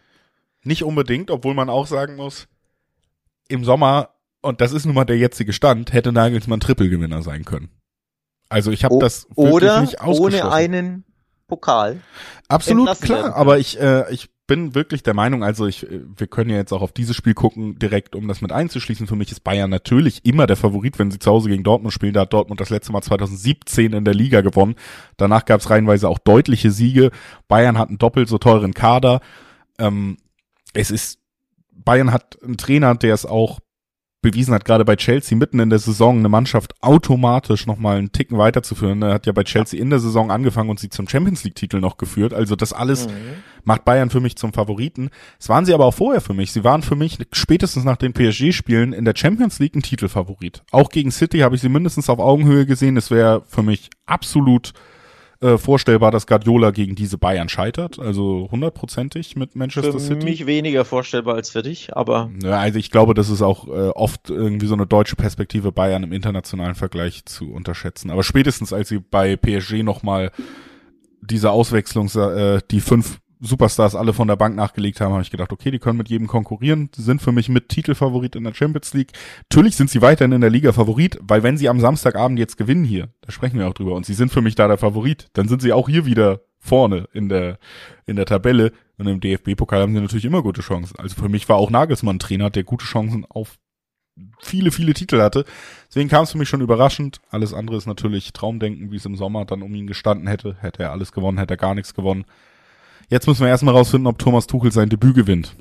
Nicht 0.62 0.84
unbedingt, 0.84 1.30
obwohl 1.30 1.54
man 1.54 1.68
auch 1.68 1.86
sagen 1.86 2.14
muss, 2.16 2.46
im 3.48 3.64
Sommer, 3.64 4.10
und 4.42 4.60
das 4.60 4.72
ist 4.72 4.84
nun 4.84 4.94
mal 4.94 5.04
der 5.04 5.16
jetzige 5.16 5.52
Stand, 5.52 5.92
hätte 5.92 6.12
Nagelsmann 6.12 6.60
Trippelgewinner 6.60 7.22
sein 7.22 7.44
können. 7.44 7.70
Also 8.48 8.70
ich 8.70 8.84
habe 8.84 8.98
das 8.98 9.26
wirklich 9.30 9.54
oder 9.54 9.80
nicht 9.80 10.00
ausgeschlossen. 10.00 10.46
ohne 10.46 10.52
einen 10.52 11.04
Pokal. 11.46 12.00
Absolut 12.48 13.00
klar, 13.00 13.34
aber 13.34 13.58
ich 13.58 13.80
äh, 13.80 14.12
ich 14.12 14.28
bin 14.46 14.74
wirklich 14.74 15.02
der 15.02 15.14
Meinung, 15.14 15.42
also 15.42 15.66
ich 15.66 15.90
äh, 15.90 16.00
wir 16.16 16.26
können 16.26 16.50
ja 16.50 16.56
jetzt 16.56 16.72
auch 16.72 16.82
auf 16.82 16.92
dieses 16.92 17.16
Spiel 17.16 17.32
gucken, 17.32 17.78
direkt 17.78 18.14
um 18.14 18.28
das 18.28 18.42
mit 18.42 18.52
einzuschließen. 18.52 19.06
Für 19.06 19.16
mich 19.16 19.32
ist 19.32 19.40
Bayern 19.40 19.70
natürlich 19.70 20.24
immer 20.24 20.46
der 20.46 20.56
Favorit, 20.56 20.98
wenn 20.98 21.10
sie 21.10 21.18
zu 21.18 21.30
Hause 21.30 21.48
gegen 21.48 21.62
Dortmund 21.62 21.94
spielen. 21.94 22.12
Da 22.12 22.22
hat 22.22 22.32
Dortmund 22.32 22.60
das 22.60 22.68
letzte 22.68 22.92
Mal 22.92 23.02
2017 23.02 23.94
in 23.94 24.04
der 24.04 24.14
Liga 24.14 24.42
gewonnen. 24.42 24.74
Danach 25.16 25.46
gab 25.46 25.60
es 25.60 25.70
reihenweise 25.70 26.08
auch 26.08 26.18
deutliche 26.18 26.70
Siege. 26.70 27.10
Bayern 27.48 27.78
hat 27.78 27.88
einen 27.88 27.98
doppelt 27.98 28.28
so 28.28 28.36
teuren 28.36 28.74
Kader. 28.74 29.20
Ähm, 29.78 30.18
es 30.74 30.90
ist 30.90 31.20
Bayern 31.72 32.12
hat 32.12 32.38
einen 32.42 32.58
Trainer, 32.58 32.94
der 32.94 33.14
es 33.14 33.24
auch 33.24 33.60
bewiesen 34.22 34.54
hat, 34.54 34.64
gerade 34.64 34.84
bei 34.84 34.96
Chelsea 34.96 35.36
mitten 35.36 35.58
in 35.58 35.68
der 35.68 35.80
Saison 35.80 36.18
eine 36.18 36.28
Mannschaft 36.28 36.74
automatisch 36.80 37.66
nochmal 37.66 37.98
einen 37.98 38.12
Ticken 38.12 38.38
weiterzuführen. 38.38 39.02
Er 39.02 39.14
hat 39.14 39.26
ja 39.26 39.32
bei 39.32 39.42
Chelsea 39.42 39.80
in 39.80 39.90
der 39.90 39.98
Saison 39.98 40.30
angefangen 40.30 40.70
und 40.70 40.80
sie 40.80 40.88
zum 40.88 41.08
Champions 41.08 41.44
League 41.44 41.56
Titel 41.56 41.80
noch 41.80 41.96
geführt. 41.96 42.32
Also 42.32 42.56
das 42.56 42.72
alles 42.72 43.08
mhm. 43.08 43.12
macht 43.64 43.84
Bayern 43.84 44.10
für 44.10 44.20
mich 44.20 44.36
zum 44.36 44.52
Favoriten. 44.52 45.10
Es 45.38 45.48
waren 45.48 45.66
sie 45.66 45.74
aber 45.74 45.84
auch 45.84 45.94
vorher 45.94 46.20
für 46.20 46.34
mich. 46.34 46.52
Sie 46.52 46.64
waren 46.64 46.82
für 46.82 46.96
mich 46.96 47.18
spätestens 47.32 47.84
nach 47.84 47.96
den 47.96 48.12
PSG-Spielen 48.12 48.92
in 48.92 49.04
der 49.04 49.14
Champions 49.16 49.58
League 49.58 49.74
ein 49.74 49.82
Titelfavorit. 49.82 50.62
Auch 50.70 50.88
gegen 50.88 51.10
City 51.10 51.40
habe 51.40 51.56
ich 51.56 51.60
sie 51.60 51.68
mindestens 51.68 52.08
auf 52.08 52.20
Augenhöhe 52.20 52.64
gesehen. 52.64 52.96
Es 52.96 53.10
wäre 53.10 53.42
für 53.48 53.62
mich 53.62 53.90
absolut 54.06 54.72
äh, 55.42 55.58
vorstellbar, 55.58 56.10
dass 56.10 56.26
Guardiola 56.26 56.70
gegen 56.70 56.94
diese 56.94 57.18
Bayern 57.18 57.48
scheitert, 57.48 57.98
also 57.98 58.48
hundertprozentig 58.50 59.34
mit 59.36 59.56
Manchester 59.56 59.92
für 59.92 60.00
City. 60.00 60.20
Für 60.20 60.26
mich 60.26 60.46
weniger 60.46 60.84
vorstellbar 60.84 61.34
als 61.34 61.50
für 61.50 61.62
dich, 61.62 61.96
aber. 61.96 62.30
Ja, 62.42 62.58
also 62.58 62.78
ich 62.78 62.90
glaube, 62.90 63.14
das 63.14 63.28
ist 63.28 63.42
auch 63.42 63.66
äh, 63.66 63.88
oft 63.90 64.30
irgendwie 64.30 64.66
so 64.66 64.74
eine 64.74 64.86
deutsche 64.86 65.16
Perspektive 65.16 65.72
Bayern 65.72 66.04
im 66.04 66.12
internationalen 66.12 66.74
Vergleich 66.74 67.24
zu 67.24 67.52
unterschätzen. 67.52 68.10
Aber 68.10 68.22
spätestens 68.22 68.72
als 68.72 68.88
sie 68.88 68.98
bei 68.98 69.36
PSG 69.36 69.82
nochmal 69.82 70.30
diese 71.22 71.50
Auswechslung, 71.50 72.08
äh, 72.08 72.60
die 72.70 72.80
fünf 72.80 73.20
Superstars 73.44 73.96
alle 73.96 74.12
von 74.12 74.28
der 74.28 74.36
Bank 74.36 74.54
nachgelegt 74.54 75.00
haben, 75.00 75.12
habe 75.12 75.22
ich 75.22 75.30
gedacht, 75.30 75.52
okay, 75.52 75.72
die 75.72 75.80
können 75.80 75.98
mit 75.98 76.08
jedem 76.08 76.28
konkurrieren, 76.28 76.90
sind 76.94 77.20
für 77.20 77.32
mich 77.32 77.48
mit 77.48 77.68
Titelfavorit 77.68 78.36
in 78.36 78.44
der 78.44 78.54
Champions 78.54 78.94
League. 78.94 79.12
Natürlich 79.50 79.74
sind 79.76 79.90
sie 79.90 80.00
weiterhin 80.00 80.32
in 80.32 80.40
der 80.40 80.50
Liga 80.50 80.72
Favorit, 80.72 81.18
weil 81.20 81.42
wenn 81.42 81.56
sie 81.56 81.68
am 81.68 81.80
Samstagabend 81.80 82.38
jetzt 82.38 82.56
gewinnen 82.56 82.84
hier, 82.84 83.08
da 83.20 83.32
sprechen 83.32 83.58
wir 83.58 83.66
auch 83.66 83.74
drüber, 83.74 83.94
und 83.94 84.06
sie 84.06 84.14
sind 84.14 84.30
für 84.30 84.42
mich 84.42 84.54
da 84.54 84.68
der 84.68 84.78
Favorit, 84.78 85.28
dann 85.32 85.48
sind 85.48 85.60
sie 85.60 85.72
auch 85.72 85.88
hier 85.88 86.06
wieder 86.06 86.40
vorne 86.60 87.08
in 87.12 87.28
der, 87.28 87.58
in 88.06 88.16
der 88.16 88.26
Tabelle. 88.26 88.72
Und 88.96 89.08
im 89.08 89.20
DFB-Pokal 89.20 89.82
haben 89.82 89.94
sie 89.94 90.00
natürlich 90.00 90.24
immer 90.24 90.42
gute 90.42 90.60
Chancen. 90.60 90.96
Also 90.98 91.16
für 91.16 91.28
mich 91.28 91.48
war 91.48 91.56
auch 91.56 91.70
Nagelsmann 91.70 92.20
Trainer, 92.20 92.50
der 92.50 92.62
gute 92.62 92.84
Chancen 92.84 93.26
auf 93.28 93.58
viele, 94.40 94.70
viele 94.70 94.94
Titel 94.94 95.20
hatte. 95.20 95.44
Deswegen 95.88 96.08
kam 96.08 96.22
es 96.22 96.32
für 96.32 96.38
mich 96.38 96.48
schon 96.48 96.60
überraschend. 96.60 97.20
Alles 97.30 97.54
andere 97.54 97.76
ist 97.76 97.86
natürlich 97.86 98.32
Traumdenken, 98.32 98.92
wie 98.92 98.96
es 98.96 99.06
im 99.06 99.16
Sommer 99.16 99.44
dann 99.44 99.62
um 99.62 99.74
ihn 99.74 99.88
gestanden 99.88 100.28
hätte. 100.28 100.56
Hätte 100.60 100.84
er 100.84 100.92
alles 100.92 101.10
gewonnen, 101.10 101.38
hätte 101.38 101.54
er 101.54 101.58
gar 101.58 101.74
nichts 101.74 101.94
gewonnen. 101.94 102.24
Jetzt 103.12 103.26
müssen 103.26 103.42
wir 103.42 103.48
erstmal 103.48 103.74
rausfinden, 103.74 104.06
ob 104.06 104.18
Thomas 104.18 104.46
Tuchel 104.46 104.72
sein 104.72 104.88
Debüt 104.88 105.14
gewinnt. 105.14 105.54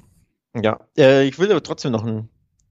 Ja, 0.55 0.79
äh, 0.97 1.27
ich 1.27 1.37
will 1.37 1.51
aber 1.51 1.61
trotzdem 1.61 1.91
noch 1.91 2.05
ein, 2.05 2.29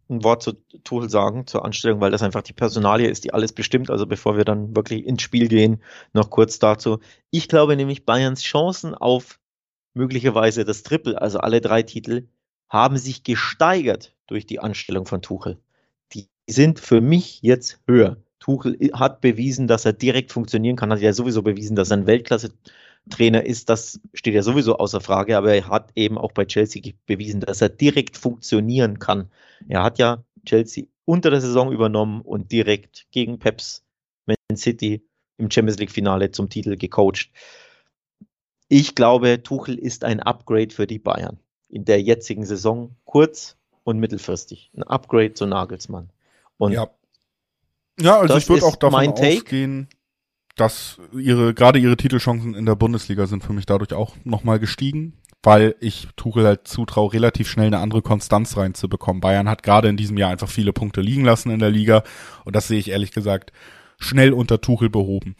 ein 0.08 0.24
Wort 0.24 0.42
zu 0.42 0.54
Tuchel 0.84 1.10
sagen, 1.10 1.46
zur 1.46 1.66
Anstellung, 1.66 2.00
weil 2.00 2.10
das 2.10 2.22
einfach 2.22 2.40
die 2.40 2.54
Personalie 2.54 3.10
ist, 3.10 3.24
die 3.24 3.34
alles 3.34 3.52
bestimmt. 3.52 3.90
Also 3.90 4.06
bevor 4.06 4.38
wir 4.38 4.46
dann 4.46 4.74
wirklich 4.74 5.04
ins 5.04 5.20
Spiel 5.20 5.48
gehen, 5.48 5.82
noch 6.14 6.30
kurz 6.30 6.58
dazu. 6.58 6.98
Ich 7.30 7.46
glaube 7.46 7.76
nämlich, 7.76 8.06
Bayerns 8.06 8.40
Chancen 8.40 8.94
auf 8.94 9.38
möglicherweise 9.92 10.64
das 10.64 10.82
Triple, 10.82 11.20
also 11.20 11.40
alle 11.40 11.60
drei 11.60 11.82
Titel, 11.82 12.28
haben 12.70 12.96
sich 12.96 13.22
gesteigert 13.22 14.14
durch 14.28 14.46
die 14.46 14.60
Anstellung 14.60 15.04
von 15.04 15.20
Tuchel. 15.20 15.58
Die 16.14 16.30
sind 16.48 16.80
für 16.80 17.02
mich 17.02 17.42
jetzt 17.42 17.80
höher. 17.86 18.16
Tuchel 18.38 18.78
hat 18.94 19.20
bewiesen, 19.20 19.66
dass 19.66 19.84
er 19.84 19.92
direkt 19.92 20.32
funktionieren 20.32 20.76
kann, 20.76 20.90
hat 20.90 21.00
ja 21.00 21.12
sowieso 21.12 21.42
bewiesen, 21.42 21.76
dass 21.76 21.90
er 21.90 21.98
ein 21.98 22.06
Weltklasse 22.06 22.54
Trainer 23.10 23.44
ist, 23.44 23.68
das 23.68 24.00
steht 24.14 24.34
ja 24.34 24.42
sowieso 24.42 24.78
außer 24.78 25.00
Frage, 25.00 25.36
aber 25.36 25.54
er 25.54 25.68
hat 25.68 25.90
eben 25.94 26.16
auch 26.18 26.32
bei 26.32 26.44
Chelsea 26.44 26.82
bewiesen, 27.06 27.40
dass 27.40 27.60
er 27.60 27.68
direkt 27.68 28.16
funktionieren 28.16 28.98
kann. 28.98 29.30
Er 29.68 29.82
hat 29.82 29.98
ja 29.98 30.24
Chelsea 30.44 30.84
unter 31.04 31.30
der 31.30 31.40
Saison 31.40 31.72
übernommen 31.72 32.22
und 32.22 32.52
direkt 32.52 33.06
gegen 33.10 33.38
Peps 33.38 33.84
Man 34.26 34.56
City 34.56 35.02
im 35.36 35.50
Champions 35.50 35.78
League 35.78 35.90
Finale 35.90 36.30
zum 36.30 36.48
Titel 36.48 36.76
gecoacht. 36.76 37.30
Ich 38.68 38.94
glaube, 38.94 39.42
Tuchel 39.42 39.78
ist 39.78 40.04
ein 40.04 40.20
Upgrade 40.20 40.70
für 40.70 40.86
die 40.86 40.98
Bayern 40.98 41.38
in 41.68 41.84
der 41.84 42.00
jetzigen 42.00 42.44
Saison, 42.44 42.96
kurz 43.04 43.56
und 43.84 43.98
mittelfristig. 43.98 44.70
Ein 44.76 44.82
Upgrade 44.84 45.34
zu 45.34 45.46
Nagelsmann. 45.46 46.10
Und 46.58 46.72
ja. 46.72 46.90
Ja, 47.98 48.20
also 48.20 48.36
ich 48.36 48.48
würde 48.48 48.64
auch 48.64 48.76
davon 48.76 49.08
ausgehen, 49.08 49.88
dass 50.56 50.98
ihre, 51.16 51.54
gerade 51.54 51.78
ihre 51.78 51.96
Titelchancen 51.96 52.54
in 52.54 52.66
der 52.66 52.74
Bundesliga 52.76 53.26
sind 53.26 53.44
für 53.44 53.52
mich 53.52 53.66
dadurch 53.66 53.92
auch 53.92 54.16
nochmal 54.24 54.58
gestiegen, 54.58 55.14
weil 55.42 55.74
ich 55.80 56.08
Tuchel 56.16 56.44
halt 56.44 56.68
zutraue, 56.68 57.12
relativ 57.12 57.48
schnell 57.48 57.68
eine 57.68 57.78
andere 57.78 58.02
Konstanz 58.02 58.56
reinzubekommen. 58.56 59.20
Bayern 59.20 59.48
hat 59.48 59.62
gerade 59.62 59.88
in 59.88 59.96
diesem 59.96 60.18
Jahr 60.18 60.30
einfach 60.30 60.50
viele 60.50 60.72
Punkte 60.72 61.00
liegen 61.00 61.24
lassen 61.24 61.50
in 61.50 61.60
der 61.60 61.70
Liga 61.70 62.02
und 62.44 62.54
das 62.56 62.68
sehe 62.68 62.78
ich 62.78 62.90
ehrlich 62.90 63.12
gesagt 63.12 63.52
schnell 63.98 64.32
unter 64.32 64.60
Tuchel 64.60 64.90
behoben. 64.90 65.36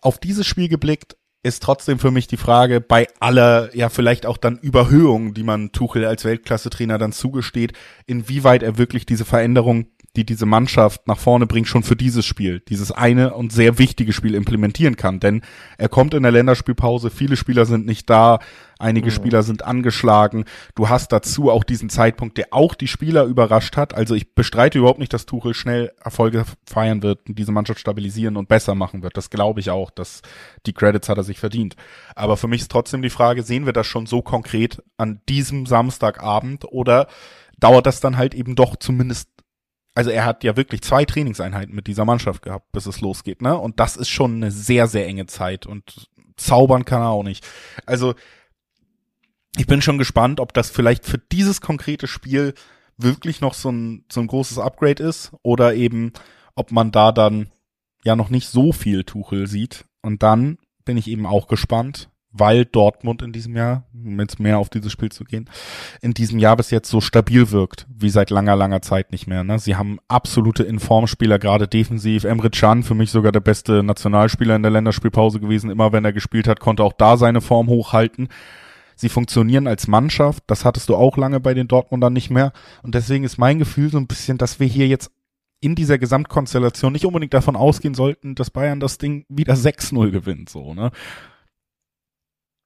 Auf 0.00 0.18
dieses 0.18 0.46
Spiel 0.46 0.68
geblickt 0.68 1.16
ist 1.42 1.62
trotzdem 1.62 1.98
für 1.98 2.10
mich 2.10 2.28
die 2.28 2.36
Frage, 2.36 2.80
bei 2.80 3.08
aller, 3.18 3.74
ja, 3.74 3.88
vielleicht 3.88 4.26
auch 4.26 4.36
dann 4.36 4.58
Überhöhung, 4.58 5.34
die 5.34 5.42
man 5.42 5.72
Tuchel 5.72 6.04
als 6.04 6.24
Weltklasse-Trainer 6.24 6.98
dann 6.98 7.12
zugesteht, 7.12 7.72
inwieweit 8.06 8.62
er 8.62 8.78
wirklich 8.78 9.06
diese 9.06 9.24
Veränderung 9.24 9.86
die 10.16 10.26
diese 10.26 10.44
Mannschaft 10.44 11.08
nach 11.08 11.18
vorne 11.18 11.46
bringt, 11.46 11.68
schon 11.68 11.82
für 11.82 11.96
dieses 11.96 12.26
Spiel, 12.26 12.60
dieses 12.60 12.92
eine 12.92 13.32
und 13.34 13.50
sehr 13.50 13.78
wichtige 13.78 14.12
Spiel 14.12 14.34
implementieren 14.34 14.96
kann. 14.96 15.20
Denn 15.20 15.40
er 15.78 15.88
kommt 15.88 16.12
in 16.12 16.22
der 16.22 16.32
Länderspielpause, 16.32 17.10
viele 17.10 17.36
Spieler 17.36 17.64
sind 17.64 17.86
nicht 17.86 18.10
da, 18.10 18.38
einige 18.78 19.06
mhm. 19.06 19.14
Spieler 19.14 19.42
sind 19.42 19.64
angeschlagen. 19.64 20.44
Du 20.74 20.90
hast 20.90 21.12
dazu 21.12 21.50
auch 21.50 21.64
diesen 21.64 21.88
Zeitpunkt, 21.88 22.36
der 22.36 22.48
auch 22.50 22.74
die 22.74 22.88
Spieler 22.88 23.24
überrascht 23.24 23.78
hat. 23.78 23.94
Also 23.94 24.14
ich 24.14 24.34
bestreite 24.34 24.78
überhaupt 24.78 24.98
nicht, 24.98 25.14
dass 25.14 25.24
Tuchel 25.24 25.54
schnell 25.54 25.92
Erfolge 26.04 26.44
feiern 26.66 27.02
wird 27.02 27.26
und 27.26 27.38
diese 27.38 27.52
Mannschaft 27.52 27.80
stabilisieren 27.80 28.36
und 28.36 28.48
besser 28.48 28.74
machen 28.74 29.02
wird. 29.02 29.16
Das 29.16 29.30
glaube 29.30 29.60
ich 29.60 29.70
auch, 29.70 29.90
dass 29.90 30.20
die 30.66 30.74
Credits 30.74 31.08
hat 31.08 31.16
er 31.16 31.24
sich 31.24 31.38
verdient. 31.38 31.76
Aber 32.14 32.36
für 32.36 32.48
mich 32.48 32.60
ist 32.60 32.70
trotzdem 32.70 33.00
die 33.00 33.10
Frage, 33.10 33.42
sehen 33.42 33.64
wir 33.64 33.72
das 33.72 33.86
schon 33.86 34.04
so 34.04 34.20
konkret 34.20 34.82
an 34.98 35.22
diesem 35.28 35.64
Samstagabend 35.64 36.66
oder 36.66 37.06
dauert 37.58 37.86
das 37.86 38.00
dann 38.00 38.18
halt 38.18 38.34
eben 38.34 38.56
doch 38.56 38.76
zumindest 38.76 39.28
also 39.94 40.10
er 40.10 40.24
hat 40.24 40.44
ja 40.44 40.56
wirklich 40.56 40.82
zwei 40.82 41.04
Trainingseinheiten 41.04 41.74
mit 41.74 41.86
dieser 41.86 42.04
Mannschaft 42.04 42.42
gehabt, 42.42 42.72
bis 42.72 42.86
es 42.86 43.00
losgeht, 43.00 43.42
ne? 43.42 43.56
Und 43.56 43.80
das 43.80 43.96
ist 43.96 44.08
schon 44.08 44.36
eine 44.36 44.50
sehr, 44.50 44.86
sehr 44.86 45.06
enge 45.06 45.26
Zeit 45.26 45.66
und 45.66 46.08
zaubern 46.36 46.84
kann 46.84 47.02
er 47.02 47.10
auch 47.10 47.22
nicht. 47.22 47.46
Also 47.84 48.14
ich 49.56 49.66
bin 49.66 49.82
schon 49.82 49.98
gespannt, 49.98 50.40
ob 50.40 50.54
das 50.54 50.70
vielleicht 50.70 51.04
für 51.04 51.18
dieses 51.18 51.60
konkrete 51.60 52.06
Spiel 52.06 52.54
wirklich 52.96 53.40
noch 53.40 53.54
so 53.54 53.70
ein, 53.70 54.04
so 54.10 54.20
ein 54.20 54.26
großes 54.26 54.58
Upgrade 54.58 55.02
ist 55.02 55.32
oder 55.42 55.74
eben, 55.74 56.12
ob 56.54 56.72
man 56.72 56.90
da 56.90 57.12
dann 57.12 57.50
ja 58.04 58.16
noch 58.16 58.30
nicht 58.30 58.48
so 58.48 58.72
viel 58.72 59.04
Tuchel 59.04 59.46
sieht. 59.46 59.84
Und 60.00 60.22
dann 60.22 60.58
bin 60.84 60.96
ich 60.96 61.08
eben 61.08 61.26
auch 61.26 61.48
gespannt, 61.48 62.10
weil 62.32 62.64
Dortmund 62.64 63.22
in 63.22 63.32
diesem 63.32 63.56
Jahr, 63.56 63.84
um 63.92 64.18
jetzt 64.18 64.40
mehr 64.40 64.58
auf 64.58 64.70
dieses 64.70 64.90
Spiel 64.90 65.12
zu 65.12 65.24
gehen, 65.24 65.48
in 66.00 66.14
diesem 66.14 66.38
Jahr 66.38 66.56
bis 66.56 66.70
jetzt 66.70 66.88
so 66.88 67.00
stabil 67.00 67.50
wirkt, 67.50 67.86
wie 67.94 68.08
seit 68.08 68.30
langer, 68.30 68.56
langer 68.56 68.82
Zeit 68.82 69.12
nicht 69.12 69.26
mehr. 69.26 69.44
Ne? 69.44 69.58
Sie 69.58 69.76
haben 69.76 69.98
absolute 70.08 70.62
Informspieler, 70.62 71.38
gerade 71.38 71.68
defensiv. 71.68 72.24
Emre 72.24 72.50
Can, 72.50 72.82
für 72.82 72.94
mich 72.94 73.10
sogar 73.10 73.32
der 73.32 73.40
beste 73.40 73.82
Nationalspieler 73.82 74.56
in 74.56 74.62
der 74.62 74.72
Länderspielpause 74.72 75.40
gewesen. 75.40 75.70
Immer 75.70 75.92
wenn 75.92 76.04
er 76.04 76.12
gespielt 76.12 76.48
hat, 76.48 76.60
konnte 76.60 76.82
auch 76.82 76.94
da 76.94 77.16
seine 77.16 77.40
Form 77.40 77.68
hochhalten. 77.68 78.28
Sie 78.96 79.08
funktionieren 79.08 79.66
als 79.66 79.88
Mannschaft, 79.88 80.44
das 80.46 80.64
hattest 80.64 80.88
du 80.88 80.96
auch 80.96 81.16
lange 81.16 81.40
bei 81.40 81.54
den 81.54 81.68
Dortmundern 81.68 82.12
nicht 82.12 82.30
mehr. 82.30 82.52
Und 82.82 82.94
deswegen 82.94 83.24
ist 83.24 83.38
mein 83.38 83.58
Gefühl 83.58 83.90
so 83.90 83.98
ein 83.98 84.06
bisschen, 84.06 84.38
dass 84.38 84.60
wir 84.60 84.66
hier 84.66 84.86
jetzt 84.86 85.10
in 85.60 85.74
dieser 85.74 85.98
Gesamtkonstellation 85.98 86.92
nicht 86.92 87.06
unbedingt 87.06 87.34
davon 87.34 87.56
ausgehen 87.56 87.94
sollten, 87.94 88.34
dass 88.34 88.50
Bayern 88.50 88.80
das 88.80 88.98
Ding 88.98 89.24
wieder 89.28 89.54
6-0 89.54 90.10
gewinnt, 90.10 90.50
so, 90.50 90.74
ne? 90.74 90.90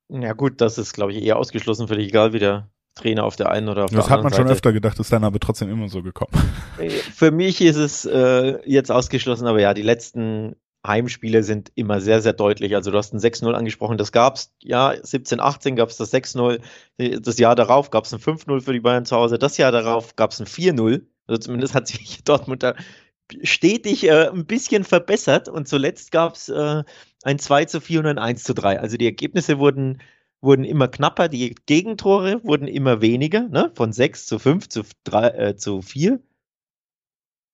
Ja, 0.09 0.33
gut, 0.33 0.61
das 0.61 0.79
ist, 0.79 0.93
glaube 0.93 1.13
ich, 1.13 1.23
eher 1.23 1.37
ausgeschlossen 1.37 1.89
für 1.89 1.97
dich, 1.97 2.09
egal 2.09 2.33
wie 2.33 2.39
der 2.39 2.69
Trainer 2.95 3.25
auf 3.25 3.37
der 3.37 3.51
einen 3.51 3.69
oder 3.69 3.85
auf 3.85 3.91
das 3.91 4.07
der 4.07 4.17
anderen 4.17 4.31
Seite. 4.31 4.31
Das 4.31 4.39
hat 4.39 4.45
man 4.45 4.49
schon 4.49 4.53
öfter 4.53 4.73
gedacht, 4.73 4.99
ist 4.99 5.13
dann 5.13 5.25
aber 5.25 5.39
trotzdem 5.39 5.71
immer 5.71 5.89
so 5.89 6.03
gekommen. 6.03 6.33
Äh, 6.79 6.91
für 6.91 7.31
mich 7.31 7.63
ist 7.63 7.77
es 7.77 8.05
äh, 8.05 8.59
jetzt 8.67 8.93
ausgeschlossen, 8.93 9.47
aber 9.47 9.63
ja, 9.63 9.73
die 9.73 9.81
letzten 9.81 10.57
Heimspiele 10.87 11.43
sind 11.43 11.73
immer 11.75 12.03
sehr, 12.03 12.21
sehr 12.21 12.35
deutlich. 12.35 12.75
Also 12.75 12.91
du 12.91 12.99
hast 12.99 13.15
ein 13.15 13.19
6-0 13.19 13.51
angesprochen, 13.53 13.97
das 13.97 14.13
gab's, 14.13 14.53
ja, 14.61 14.95
17, 15.01 15.41
18 15.41 15.75
gab 15.75 15.89
es 15.89 15.97
das 15.97 16.13
6-0, 16.13 16.61
das 16.99 17.39
Jahr 17.39 17.55
darauf 17.55 17.91
gab 17.91 18.05
es 18.05 18.13
ein 18.13 18.21
5-0 18.21 18.61
für 18.61 18.75
die 18.75 18.81
Bayern 18.81 19.07
zu 19.07 19.17
Hause, 19.17 19.39
das 19.39 19.57
Jahr 19.57 19.73
darauf 19.73 20.17
gab 20.17 20.33
es 20.33 20.41
ein 20.41 20.47
4-0. 20.47 21.03
Also 21.27 21.41
zumindest 21.41 21.75
hat 21.75 21.89
sich 21.89 22.23
Dortmund 22.25 22.63
da 22.63 22.75
stetig 23.43 24.05
äh, 24.05 24.29
ein 24.29 24.47
bisschen 24.47 24.85
verbessert 24.85 25.49
und 25.49 25.69
zuletzt 25.69 26.13
gab 26.13 26.35
es 26.35 26.49
äh, 26.49 26.85
ein 27.23 27.39
2 27.39 27.65
zu 27.67 27.81
4 27.81 28.01
und 28.01 28.07
ein 28.07 28.19
1 28.19 28.45
zu 28.45 28.55
3. 28.55 28.81
Also 28.81 28.97
die 28.97 29.07
Ergebnisse 29.07 29.59
wurden 29.59 30.01
wurden 30.41 30.65
immer 30.65 30.89
knapper, 30.89 31.29
die 31.29 31.55
Gegentore 31.67 32.43
wurden 32.45 32.69
immer 32.69 33.01
weniger, 33.01 33.49
ne? 33.49 33.73
von 33.75 33.93
6 33.93 34.27
zu 34.27 34.39
5 34.39 34.69
zu, 34.69 34.83
3, 35.05 35.29
äh, 35.31 35.57
zu 35.57 35.83
4 35.83 36.21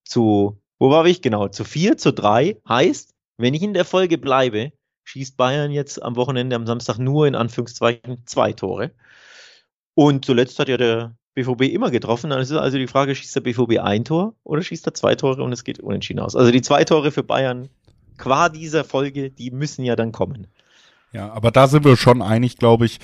zu, 0.04 0.60
wo 0.78 0.90
war 0.90 1.06
ich? 1.06 1.22
Genau, 1.22 1.48
zu 1.48 1.64
4 1.64 1.96
zu 1.96 2.12
3 2.12 2.60
heißt, 2.68 3.14
wenn 3.38 3.54
ich 3.54 3.62
in 3.62 3.74
der 3.74 3.84
Folge 3.84 4.18
bleibe, 4.18 4.72
schießt 5.04 5.36
Bayern 5.36 5.70
jetzt 5.70 6.02
am 6.02 6.16
Wochenende 6.16 6.56
am 6.56 6.66
Samstag 6.66 6.98
nur 6.98 7.26
in 7.26 7.34
Anführungszeichen 7.34 8.26
zwei 8.26 8.52
Tore. 8.52 8.92
Und 9.94 10.24
zuletzt 10.24 10.58
hat 10.58 10.68
ja 10.68 10.76
der 10.76 11.16
BVB 11.34 11.62
immer 11.72 11.90
getroffen. 11.90 12.30
Dann 12.30 12.40
ist 12.40 12.52
also 12.52 12.78
die 12.78 12.86
Frage, 12.86 13.14
schießt 13.14 13.36
der 13.36 13.40
BVB 13.40 13.78
ein 13.80 14.04
Tor 14.04 14.34
oder 14.44 14.62
schießt 14.62 14.86
er 14.86 14.94
zwei 14.94 15.14
Tore 15.14 15.42
und 15.42 15.52
es 15.52 15.64
geht 15.64 15.80
unentschieden 15.80 16.20
aus? 16.20 16.36
Also 16.36 16.50
die 16.50 16.62
zwei 16.62 16.84
Tore 16.84 17.10
für 17.10 17.22
Bayern 17.22 17.68
qua 18.18 18.48
dieser 18.48 18.84
Folge, 18.84 19.30
die 19.30 19.50
müssen 19.50 19.84
ja 19.84 19.96
dann 19.96 20.12
kommen. 20.12 20.48
Ja, 21.12 21.32
aber 21.32 21.50
da 21.50 21.66
sind 21.66 21.84
wir 21.84 21.96
schon 21.96 22.22
einig, 22.22 22.56
glaube 22.56 22.86
ich, 22.86 22.98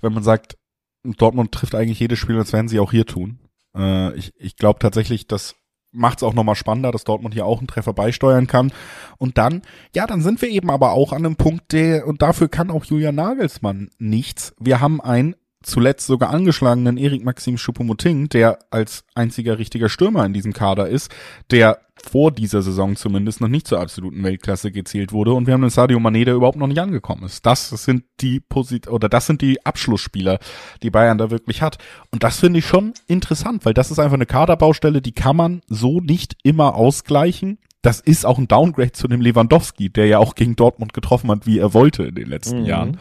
wenn 0.00 0.12
man 0.12 0.22
sagt, 0.22 0.56
Dortmund 1.04 1.52
trifft 1.52 1.74
eigentlich 1.74 2.00
jedes 2.00 2.18
Spiel, 2.18 2.36
das 2.36 2.52
werden 2.52 2.68
sie 2.68 2.80
auch 2.80 2.90
hier 2.90 3.06
tun. 3.06 3.38
Äh, 3.74 4.14
ich 4.16 4.32
ich 4.36 4.56
glaube 4.56 4.78
tatsächlich, 4.78 5.26
dass 5.26 5.54
macht 5.90 6.18
es 6.18 6.22
auch 6.22 6.34
nochmal 6.34 6.54
spannender, 6.54 6.92
dass 6.92 7.04
Dortmund 7.04 7.34
hier 7.34 7.46
auch 7.46 7.58
einen 7.58 7.66
Treffer 7.66 7.94
beisteuern 7.94 8.46
kann. 8.46 8.72
Und 9.16 9.38
dann, 9.38 9.62
ja, 9.94 10.06
dann 10.06 10.20
sind 10.20 10.42
wir 10.42 10.50
eben 10.50 10.70
aber 10.70 10.92
auch 10.92 11.12
an 11.12 11.24
einem 11.24 11.36
Punkt, 11.36 11.72
der, 11.72 12.06
und 12.06 12.20
dafür 12.20 12.48
kann 12.48 12.70
auch 12.70 12.84
Julian 12.84 13.14
Nagelsmann 13.14 13.90
nichts. 13.98 14.54
Wir 14.58 14.80
haben 14.80 15.00
ein 15.00 15.34
zuletzt 15.68 16.06
sogar 16.06 16.30
angeschlagenen 16.30 16.96
Erik 16.96 17.24
Maxim 17.24 17.56
Choupo-Moting, 17.56 18.28
der 18.28 18.58
als 18.70 19.04
einziger 19.14 19.58
richtiger 19.58 19.88
Stürmer 19.88 20.24
in 20.24 20.32
diesem 20.32 20.52
Kader 20.52 20.88
ist, 20.88 21.14
der 21.50 21.80
vor 22.02 22.30
dieser 22.30 22.62
Saison 22.62 22.96
zumindest 22.96 23.40
noch 23.40 23.48
nicht 23.48 23.66
zur 23.66 23.80
absoluten 23.80 24.22
Weltklasse 24.22 24.70
gezählt 24.70 25.12
wurde 25.12 25.32
und 25.32 25.46
wir 25.46 25.54
haben 25.54 25.62
einen 25.62 25.70
Sadio 25.70 25.98
Mané, 25.98 26.24
der 26.24 26.34
überhaupt 26.34 26.58
noch 26.58 26.66
nicht 26.66 26.80
angekommen 26.80 27.24
ist. 27.24 27.44
Das 27.44 27.68
sind 27.70 28.04
die 28.20 28.40
Posit 28.40 28.88
oder 28.88 29.08
das 29.08 29.26
sind 29.26 29.42
die 29.42 29.64
Abschlussspieler, 29.64 30.38
die 30.82 30.90
Bayern 30.90 31.18
da 31.18 31.30
wirklich 31.30 31.62
hat 31.62 31.78
und 32.10 32.22
das 32.22 32.38
finde 32.38 32.60
ich 32.60 32.66
schon 32.66 32.94
interessant, 33.06 33.64
weil 33.64 33.74
das 33.74 33.90
ist 33.90 33.98
einfach 33.98 34.14
eine 34.14 34.26
Kaderbaustelle, 34.26 35.02
die 35.02 35.12
kann 35.12 35.36
man 35.36 35.62
so 35.68 36.00
nicht 36.00 36.36
immer 36.42 36.74
ausgleichen. 36.74 37.58
Das 37.82 38.00
ist 38.00 38.26
auch 38.26 38.38
ein 38.38 38.48
Downgrade 38.48 38.92
zu 38.92 39.06
dem 39.06 39.20
Lewandowski, 39.20 39.90
der 39.90 40.06
ja 40.06 40.18
auch 40.18 40.34
gegen 40.34 40.56
Dortmund 40.56 40.92
getroffen 40.92 41.30
hat, 41.30 41.46
wie 41.46 41.58
er 41.58 41.74
wollte 41.74 42.04
in 42.04 42.14
den 42.14 42.28
letzten 42.28 42.60
mhm. 42.60 42.66
Jahren. 42.66 42.98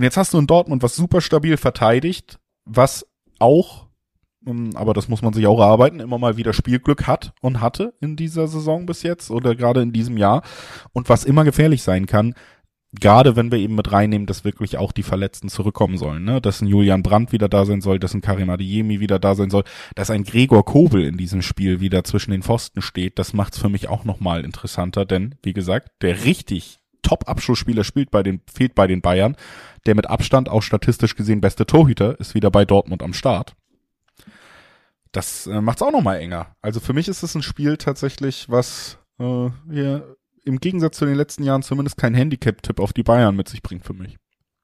Und 0.00 0.04
jetzt 0.04 0.16
hast 0.16 0.32
du 0.32 0.38
in 0.38 0.46
Dortmund 0.46 0.82
was 0.82 0.96
super 0.96 1.20
stabil 1.20 1.58
verteidigt, 1.58 2.38
was 2.64 3.06
auch, 3.38 3.88
ähm, 4.46 4.70
aber 4.72 4.94
das 4.94 5.08
muss 5.08 5.20
man 5.20 5.34
sich 5.34 5.46
auch 5.46 5.60
erarbeiten, 5.60 6.00
immer 6.00 6.16
mal 6.16 6.38
wieder 6.38 6.54
Spielglück 6.54 7.06
hat 7.06 7.34
und 7.42 7.60
hatte 7.60 7.92
in 8.00 8.16
dieser 8.16 8.48
Saison 8.48 8.86
bis 8.86 9.02
jetzt 9.02 9.30
oder 9.30 9.54
gerade 9.54 9.82
in 9.82 9.92
diesem 9.92 10.16
Jahr 10.16 10.40
und 10.94 11.10
was 11.10 11.24
immer 11.24 11.44
gefährlich 11.44 11.82
sein 11.82 12.06
kann, 12.06 12.32
gerade 12.98 13.36
wenn 13.36 13.52
wir 13.52 13.58
eben 13.58 13.74
mit 13.74 13.92
reinnehmen, 13.92 14.26
dass 14.26 14.42
wirklich 14.42 14.78
auch 14.78 14.92
die 14.92 15.02
Verletzten 15.02 15.50
zurückkommen 15.50 15.98
sollen, 15.98 16.24
ne? 16.24 16.40
dass 16.40 16.62
ein 16.62 16.66
Julian 16.66 17.02
Brandt 17.02 17.32
wieder 17.32 17.50
da 17.50 17.66
sein 17.66 17.82
soll, 17.82 17.98
dass 17.98 18.14
ein 18.14 18.22
Karim 18.22 18.48
Adiemi 18.48 19.00
wieder 19.00 19.18
da 19.18 19.34
sein 19.34 19.50
soll, 19.50 19.64
dass 19.96 20.08
ein 20.08 20.24
Gregor 20.24 20.64
Kobel 20.64 21.04
in 21.04 21.18
diesem 21.18 21.42
Spiel 21.42 21.80
wieder 21.80 22.04
zwischen 22.04 22.30
den 22.30 22.42
Pfosten 22.42 22.80
steht, 22.80 23.18
das 23.18 23.34
macht's 23.34 23.58
für 23.58 23.68
mich 23.68 23.90
auch 23.90 24.04
nochmal 24.04 24.46
interessanter, 24.46 25.04
denn 25.04 25.34
wie 25.42 25.52
gesagt, 25.52 25.90
der 26.00 26.24
richtig 26.24 26.79
Top-Abschlussspieler 27.02 27.84
spielt 27.84 28.10
bei 28.10 28.22
den, 28.22 28.40
fehlt 28.52 28.74
bei 28.74 28.86
den 28.86 29.00
Bayern. 29.00 29.36
Der 29.86 29.94
mit 29.94 30.08
Abstand 30.08 30.48
auch 30.48 30.62
statistisch 30.62 31.16
gesehen 31.16 31.40
beste 31.40 31.66
Torhüter 31.66 32.18
ist 32.20 32.34
wieder 32.34 32.50
bei 32.50 32.64
Dortmund 32.64 33.02
am 33.02 33.12
Start. 33.12 33.54
Das 35.12 35.46
äh, 35.46 35.60
macht's 35.60 35.82
auch 35.82 35.92
nochmal 35.92 36.20
enger. 36.20 36.54
Also 36.62 36.80
für 36.80 36.92
mich 36.92 37.08
ist 37.08 37.22
es 37.22 37.34
ein 37.34 37.42
Spiel 37.42 37.76
tatsächlich, 37.76 38.48
was 38.48 38.98
äh, 39.18 39.48
hier 39.70 40.16
im 40.44 40.60
Gegensatz 40.60 40.98
zu 40.98 41.06
den 41.06 41.16
letzten 41.16 41.42
Jahren 41.42 41.62
zumindest 41.62 41.96
kein 41.96 42.14
Handicap-Tipp 42.14 42.80
auf 42.80 42.92
die 42.92 43.02
Bayern 43.02 43.36
mit 43.36 43.48
sich 43.48 43.62
bringt 43.62 43.84
für 43.84 43.92
mich. 43.92 44.16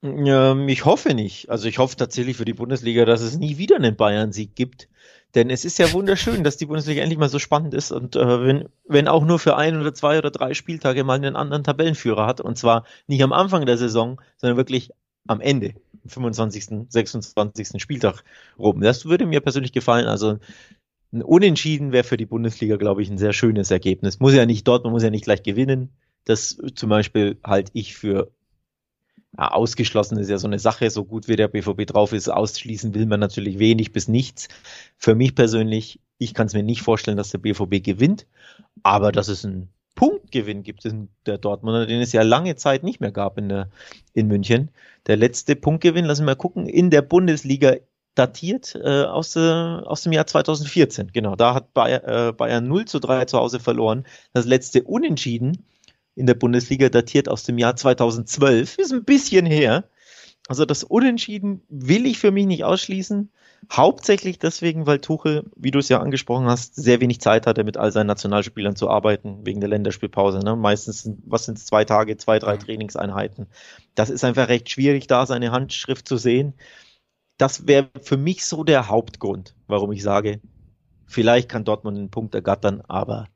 Ähm, 0.07 0.69
ich 0.69 0.85
hoffe 0.85 1.15
nicht. 1.15 1.51
Also 1.51 1.69
ich 1.69 1.79
hoffe 1.79 1.97
tatsächlich 1.97 2.37
für 2.37 2.45
die 2.45 2.55
Bundesliga, 2.55 3.05
dass 3.05 3.21
es 3.21 3.39
nie 3.39 3.59
wieder 3.59 3.77
einen 3.77 3.97
Bayern-Sieg 3.97 4.55
gibt. 4.55 4.89
Denn 5.35 5.51
es 5.51 5.65
ist 5.65 5.79
ja 5.79 5.93
wunderschön, 5.93 6.45
dass 6.45 6.57
die 6.57 6.67
Bundesliga 6.67 7.03
endlich 7.03 7.19
mal 7.19 7.29
so 7.29 7.39
spannend 7.39 7.75
ist 7.75 7.93
und 7.93 8.17
äh, 8.17 8.47
wenn, 8.47 8.69
wenn 8.89 9.07
auch 9.07 9.25
nur 9.25 9.39
für 9.39 9.57
ein 9.57 9.79
oder 9.79 9.93
zwei 9.93 10.19
oder 10.19 10.31
drei 10.31 10.55
Spieltage 10.55 11.05
mal 11.05 11.15
einen 11.15 11.37
anderen 11.37 11.63
Tabellenführer 11.63 12.27
hat 12.27 12.41
und 12.41 12.57
zwar 12.57 12.85
nicht 13.07 13.23
am 13.23 13.35
Anfang 13.35 13.67
der 13.67 13.77
Saison, 13.77 14.21
sondern 14.39 14.57
wirklich 14.57 14.93
am 15.27 15.41
Ende, 15.41 15.75
am 16.05 16.09
25., 16.09 16.87
26. 16.89 17.83
Spieltag 17.83 18.25
rum. 18.59 18.81
Das 18.81 19.05
würde 19.05 19.27
mir 19.27 19.41
persönlich 19.41 19.73
gefallen. 19.73 20.07
Also 20.07 20.39
ein 21.13 21.23
Unentschieden 21.23 21.93
wäre 21.93 22.05
für 22.05 22.17
die 22.17 22.27
Bundesliga, 22.27 22.77
glaube 22.77 23.03
ich, 23.03 23.11
ein 23.11 23.19
sehr 23.19 23.33
schönes 23.33 23.71
Ergebnis. 23.71 24.21
Muss 24.21 24.35
ja 24.35 24.47
nicht 24.47 24.67
dort, 24.67 24.85
man 24.85 24.93
muss 24.93 25.03
ja 25.03 25.11
nicht 25.11 25.25
gleich 25.25 25.43
gewinnen. 25.43 25.91
Das 26.25 26.59
zum 26.75 26.89
Beispiel 26.89 27.39
halte 27.45 27.73
ich 27.75 27.95
für 27.95 28.33
ja, 29.39 29.49
ausgeschlossen 29.53 30.19
ist 30.19 30.31
ja 30.31 30.39
so 30.39 30.47
eine 30.47 30.59
Sache, 30.59 30.91
so 30.91 31.05
gut 31.05 31.29
wie 31.29 31.37
der 31.37 31.49
BVB 31.49 31.87
drauf 31.87 32.13
ist, 32.13 32.29
ausschließen 32.29 32.95
will 32.95 33.07
man 33.07 33.21
natürlich 33.21 33.59
wenig 33.59 33.93
bis 33.93 34.09
nichts. 34.09 34.49
Für 34.97 35.15
mich 35.15 35.35
persönlich, 35.35 36.01
ich 36.19 36.35
kann 36.35 36.47
es 36.47 36.55
mir 36.55 36.63
nicht 36.63 36.83
vorstellen, 36.83 37.17
dass 37.17 37.31
der 37.31 37.39
BVB 37.39 37.83
gewinnt, 37.83 38.27
aber 38.83 39.13
dass 39.13 39.29
es 39.29 39.45
einen 39.45 39.69
Punktgewinn 39.95 40.63
gibt 40.63 40.85
in 40.85 41.09
der 41.25 41.39
Dortmunder, 41.39 41.87
den 41.87 42.01
es 42.01 42.13
ja 42.13 42.23
lange 42.23 42.57
Zeit 42.57 42.83
nicht 42.83 43.01
mehr 43.01 43.13
gab 43.13 43.39
in, 43.39 43.49
der, 43.49 43.71
in 44.13 44.29
München. 44.29 44.71
Der 45.07 45.17
letzte 45.17 45.57
Punktgewinn, 45.57 46.05
lassen 46.05 46.23
wir 46.23 46.33
mal 46.33 46.37
gucken, 46.37 46.67
in 46.67 46.91
der 46.91 47.03
Bundesliga 47.03 47.77
datiert 48.15 48.75
äh, 48.75 49.05
aus, 49.05 49.37
äh, 49.37 49.41
aus 49.41 50.03
dem 50.03 50.13
Jahr 50.13 50.27
2014. 50.27 51.13
Genau, 51.13 51.37
da 51.37 51.55
hat 51.55 51.73
Bayern, 51.75 52.05
äh, 52.05 52.33
Bayern 52.33 52.67
0 52.67 52.87
zu 52.87 52.99
3 52.99 53.27
zu 53.27 53.39
Hause 53.39 53.61
verloren. 53.61 54.05
Das 54.33 54.47
letzte 54.47 54.83
Unentschieden 54.83 55.65
in 56.17 56.27
der 56.27 56.35
Bundesliga 56.35 56.89
datiert 56.89 57.29
aus 57.29 57.45
dem 57.45 57.59
Jahr 57.59 57.77
2012. 57.77 58.79
Ist 58.79 58.93
ein 58.93 59.05
bisschen 59.05 59.47
her. 59.47 59.85
Also 60.49 60.65
das 60.65 60.83
Unentschieden 60.83 61.63
will 61.69 62.07
ich 62.07 62.19
für 62.19 62.31
mich 62.31 62.47
nicht 62.47 62.65
ausschließen. 62.65 63.31
Hauptsächlich 63.71 64.39
deswegen, 64.39 64.87
weil 64.87 65.01
Tuchel, 65.01 65.51
wie 65.57 65.73
du 65.73 65.79
es 65.79 65.89
ja 65.89 66.01
angesprochen 66.01 66.47
hast, 66.47 66.77
sehr 66.77 67.01
wenig 67.01 67.21
Zeit 67.21 67.47
hatte, 67.47 67.65
mit 67.65 67.77
all 67.77 67.91
seinen 67.93 68.07
Nationalspielern 68.07 68.77
zu 68.77 68.89
arbeiten, 68.89 69.45
wegen 69.45 69.61
der 69.61 69.69
Länderspielpause. 69.69 70.39
Ne? 70.39 70.57
Meistens, 70.57 71.11
was 71.25 71.45
sind 71.45 71.59
es, 71.59 71.67
zwei 71.67 71.85
Tage, 71.85 72.17
zwei, 72.17 72.39
drei 72.39 72.57
Trainingseinheiten. 72.57 73.49
Das 73.95 74.09
ist 74.09 74.25
einfach 74.25 74.49
recht 74.49 74.71
schwierig, 74.71 75.09
da 75.09 75.27
seine 75.27 75.51
Handschrift 75.51 76.07
zu 76.09 76.17
sehen. 76.17 76.55
Das 77.39 77.67
wäre 77.67 77.91
für 78.01 78.17
mich 78.17 78.47
so 78.47 78.65
der 78.65 78.89
Hauptgrund, 78.89 79.55
warum 79.67 79.93
ich 79.93 80.03
sage, 80.03 80.41
vielleicht 81.07 81.49
kann 81.49 81.65
Dortmund 81.65 81.99
einen 81.99 82.11
Punkt 82.11 82.35
ergattern, 82.35 82.83
aber 82.89 83.29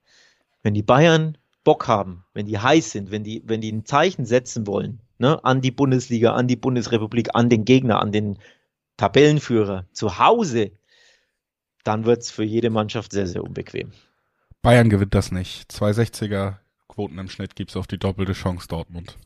wenn 0.62 0.74
die 0.74 0.83
Bayern 0.83 1.37
Bock 1.64 1.88
haben, 1.88 2.24
wenn 2.32 2.46
die 2.46 2.58
heiß 2.58 2.90
sind, 2.90 3.11
wenn 3.11 3.24
die, 3.24 3.42
wenn 3.46 3.61
die 3.61 3.72
ein 3.72 3.84
Zeichen 3.84 4.24
setzen 4.24 4.66
wollen, 4.66 5.00
ne, 5.18 5.44
an 5.44 5.61
die 5.61 5.70
Bundesliga, 5.70 6.34
an 6.34 6.48
die 6.48 6.56
Bundesrepublik, 6.56 7.30
an 7.34 7.48
den 7.48 7.64
Gegner, 7.64 8.00
an 8.00 8.12
den 8.12 8.38
Tabellenführer 8.96 9.86
zu 9.92 10.18
Hause, 10.18 10.72
dann 11.84 12.04
wird 12.04 12.22
es 12.22 12.30
für 12.30 12.44
jede 12.44 12.70
Mannschaft 12.70 13.12
sehr, 13.12 13.26
sehr 13.26 13.44
unbequem. 13.44 13.92
Bayern 14.62 14.90
gewinnt 14.90 15.14
das 15.14 15.32
nicht. 15.32 15.70
260er 15.70 16.56
Quoten 16.88 17.18
im 17.18 17.28
Schnitt 17.28 17.56
gibt's 17.56 17.76
auf 17.76 17.86
die 17.86 17.98
doppelte 17.98 18.32
Chance 18.32 18.68
Dortmund 18.68 19.16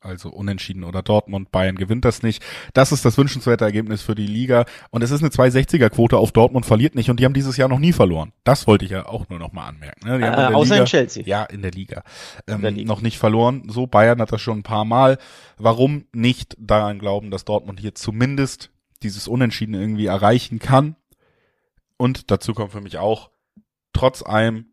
also 0.00 0.30
unentschieden 0.30 0.84
oder 0.84 1.02
Dortmund, 1.02 1.50
Bayern 1.50 1.76
gewinnt 1.76 2.04
das 2.04 2.22
nicht. 2.22 2.42
Das 2.72 2.90
ist 2.92 3.04
das 3.04 3.18
wünschenswerte 3.18 3.64
Ergebnis 3.64 4.02
für 4.02 4.14
die 4.14 4.26
Liga. 4.26 4.64
Und 4.90 5.02
es 5.02 5.10
ist 5.10 5.20
eine 5.20 5.30
260er-Quote 5.30 6.16
auf 6.16 6.32
Dortmund 6.32 6.66
verliert 6.66 6.94
nicht 6.94 7.10
und 7.10 7.20
die 7.20 7.24
haben 7.24 7.34
dieses 7.34 7.56
Jahr 7.56 7.68
noch 7.68 7.78
nie 7.78 7.92
verloren. 7.92 8.32
Das 8.44 8.66
wollte 8.66 8.84
ich 8.84 8.90
ja 8.90 9.06
auch 9.06 9.28
nur 9.28 9.38
noch 9.38 9.52
mal 9.52 9.68
anmerken. 9.68 10.08
Ne? 10.08 10.14
Äh, 10.14 10.28
in 10.28 10.54
außer 10.54 10.74
Liga, 10.74 10.82
in 10.82 10.86
Chelsea. 10.86 11.22
Ja, 11.26 11.44
in 11.44 11.62
der 11.62 11.70
Liga. 11.70 12.02
Ähm, 12.46 12.62
der 12.62 12.70
Liga. 12.70 12.88
Noch 12.88 13.02
nicht 13.02 13.18
verloren. 13.18 13.64
So, 13.68 13.86
Bayern 13.86 14.20
hat 14.20 14.32
das 14.32 14.40
schon 14.40 14.60
ein 14.60 14.62
paar 14.62 14.84
Mal. 14.84 15.18
Warum 15.58 16.06
nicht 16.12 16.56
daran 16.58 16.98
glauben, 16.98 17.30
dass 17.30 17.44
Dortmund 17.44 17.80
hier 17.80 17.94
zumindest 17.94 18.70
dieses 19.02 19.28
Unentschieden 19.28 19.74
irgendwie 19.74 20.06
erreichen 20.06 20.58
kann? 20.58 20.96
Und 21.96 22.30
dazu 22.30 22.54
kommt 22.54 22.72
für 22.72 22.80
mich 22.80 22.96
auch, 22.96 23.30
trotz 23.92 24.22
allem 24.22 24.66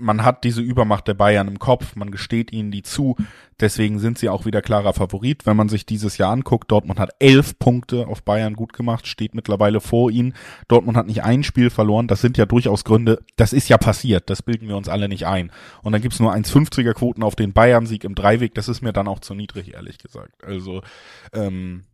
man 0.00 0.24
hat 0.24 0.44
diese 0.44 0.60
Übermacht 0.60 1.06
der 1.08 1.14
Bayern 1.14 1.48
im 1.48 1.58
Kopf, 1.58 1.96
man 1.96 2.10
gesteht 2.10 2.52
ihnen 2.52 2.70
die 2.70 2.82
zu, 2.82 3.16
deswegen 3.60 3.98
sind 3.98 4.18
sie 4.18 4.28
auch 4.28 4.46
wieder 4.46 4.62
klarer 4.62 4.92
Favorit. 4.92 5.46
Wenn 5.46 5.56
man 5.56 5.68
sich 5.68 5.86
dieses 5.86 6.18
Jahr 6.18 6.32
anguckt, 6.32 6.70
Dortmund 6.70 6.98
hat 6.98 7.10
elf 7.18 7.58
Punkte 7.58 8.06
auf 8.06 8.22
Bayern 8.22 8.54
gut 8.54 8.72
gemacht, 8.72 9.06
steht 9.06 9.34
mittlerweile 9.34 9.80
vor 9.80 10.10
ihnen. 10.10 10.34
Dortmund 10.68 10.96
hat 10.96 11.06
nicht 11.06 11.22
ein 11.22 11.42
Spiel 11.42 11.70
verloren, 11.70 12.08
das 12.08 12.20
sind 12.20 12.38
ja 12.38 12.46
durchaus 12.46 12.84
Gründe, 12.84 13.22
das 13.36 13.52
ist 13.52 13.68
ja 13.68 13.78
passiert, 13.78 14.30
das 14.30 14.42
bilden 14.42 14.68
wir 14.68 14.76
uns 14.76 14.88
alle 14.88 15.08
nicht 15.08 15.26
ein. 15.26 15.52
Und 15.82 15.92
dann 15.92 16.02
gibt's 16.02 16.20
nur 16.20 16.34
1,50er 16.34 16.94
Quoten 16.94 17.22
auf 17.22 17.36
den 17.36 17.52
Bayern-Sieg 17.52 18.04
im 18.04 18.14
Dreiweg, 18.14 18.54
das 18.54 18.68
ist 18.68 18.82
mir 18.82 18.92
dann 18.92 19.08
auch 19.08 19.20
zu 19.20 19.34
niedrig, 19.34 19.74
ehrlich 19.74 19.98
gesagt. 19.98 20.44
Also, 20.44 20.82
ähm, 21.32 21.84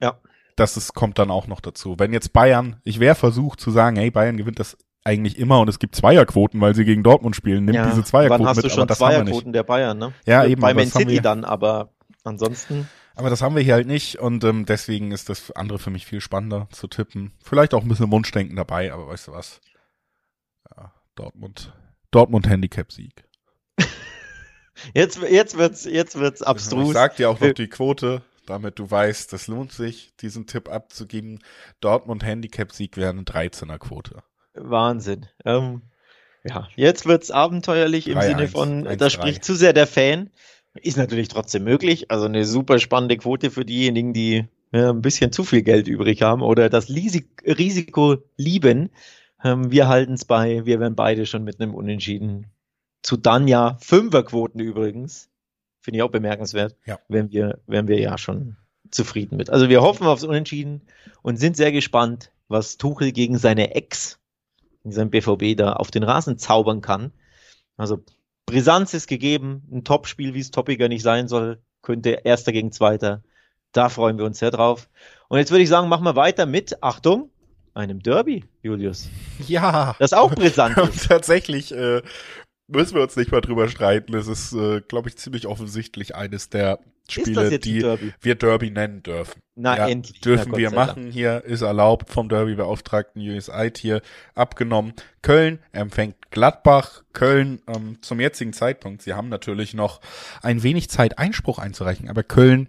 ja. 0.00 0.18
Das 0.56 0.76
ist, 0.76 0.92
kommt 0.92 1.18
dann 1.18 1.30
auch 1.30 1.46
noch 1.46 1.60
dazu. 1.60 1.98
Wenn 1.98 2.12
jetzt 2.12 2.34
Bayern, 2.34 2.76
ich 2.84 3.00
wäre 3.00 3.14
versucht 3.14 3.58
zu 3.58 3.70
sagen, 3.70 3.96
hey, 3.96 4.10
Bayern 4.10 4.36
gewinnt 4.36 4.58
das 4.58 4.76
eigentlich 5.04 5.38
immer 5.38 5.60
und 5.60 5.68
es 5.68 5.78
gibt 5.78 5.96
Zweierquoten, 5.96 6.60
weil 6.60 6.74
sie 6.74 6.84
gegen 6.84 7.02
Dortmund 7.02 7.34
spielen. 7.34 7.64
Nimm 7.64 7.74
ja, 7.74 7.88
diese 7.88 8.04
Zweierquoten 8.04 8.44
wann 8.44 8.48
hast 8.48 8.62
du 8.62 8.70
schon 8.70 8.88
Zweierquoten 8.88 9.52
der 9.52 9.64
Bayern, 9.64 9.98
ne? 9.98 10.12
Ja, 10.26 10.44
eben. 10.44 10.60
Bei 10.60 10.74
Man 10.74 10.86
City 10.86 11.20
dann, 11.20 11.44
aber 11.44 11.90
ansonsten. 12.24 12.88
Aber 13.14 13.28
das 13.28 13.42
haben 13.42 13.54
wir 13.54 13.62
hier 13.62 13.74
halt 13.74 13.86
nicht 13.86 14.18
und 14.20 14.42
ähm, 14.44 14.64
deswegen 14.64 15.12
ist 15.12 15.28
das 15.28 15.50
andere 15.50 15.78
für 15.78 15.90
mich 15.90 16.06
viel 16.06 16.20
spannender 16.20 16.68
zu 16.70 16.86
tippen. 16.86 17.32
Vielleicht 17.44 17.74
auch 17.74 17.82
ein 17.82 17.88
bisschen 17.88 18.10
Wunschdenken 18.10 18.56
dabei, 18.56 18.92
aber 18.92 19.08
weißt 19.08 19.28
du 19.28 19.32
was? 19.32 19.60
Ja, 20.74 20.92
Dortmund, 21.14 21.74
Dortmund 22.10 22.48
Handicap-Sieg. 22.48 23.24
Jetzt, 24.94 25.20
jetzt 25.20 25.58
wird's, 25.58 25.84
jetzt 25.84 26.18
wird's 26.18 26.42
abstrus. 26.42 26.88
Ich 26.88 26.94
sag 26.94 27.16
dir 27.16 27.28
auch 27.28 27.38
noch 27.38 27.52
die 27.52 27.68
Quote. 27.68 28.22
damit 28.46 28.78
du 28.78 28.90
weißt, 28.90 29.32
das 29.32 29.46
lohnt 29.46 29.70
sich, 29.70 30.16
diesen 30.16 30.46
Tipp 30.46 30.68
abzugeben. 30.68 31.40
Dortmund 31.80 32.24
Handicap-Sieg 32.24 32.96
wäre 32.96 33.10
eine 33.10 33.22
13er 33.22 33.78
Quote. 33.78 34.22
Wahnsinn. 34.54 35.26
Ähm, 35.44 35.82
ja, 36.44 36.68
jetzt 36.76 37.06
wird's 37.06 37.30
abenteuerlich 37.30 38.08
im 38.08 38.18
3-1, 38.18 38.26
Sinne 38.26 38.48
von, 38.48 38.86
1-3. 38.86 38.96
da 38.96 39.10
spricht 39.10 39.44
zu 39.44 39.54
sehr 39.54 39.72
der 39.72 39.86
Fan. 39.86 40.30
Ist 40.74 40.96
natürlich 40.96 41.28
trotzdem 41.28 41.64
möglich. 41.64 42.10
Also 42.10 42.24
eine 42.26 42.44
super 42.44 42.78
spannende 42.78 43.16
Quote 43.16 43.50
für 43.50 43.64
diejenigen, 43.64 44.12
die 44.12 44.46
ja, 44.72 44.90
ein 44.90 45.02
bisschen 45.02 45.32
zu 45.32 45.44
viel 45.44 45.62
Geld 45.62 45.86
übrig 45.86 46.22
haben 46.22 46.42
oder 46.42 46.70
das 46.70 46.88
Risiko 46.88 48.16
lieben. 48.36 48.90
Ähm, 49.44 49.70
wir 49.70 49.88
halten 49.88 50.14
es 50.14 50.24
bei, 50.24 50.64
wir 50.64 50.80
wären 50.80 50.94
beide 50.94 51.26
schon 51.26 51.44
mit 51.44 51.60
einem 51.60 51.74
Unentschieden. 51.74 52.46
Zu 53.02 53.16
dann 53.16 53.48
ja 53.48 53.76
Fünferquoten 53.80 54.60
übrigens. 54.60 55.28
Finde 55.80 55.98
ich 55.98 56.02
auch 56.02 56.10
bemerkenswert. 56.10 56.76
Ja. 56.86 56.98
Wären 57.08 57.30
wir, 57.32 57.58
wären 57.66 57.88
wir 57.88 57.98
ja 58.00 58.16
schon 58.16 58.56
zufrieden 58.90 59.36
mit. 59.36 59.50
Also 59.50 59.68
wir 59.68 59.82
hoffen 59.82 60.06
aufs 60.06 60.24
Unentschieden 60.24 60.82
und 61.22 61.38
sind 61.38 61.56
sehr 61.56 61.72
gespannt, 61.72 62.30
was 62.48 62.78
Tuchel 62.78 63.12
gegen 63.12 63.36
seine 63.36 63.74
Ex, 63.74 64.20
seinen 64.84 65.10
BVB 65.10 65.56
da 65.56 65.74
auf 65.74 65.90
den 65.90 66.02
Rasen 66.02 66.38
zaubern 66.38 66.80
kann. 66.80 67.12
Also 67.76 68.04
Brisanz 68.46 68.94
ist 68.94 69.06
gegeben, 69.06 69.62
ein 69.72 69.84
Topspiel, 69.84 70.34
wie 70.34 70.40
es 70.40 70.50
toppiger 70.50 70.88
nicht 70.88 71.02
sein 71.02 71.28
soll, 71.28 71.62
könnte 71.82 72.10
Erster 72.24 72.52
gegen 72.52 72.72
Zweiter. 72.72 73.22
Da 73.72 73.88
freuen 73.88 74.18
wir 74.18 74.24
uns 74.24 74.38
sehr 74.38 74.50
drauf. 74.50 74.88
Und 75.28 75.38
jetzt 75.38 75.50
würde 75.50 75.62
ich 75.62 75.68
sagen, 75.68 75.88
machen 75.88 76.04
wir 76.04 76.16
weiter 76.16 76.44
mit, 76.44 76.82
Achtung, 76.82 77.30
einem 77.74 78.02
Derby, 78.02 78.44
Julius. 78.62 79.08
Ja. 79.46 79.96
Das 79.98 80.12
auch 80.12 80.34
brisant 80.34 80.76
ist. 80.94 81.08
Tatsächlich 81.08 81.72
äh, 81.72 82.02
müssen 82.68 82.94
wir 82.94 83.02
uns 83.02 83.16
nicht 83.16 83.32
mal 83.32 83.40
drüber 83.40 83.68
streiten. 83.68 84.14
Es 84.14 84.26
ist, 84.28 84.52
äh, 84.52 84.80
glaube 84.80 85.08
ich, 85.08 85.16
ziemlich 85.18 85.46
offensichtlich 85.46 86.14
eines 86.14 86.48
der 86.48 86.78
Spiele, 87.10 87.58
die 87.58 87.80
Derby? 87.80 88.14
wir 88.20 88.34
Derby 88.36 88.70
nennen 88.70 89.02
dürfen. 89.02 89.40
Na, 89.56 89.76
ja, 89.76 89.88
endlich. 89.88 90.20
Dürfen 90.20 90.52
Na, 90.52 90.58
wir 90.58 90.70
Dank. 90.70 90.76
machen. 90.88 91.10
Hier 91.10 91.44
ist 91.44 91.60
erlaubt 91.62 92.10
vom 92.10 92.28
Derby-Beauftragten 92.28 93.20
USI 93.20 93.70
hier 93.76 94.00
abgenommen. 94.34 94.94
Köln 95.20 95.58
empfängt 95.72 96.30
Gladbach. 96.30 97.02
Köln 97.12 97.60
ähm, 97.66 97.98
zum 98.02 98.20
jetzigen 98.20 98.52
Zeitpunkt. 98.52 99.02
Sie 99.02 99.14
haben 99.14 99.28
natürlich 99.28 99.74
noch 99.74 100.00
ein 100.42 100.62
wenig 100.62 100.88
Zeit, 100.88 101.18
Einspruch 101.18 101.58
einzureichen, 101.58 102.08
aber 102.08 102.22
Köln 102.22 102.68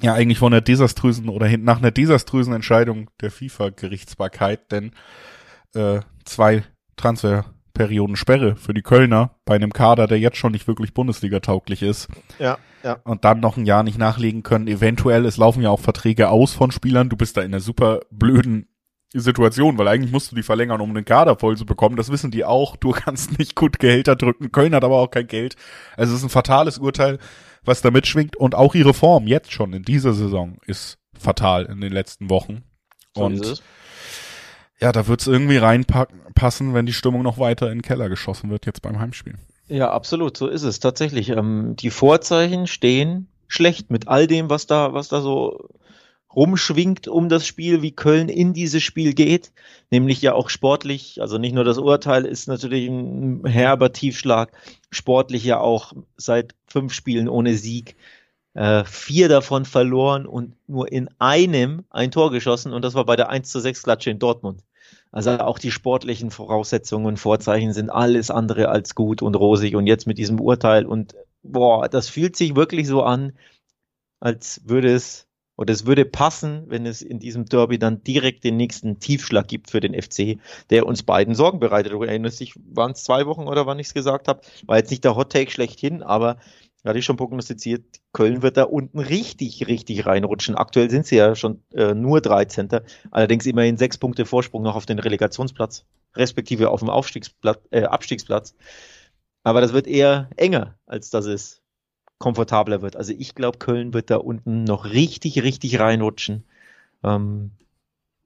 ja 0.00 0.14
eigentlich 0.14 0.38
von 0.38 0.52
der 0.52 0.60
desaströsen 0.62 1.28
oder 1.28 1.46
hin- 1.46 1.64
nach 1.64 1.78
einer 1.78 1.90
desaströsen 1.90 2.54
Entscheidung 2.54 3.10
der 3.20 3.30
FIFA-Gerichtsbarkeit, 3.30 4.70
denn 4.72 4.92
äh, 5.74 6.00
zwei 6.24 6.62
Transferperioden 6.96 7.52
Sperre 8.16 8.56
für 8.56 8.74
die 8.74 8.82
Kölner 8.82 9.36
bei 9.44 9.54
einem 9.54 9.72
Kader, 9.72 10.06
der 10.06 10.18
jetzt 10.18 10.36
schon 10.36 10.52
nicht 10.52 10.66
wirklich 10.68 10.94
Bundesliga-tauglich 10.94 11.82
ist 11.82 12.08
Ja, 12.38 12.58
ja. 12.82 12.98
und 13.04 13.24
dann 13.24 13.40
noch 13.40 13.56
ein 13.56 13.66
Jahr 13.66 13.82
nicht 13.82 13.98
nachlegen 13.98 14.42
können. 14.42 14.68
Eventuell, 14.68 15.24
es 15.26 15.36
laufen 15.36 15.62
ja 15.62 15.70
auch 15.70 15.80
Verträge 15.80 16.28
aus 16.28 16.52
von 16.52 16.70
Spielern. 16.70 17.08
Du 17.08 17.16
bist 17.16 17.36
da 17.36 17.42
in 17.42 17.48
einer 17.48 17.60
super 17.60 18.00
blöden 18.10 18.68
Situation, 19.14 19.76
weil 19.78 19.88
eigentlich 19.88 20.12
musst 20.12 20.32
du 20.32 20.36
die 20.36 20.42
verlängern, 20.42 20.80
um 20.80 20.94
den 20.94 21.04
Kader 21.04 21.36
voll 21.38 21.56
zu 21.56 21.66
bekommen. 21.66 21.96
Das 21.96 22.10
wissen 22.10 22.30
die 22.30 22.44
auch. 22.44 22.76
Du 22.76 22.90
kannst 22.92 23.38
nicht 23.38 23.54
gut 23.54 23.78
Gehälter 23.78 24.16
drücken. 24.16 24.52
Köln 24.52 24.74
hat 24.74 24.84
aber 24.84 24.96
auch 24.96 25.10
kein 25.10 25.26
Geld. 25.26 25.56
Also 25.96 26.12
es 26.12 26.20
ist 26.20 26.24
ein 26.24 26.30
fatales 26.30 26.78
Urteil, 26.78 27.18
was 27.64 27.82
da 27.82 27.90
mitschwingt. 27.90 28.36
Und 28.36 28.54
auch 28.54 28.74
ihre 28.74 28.94
Form 28.94 29.26
jetzt 29.26 29.52
schon 29.52 29.72
in 29.72 29.82
dieser 29.82 30.12
Saison 30.14 30.56
ist 30.66 30.98
fatal 31.18 31.66
in 31.66 31.80
den 31.80 31.92
letzten 31.92 32.30
Wochen. 32.30 32.62
So 33.14 33.24
und 33.24 33.34
ist 33.34 33.44
es. 33.44 33.62
Ja, 34.82 34.90
da 34.90 35.06
wird's 35.06 35.28
irgendwie 35.28 35.58
reinpassen, 35.58 36.74
wenn 36.74 36.86
die 36.86 36.92
Stimmung 36.92 37.22
noch 37.22 37.38
weiter 37.38 37.70
in 37.70 37.78
den 37.78 37.82
Keller 37.82 38.08
geschossen 38.08 38.50
wird 38.50 38.66
jetzt 38.66 38.82
beim 38.82 38.98
Heimspiel. 38.98 39.34
Ja, 39.68 39.92
absolut, 39.92 40.36
so 40.36 40.48
ist 40.48 40.64
es 40.64 40.80
tatsächlich. 40.80 41.28
Ähm, 41.28 41.76
die 41.76 41.90
Vorzeichen 41.90 42.66
stehen 42.66 43.28
schlecht 43.46 43.92
mit 43.92 44.08
all 44.08 44.26
dem, 44.26 44.50
was 44.50 44.66
da, 44.66 44.92
was 44.92 45.06
da 45.06 45.20
so 45.20 45.68
rumschwingt 46.34 47.06
um 47.06 47.28
das 47.28 47.46
Spiel, 47.46 47.80
wie 47.80 47.92
Köln 47.92 48.28
in 48.28 48.54
dieses 48.54 48.82
Spiel 48.82 49.14
geht, 49.14 49.52
nämlich 49.90 50.20
ja 50.20 50.32
auch 50.32 50.48
sportlich, 50.48 51.20
also 51.20 51.38
nicht 51.38 51.54
nur 51.54 51.64
das 51.64 51.78
Urteil 51.78 52.24
ist 52.24 52.48
natürlich 52.48 52.88
ein 52.88 53.44
herber 53.46 53.92
Tiefschlag, 53.92 54.50
sportlich 54.90 55.44
ja 55.44 55.60
auch 55.60 55.92
seit 56.16 56.56
fünf 56.66 56.92
Spielen 56.92 57.28
ohne 57.28 57.54
Sieg, 57.54 57.94
äh, 58.54 58.82
vier 58.84 59.28
davon 59.28 59.64
verloren 59.64 60.26
und 60.26 60.56
nur 60.66 60.90
in 60.90 61.08
einem 61.20 61.84
ein 61.90 62.10
Tor 62.10 62.32
geschossen 62.32 62.72
und 62.72 62.82
das 62.82 62.94
war 62.94 63.04
bei 63.04 63.14
der 63.14 63.28
1 63.28 63.48
zu 63.48 63.60
6 63.60 63.84
Klatsche 63.84 64.10
in 64.10 64.18
Dortmund. 64.18 64.62
Also 65.12 65.30
auch 65.38 65.58
die 65.58 65.70
sportlichen 65.70 66.30
Voraussetzungen 66.30 67.06
und 67.06 67.18
Vorzeichen 67.18 67.74
sind 67.74 67.90
alles 67.90 68.30
andere 68.30 68.70
als 68.70 68.94
gut 68.94 69.20
und 69.20 69.36
rosig 69.36 69.76
und 69.76 69.86
jetzt 69.86 70.06
mit 70.06 70.16
diesem 70.16 70.40
Urteil 70.40 70.86
und 70.86 71.14
boah, 71.42 71.88
das 71.88 72.08
fühlt 72.08 72.34
sich 72.34 72.56
wirklich 72.56 72.88
so 72.88 73.02
an, 73.02 73.34
als 74.20 74.62
würde 74.64 74.92
es 74.92 75.28
oder 75.56 75.74
es 75.74 75.84
würde 75.84 76.06
passen, 76.06 76.64
wenn 76.68 76.86
es 76.86 77.02
in 77.02 77.18
diesem 77.18 77.44
Derby 77.44 77.78
dann 77.78 78.02
direkt 78.02 78.42
den 78.42 78.56
nächsten 78.56 79.00
Tiefschlag 79.00 79.46
gibt 79.48 79.70
für 79.70 79.80
den 79.80 80.00
FC, 80.00 80.38
der 80.70 80.86
uns 80.86 81.02
beiden 81.02 81.34
Sorgen 81.34 81.60
bereitet. 81.60 81.92
Du 81.92 82.02
erinnerst 82.02 82.40
dich, 82.40 82.54
waren 82.56 82.92
es 82.92 83.04
zwei 83.04 83.26
Wochen 83.26 83.46
oder 83.46 83.66
wann 83.66 83.78
ich 83.78 83.88
es 83.88 83.94
gesagt 83.94 84.28
habe? 84.28 84.40
War 84.66 84.78
jetzt 84.78 84.90
nicht 84.90 85.04
der 85.04 85.14
Hot 85.14 85.30
Take 85.30 85.50
schlechthin, 85.50 86.02
aber 86.02 86.38
hatte 86.84 86.98
ich 86.98 87.04
schon 87.04 87.16
prognostiziert, 87.16 87.84
Köln 88.12 88.42
wird 88.42 88.56
da 88.56 88.64
unten 88.64 88.98
richtig, 88.98 89.66
richtig 89.68 90.04
reinrutschen. 90.06 90.56
Aktuell 90.56 90.90
sind 90.90 91.06
sie 91.06 91.16
ja 91.16 91.34
schon 91.36 91.62
äh, 91.72 91.94
nur 91.94 92.20
13. 92.20 92.68
Allerdings 93.10 93.46
immerhin 93.46 93.76
sechs 93.76 93.98
Punkte 93.98 94.26
Vorsprung 94.26 94.62
noch 94.62 94.74
auf 94.74 94.86
den 94.86 94.98
Relegationsplatz, 94.98 95.84
respektive 96.16 96.70
auf 96.70 96.80
dem 96.80 96.90
Aufstiegsplatz, 96.90 97.60
äh, 97.70 97.84
Abstiegsplatz. 97.84 98.54
Aber 99.44 99.60
das 99.60 99.72
wird 99.72 99.86
eher 99.86 100.30
enger, 100.36 100.76
als 100.86 101.10
dass 101.10 101.26
es 101.26 101.62
komfortabler 102.18 102.82
wird. 102.82 102.96
Also 102.96 103.12
ich 103.16 103.34
glaube, 103.34 103.58
Köln 103.58 103.94
wird 103.94 104.10
da 104.10 104.16
unten 104.16 104.64
noch 104.64 104.84
richtig, 104.86 105.42
richtig 105.42 105.80
reinrutschen. 105.80 106.44
Ähm, 107.02 107.52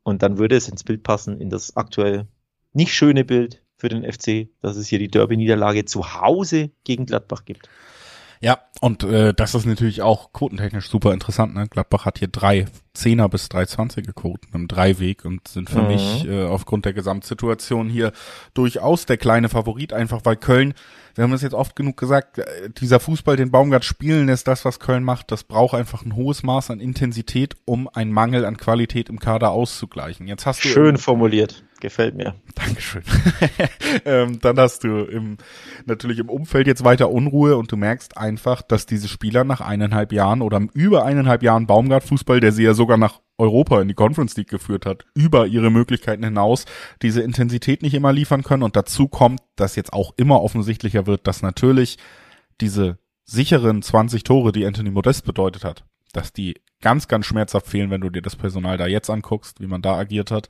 und 0.02 0.22
dann 0.22 0.38
würde 0.38 0.56
es 0.56 0.68
ins 0.68 0.84
Bild 0.84 1.02
passen, 1.02 1.40
in 1.40 1.50
das 1.50 1.76
aktuell 1.76 2.26
nicht 2.72 2.94
schöne 2.94 3.24
Bild 3.24 3.62
für 3.78 3.88
den 3.88 4.10
FC, 4.10 4.48
dass 4.60 4.76
es 4.76 4.86
hier 4.86 4.98
die 4.98 5.08
Derby-Niederlage 5.08 5.84
zu 5.84 6.14
Hause 6.20 6.70
gegen 6.84 7.06
Gladbach 7.06 7.44
gibt. 7.44 7.68
Ja, 8.40 8.58
und 8.80 9.02
äh, 9.02 9.32
das 9.32 9.54
ist 9.54 9.64
natürlich 9.64 10.02
auch 10.02 10.32
quotentechnisch 10.32 10.90
super 10.90 11.12
interessant. 11.14 11.54
Ne? 11.54 11.66
Gladbach 11.68 12.04
hat 12.04 12.18
hier 12.18 12.28
drei 12.28 12.66
Zehner 12.92 13.28
bis 13.28 13.46
320er 13.46 14.12
Quoten 14.12 14.48
im 14.54 14.68
Dreiweg 14.68 15.24
und 15.24 15.48
sind 15.48 15.70
für 15.70 15.80
Mhm. 15.80 15.86
mich 15.86 16.26
äh, 16.26 16.44
aufgrund 16.44 16.84
der 16.84 16.92
Gesamtsituation 16.92 17.88
hier 17.88 18.12
durchaus 18.54 19.06
der 19.06 19.16
kleine 19.16 19.48
Favorit, 19.48 19.92
einfach 19.92 20.20
weil 20.24 20.36
Köln, 20.36 20.74
wir 21.14 21.24
haben 21.24 21.32
es 21.32 21.42
jetzt 21.42 21.54
oft 21.54 21.76
genug 21.76 21.96
gesagt, 21.96 22.38
äh, 22.38 22.68
dieser 22.78 23.00
Fußball, 23.00 23.36
den 23.36 23.50
Baumgart 23.50 23.84
spielen 23.84 24.26
lässt, 24.26 24.46
das, 24.48 24.64
was 24.66 24.80
Köln 24.80 25.02
macht, 25.04 25.30
das 25.30 25.44
braucht 25.44 25.74
einfach 25.74 26.04
ein 26.04 26.14
hohes 26.14 26.42
Maß 26.42 26.70
an 26.70 26.80
Intensität, 26.80 27.54
um 27.64 27.88
einen 27.88 28.12
Mangel 28.12 28.44
an 28.44 28.58
Qualität 28.58 29.08
im 29.08 29.18
Kader 29.18 29.50
auszugleichen. 29.50 30.26
Jetzt 30.26 30.44
hast 30.46 30.62
du 30.64 30.68
Schön 30.68 30.98
formuliert. 30.98 31.64
Gefällt 31.80 32.14
mir. 32.14 32.34
Dankeschön. 32.54 33.02
ähm, 34.06 34.38
dann 34.40 34.58
hast 34.58 34.84
du 34.84 35.04
im, 35.04 35.36
natürlich 35.84 36.18
im 36.18 36.30
Umfeld 36.30 36.66
jetzt 36.66 36.84
weiter 36.84 37.10
Unruhe 37.10 37.56
und 37.56 37.70
du 37.70 37.76
merkst 37.76 38.16
einfach, 38.16 38.62
dass 38.62 38.86
diese 38.86 39.08
Spieler 39.08 39.44
nach 39.44 39.60
eineinhalb 39.60 40.12
Jahren 40.12 40.40
oder 40.40 40.60
über 40.72 41.04
eineinhalb 41.04 41.42
Jahren 41.42 41.66
Baumgart-Fußball, 41.66 42.40
der 42.40 42.52
sie 42.52 42.64
ja 42.64 42.72
sogar 42.72 42.96
nach 42.96 43.20
Europa 43.36 43.80
in 43.82 43.88
die 43.88 43.94
Conference 43.94 44.36
League 44.36 44.48
geführt 44.48 44.86
hat, 44.86 45.04
über 45.14 45.46
ihre 45.46 45.70
Möglichkeiten 45.70 46.24
hinaus 46.24 46.64
diese 47.02 47.20
Intensität 47.20 47.82
nicht 47.82 47.94
immer 47.94 48.12
liefern 48.12 48.42
können. 48.42 48.62
Und 48.62 48.76
dazu 48.76 49.08
kommt, 49.08 49.40
dass 49.56 49.76
jetzt 49.76 49.92
auch 49.92 50.14
immer 50.16 50.42
offensichtlicher 50.42 51.06
wird, 51.06 51.26
dass 51.26 51.42
natürlich 51.42 51.98
diese 52.60 52.98
sicheren 53.24 53.82
20 53.82 54.22
Tore, 54.22 54.52
die 54.52 54.64
Anthony 54.64 54.90
Modest 54.90 55.26
bedeutet 55.26 55.64
hat, 55.64 55.84
dass 56.12 56.32
die 56.32 56.54
ganz, 56.80 57.08
ganz 57.08 57.26
schmerzhaft 57.26 57.66
fehlen, 57.66 57.90
wenn 57.90 58.00
du 58.00 58.10
dir 58.10 58.22
das 58.22 58.36
Personal 58.36 58.78
da 58.78 58.86
jetzt 58.86 59.10
anguckst, 59.10 59.60
wie 59.60 59.66
man 59.66 59.82
da 59.82 59.96
agiert 59.96 60.30
hat. 60.30 60.48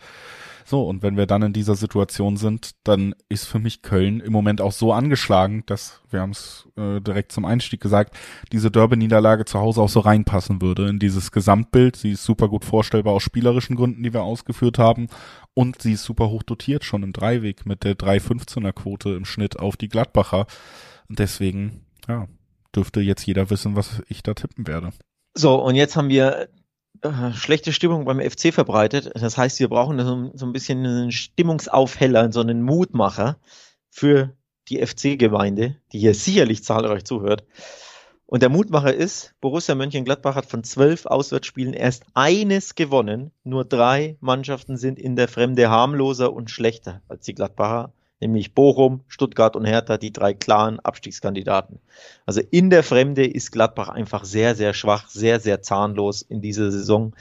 So, 0.68 0.82
und 0.82 1.00
wenn 1.04 1.16
wir 1.16 1.26
dann 1.26 1.42
in 1.42 1.52
dieser 1.52 1.76
Situation 1.76 2.36
sind, 2.36 2.72
dann 2.82 3.14
ist 3.28 3.46
für 3.46 3.60
mich 3.60 3.82
Köln 3.82 4.18
im 4.18 4.32
Moment 4.32 4.60
auch 4.60 4.72
so 4.72 4.92
angeschlagen, 4.92 5.62
dass, 5.66 6.00
wir 6.10 6.20
haben 6.20 6.32
es 6.32 6.68
äh, 6.76 7.00
direkt 7.00 7.30
zum 7.30 7.44
Einstieg 7.44 7.80
gesagt, 7.80 8.16
diese 8.50 8.72
Derby-Niederlage 8.72 9.44
zu 9.44 9.60
Hause 9.60 9.80
auch 9.80 9.88
so 9.88 10.00
reinpassen 10.00 10.60
würde 10.60 10.88
in 10.88 10.98
dieses 10.98 11.30
Gesamtbild. 11.30 11.94
Sie 11.94 12.10
ist 12.10 12.24
super 12.24 12.48
gut 12.48 12.64
vorstellbar 12.64 13.14
aus 13.14 13.22
spielerischen 13.22 13.76
Gründen, 13.76 14.02
die 14.02 14.12
wir 14.12 14.24
ausgeführt 14.24 14.76
haben. 14.76 15.06
Und 15.54 15.82
sie 15.82 15.92
ist 15.92 16.02
super 16.02 16.30
hoch 16.30 16.42
dotiert 16.42 16.82
schon 16.82 17.04
im 17.04 17.12
Dreiweg 17.12 17.64
mit 17.64 17.84
der 17.84 17.94
3,15er 17.94 18.72
Quote 18.72 19.10
im 19.10 19.24
Schnitt 19.24 19.60
auf 19.60 19.76
die 19.76 19.88
Gladbacher. 19.88 20.46
Und 21.08 21.20
deswegen, 21.20 21.86
ja, 22.08 22.26
dürfte 22.74 23.00
jetzt 23.00 23.24
jeder 23.24 23.50
wissen, 23.50 23.76
was 23.76 24.02
ich 24.08 24.24
da 24.24 24.34
tippen 24.34 24.66
werde. 24.66 24.90
So, 25.34 25.62
und 25.62 25.76
jetzt 25.76 25.94
haben 25.94 26.08
wir 26.08 26.48
schlechte 27.34 27.72
Stimmung 27.72 28.04
beim 28.04 28.20
FC 28.20 28.52
verbreitet. 28.52 29.10
Das 29.14 29.36
heißt, 29.36 29.60
wir 29.60 29.68
brauchen 29.68 29.98
so, 29.98 30.30
so 30.34 30.46
ein 30.46 30.52
bisschen 30.52 30.84
einen 30.84 31.12
Stimmungsaufheller, 31.12 32.32
so 32.32 32.40
einen 32.40 32.62
Mutmacher 32.62 33.38
für 33.90 34.32
die 34.68 34.84
FC-Gemeinde, 34.84 35.76
die 35.92 35.98
hier 35.98 36.14
sicherlich 36.14 36.64
zahlreich 36.64 37.04
zuhört. 37.04 37.44
Und 38.28 38.42
der 38.42 38.48
Mutmacher 38.48 38.92
ist, 38.92 39.34
Borussia 39.40 39.76
Mönchengladbach 39.76 40.34
hat 40.34 40.46
von 40.46 40.64
zwölf 40.64 41.06
Auswärtsspielen 41.06 41.74
erst 41.74 42.04
eines 42.14 42.74
gewonnen. 42.74 43.30
Nur 43.44 43.64
drei 43.64 44.16
Mannschaften 44.20 44.76
sind 44.76 44.98
in 44.98 45.14
der 45.14 45.28
Fremde 45.28 45.70
harmloser 45.70 46.32
und 46.32 46.50
schlechter 46.50 47.02
als 47.08 47.24
die 47.24 47.34
Gladbacher. 47.34 47.92
Nämlich 48.20 48.54
Bochum, 48.54 49.02
Stuttgart 49.08 49.56
und 49.56 49.64
Hertha, 49.64 49.98
die 49.98 50.12
drei 50.12 50.34
klaren 50.34 50.80
Abstiegskandidaten. 50.80 51.80
Also 52.24 52.40
in 52.50 52.70
der 52.70 52.82
Fremde 52.82 53.26
ist 53.26 53.52
Gladbach 53.52 53.88
einfach 53.88 54.24
sehr, 54.24 54.54
sehr 54.54 54.74
schwach, 54.74 55.08
sehr, 55.08 55.40
sehr 55.40 55.62
zahnlos 55.62 56.22
in 56.22 56.40
dieser 56.40 56.70
Saison. 56.70 57.14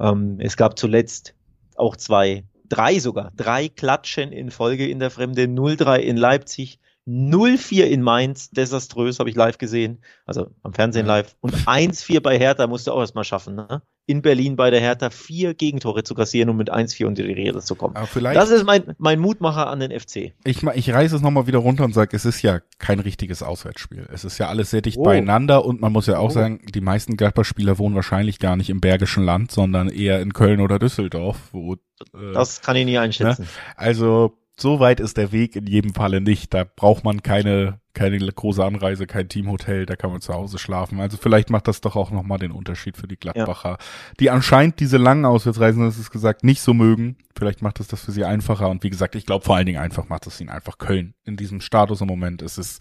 Ähm, 0.00 0.38
es 0.40 0.56
gab 0.56 0.78
zuletzt 0.78 1.34
auch 1.76 1.96
zwei, 1.96 2.44
drei 2.68 2.98
sogar, 2.98 3.32
drei 3.36 3.68
Klatschen 3.68 4.32
in 4.32 4.50
Folge 4.50 4.88
in 4.88 4.98
der 4.98 5.10
Fremde, 5.10 5.44
0-3 5.44 5.98
in 5.98 6.16
Leipzig, 6.16 6.78
0-4 7.06 7.84
in 7.84 8.00
Mainz, 8.02 8.50
desaströs, 8.50 9.18
habe 9.18 9.28
ich 9.28 9.36
live 9.36 9.58
gesehen, 9.58 10.02
also 10.24 10.50
am 10.62 10.72
Fernsehen 10.72 11.06
live. 11.06 11.36
Und 11.40 11.54
1-4 11.54 12.20
bei 12.20 12.38
Hertha 12.38 12.66
musst 12.66 12.86
du 12.86 12.92
auch 12.92 13.00
erstmal 13.00 13.24
schaffen. 13.24 13.56
Ne? 13.56 13.82
In 14.06 14.20
Berlin 14.20 14.56
bei 14.56 14.70
der 14.70 14.80
Hertha 14.80 15.10
vier 15.10 15.54
Gegentore 15.54 16.02
zu 16.02 16.14
kassieren, 16.14 16.50
um 16.50 16.56
mit 16.56 16.72
1-4 16.72 17.06
unter 17.06 17.22
die 17.22 17.32
Rede 17.32 17.60
zu 17.60 17.76
kommen. 17.76 17.94
das 17.94 18.50
ist 18.50 18.64
mein, 18.64 18.94
mein 18.98 19.20
Mutmacher 19.20 19.68
an 19.68 19.80
den 19.80 19.98
FC. 19.98 20.32
Ich, 20.44 20.62
ich 20.62 20.92
reiße 20.92 21.16
es 21.16 21.22
nochmal 21.22 21.46
wieder 21.46 21.58
runter 21.58 21.84
und 21.84 21.94
sage, 21.94 22.16
es 22.16 22.24
ist 22.24 22.42
ja 22.42 22.60
kein 22.78 22.98
richtiges 22.98 23.42
Auswärtsspiel. 23.42 24.08
Es 24.12 24.24
ist 24.24 24.38
ja 24.38 24.48
alles 24.48 24.70
sehr 24.70 24.82
dicht 24.82 24.98
oh. 24.98 25.04
beieinander 25.04 25.64
und 25.64 25.80
man 25.80 25.92
muss 25.92 26.06
ja 26.06 26.18
auch 26.18 26.30
oh. 26.30 26.30
sagen, 26.30 26.60
die 26.74 26.80
meisten 26.80 27.16
Gladbach-Spieler 27.16 27.78
wohnen 27.78 27.94
wahrscheinlich 27.94 28.38
gar 28.38 28.56
nicht 28.56 28.70
im 28.70 28.80
Bergischen 28.80 29.24
Land, 29.24 29.52
sondern 29.52 29.88
eher 29.88 30.20
in 30.20 30.32
Köln 30.32 30.60
oder 30.60 30.78
Düsseldorf. 30.78 31.38
Wo, 31.52 31.74
äh, 31.74 32.32
das 32.34 32.60
kann 32.60 32.76
ich 32.76 32.84
nie 32.84 32.98
einschätzen. 32.98 33.42
Ne? 33.42 33.48
Also 33.76 34.36
so 34.56 34.80
weit 34.80 35.00
ist 35.00 35.16
der 35.16 35.32
Weg 35.32 35.56
in 35.56 35.66
jedem 35.66 35.94
Falle 35.94 36.20
nicht. 36.20 36.54
Da 36.54 36.64
braucht 36.64 37.04
man 37.04 37.22
keine, 37.22 37.80
keine 37.94 38.18
große 38.18 38.64
Anreise, 38.64 39.06
kein 39.06 39.28
Teamhotel, 39.28 39.86
da 39.86 39.96
kann 39.96 40.10
man 40.10 40.20
zu 40.20 40.32
Hause 40.32 40.58
schlafen. 40.58 41.00
Also 41.00 41.16
vielleicht 41.16 41.50
macht 41.50 41.68
das 41.68 41.80
doch 41.80 41.94
auch 41.94 42.10
nochmal 42.10 42.38
den 42.38 42.52
Unterschied 42.52 42.96
für 42.96 43.06
die 43.06 43.16
Gladbacher, 43.16 43.70
ja. 43.70 43.78
die 44.18 44.30
anscheinend 44.30 44.80
diese 44.80 44.96
langen 44.96 45.24
Auswärtsreisen, 45.24 45.84
das 45.84 45.98
ist 45.98 46.10
gesagt, 46.10 46.42
nicht 46.44 46.62
so 46.62 46.72
mögen. 46.72 47.16
Vielleicht 47.36 47.60
macht 47.60 47.80
es 47.80 47.88
das 47.88 48.04
für 48.04 48.12
sie 48.12 48.24
einfacher. 48.24 48.68
Und 48.68 48.82
wie 48.82 48.90
gesagt, 48.90 49.14
ich 49.14 49.26
glaube 49.26 49.44
vor 49.44 49.56
allen 49.56 49.66
Dingen 49.66 49.80
einfach 49.80 50.08
macht 50.08 50.26
es 50.26 50.40
ihnen 50.40 50.50
einfach 50.50 50.78
Köln. 50.78 51.14
In 51.24 51.36
diesem 51.36 51.60
Status 51.60 52.00
im 52.00 52.08
Moment 52.08 52.40
ist 52.42 52.58
es 52.58 52.78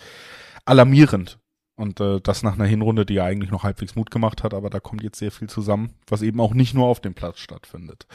alarmierend. 0.66 1.40
Und 1.76 2.00
äh, 2.00 2.20
das 2.22 2.44
nach 2.44 2.54
einer 2.54 2.66
Hinrunde, 2.66 3.06
die 3.06 3.16
ja 3.16 3.26
eigentlich 3.26 3.50
noch 3.50 3.64
halbwegs 3.64 3.96
Mut 3.96 4.12
gemacht 4.12 4.44
hat, 4.44 4.54
aber 4.54 4.70
da 4.70 4.80
kommt 4.80 5.04
jetzt 5.04 5.18
sehr 5.18 5.32
viel 5.32 5.50
zusammen, 5.50 5.96
was 6.08 6.22
eben 6.22 6.40
auch 6.40 6.54
nicht 6.54 6.74
nur 6.74 6.86
auf 6.86 7.00
dem 7.00 7.16
Platz 7.16 7.40
stattfindet. 7.40 8.06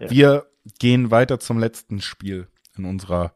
Ja. 0.00 0.10
Wir 0.10 0.46
gehen 0.78 1.10
weiter 1.10 1.38
zum 1.38 1.58
letzten 1.58 2.00
Spiel 2.00 2.48
in 2.76 2.84
unserer 2.86 3.34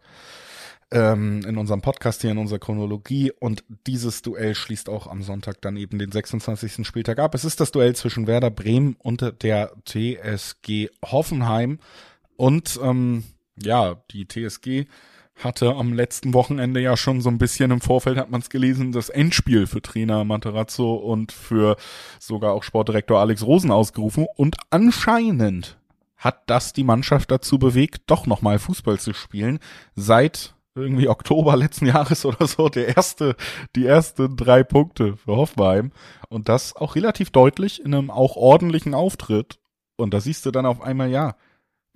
ähm, 0.94 1.42
in 1.46 1.58
unserem 1.58 1.82
Podcast 1.82 2.22
hier, 2.22 2.30
in 2.30 2.38
unserer 2.38 2.60
Chronologie. 2.60 3.32
Und 3.32 3.64
dieses 3.86 4.22
Duell 4.22 4.54
schließt 4.54 4.88
auch 4.88 5.08
am 5.08 5.22
Sonntag 5.22 5.60
dann 5.60 5.76
eben 5.76 5.98
den 5.98 6.12
26. 6.12 6.86
Spieltag 6.86 7.18
ab. 7.18 7.34
Es 7.34 7.44
ist 7.44 7.60
das 7.60 7.72
Duell 7.72 7.94
zwischen 7.96 8.26
Werder 8.26 8.50
Bremen 8.50 8.96
und 9.00 9.34
der 9.42 9.72
TSG 9.84 10.88
Hoffenheim. 11.04 11.80
Und 12.36 12.78
ähm, 12.82 13.24
ja, 13.60 13.96
die 14.12 14.26
TSG 14.26 14.86
hatte 15.36 15.74
am 15.74 15.92
letzten 15.92 16.32
Wochenende 16.32 16.80
ja 16.80 16.96
schon 16.96 17.20
so 17.20 17.28
ein 17.28 17.38
bisschen 17.38 17.72
im 17.72 17.80
Vorfeld, 17.80 18.18
hat 18.18 18.30
man 18.30 18.40
es 18.40 18.50
gelesen, 18.50 18.92
das 18.92 19.08
Endspiel 19.08 19.66
für 19.66 19.82
Trainer 19.82 20.22
Materazzo 20.24 20.94
und 20.94 21.32
für 21.32 21.76
sogar 22.20 22.52
auch 22.52 22.62
Sportdirektor 22.62 23.18
Alex 23.18 23.42
Rosen 23.42 23.72
ausgerufen. 23.72 24.26
Und 24.36 24.56
anscheinend 24.70 25.76
hat 26.16 26.42
das 26.46 26.72
die 26.72 26.84
Mannschaft 26.84 27.32
dazu 27.32 27.58
bewegt, 27.58 28.02
doch 28.06 28.26
nochmal 28.26 28.60
Fußball 28.60 29.00
zu 29.00 29.12
spielen. 29.12 29.58
Seit 29.96 30.54
irgendwie 30.74 31.08
Oktober 31.08 31.56
letzten 31.56 31.86
Jahres 31.86 32.24
oder 32.26 32.46
so 32.46 32.68
der 32.68 32.96
erste, 32.96 33.36
die 33.76 33.86
ersten 33.86 34.36
drei 34.36 34.62
Punkte 34.62 35.16
für 35.16 35.36
Hoffenheim. 35.36 35.92
Und 36.28 36.48
das 36.48 36.74
auch 36.76 36.96
relativ 36.96 37.30
deutlich 37.30 37.84
in 37.84 37.94
einem 37.94 38.10
auch 38.10 38.36
ordentlichen 38.36 38.94
Auftritt. 38.94 39.58
Und 39.96 40.12
da 40.12 40.20
siehst 40.20 40.44
du 40.46 40.50
dann 40.50 40.66
auf 40.66 40.80
einmal, 40.80 41.10
ja, 41.10 41.36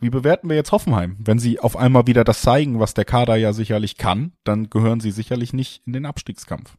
wie 0.01 0.11
bewerten 0.11 0.49
wir 0.49 0.57
jetzt 0.57 0.71
Hoffenheim? 0.71 1.17
Wenn 1.19 1.41
sie 1.41 1.59
auf 1.59 1.77
einmal 1.77 2.07
wieder 2.07 2.23
das 2.23 2.43
zeigen, 2.43 2.79
was 2.79 2.95
der 2.95 3.05
Kader 3.05 3.35
ja 3.35 3.53
sicherlich 3.53 3.97
kann, 3.97 4.33
dann 4.45 4.71
gehören 4.71 5.01
sie 5.01 5.11
sicherlich 5.11 5.53
nicht 5.53 5.83
in 5.87 5.93
den 5.93 6.07
Abstiegskampf. 6.07 6.77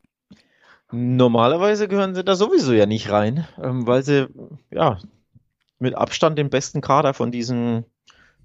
Normalerweise 0.92 1.88
gehören 1.88 2.16
sie 2.16 2.24
da 2.24 2.36
sowieso 2.36 2.74
ja 2.74 2.86
nicht 2.86 3.12
rein, 3.12 3.46
ähm, 3.62 3.86
weil 3.86 4.04
sie 4.04 4.28
ja 4.72 4.98
mit 5.78 5.96
Abstand 5.96 6.38
den 6.38 6.50
besten 6.50 6.82
Kader 6.82 7.14
von 7.14 7.32
diesen, 7.32 7.86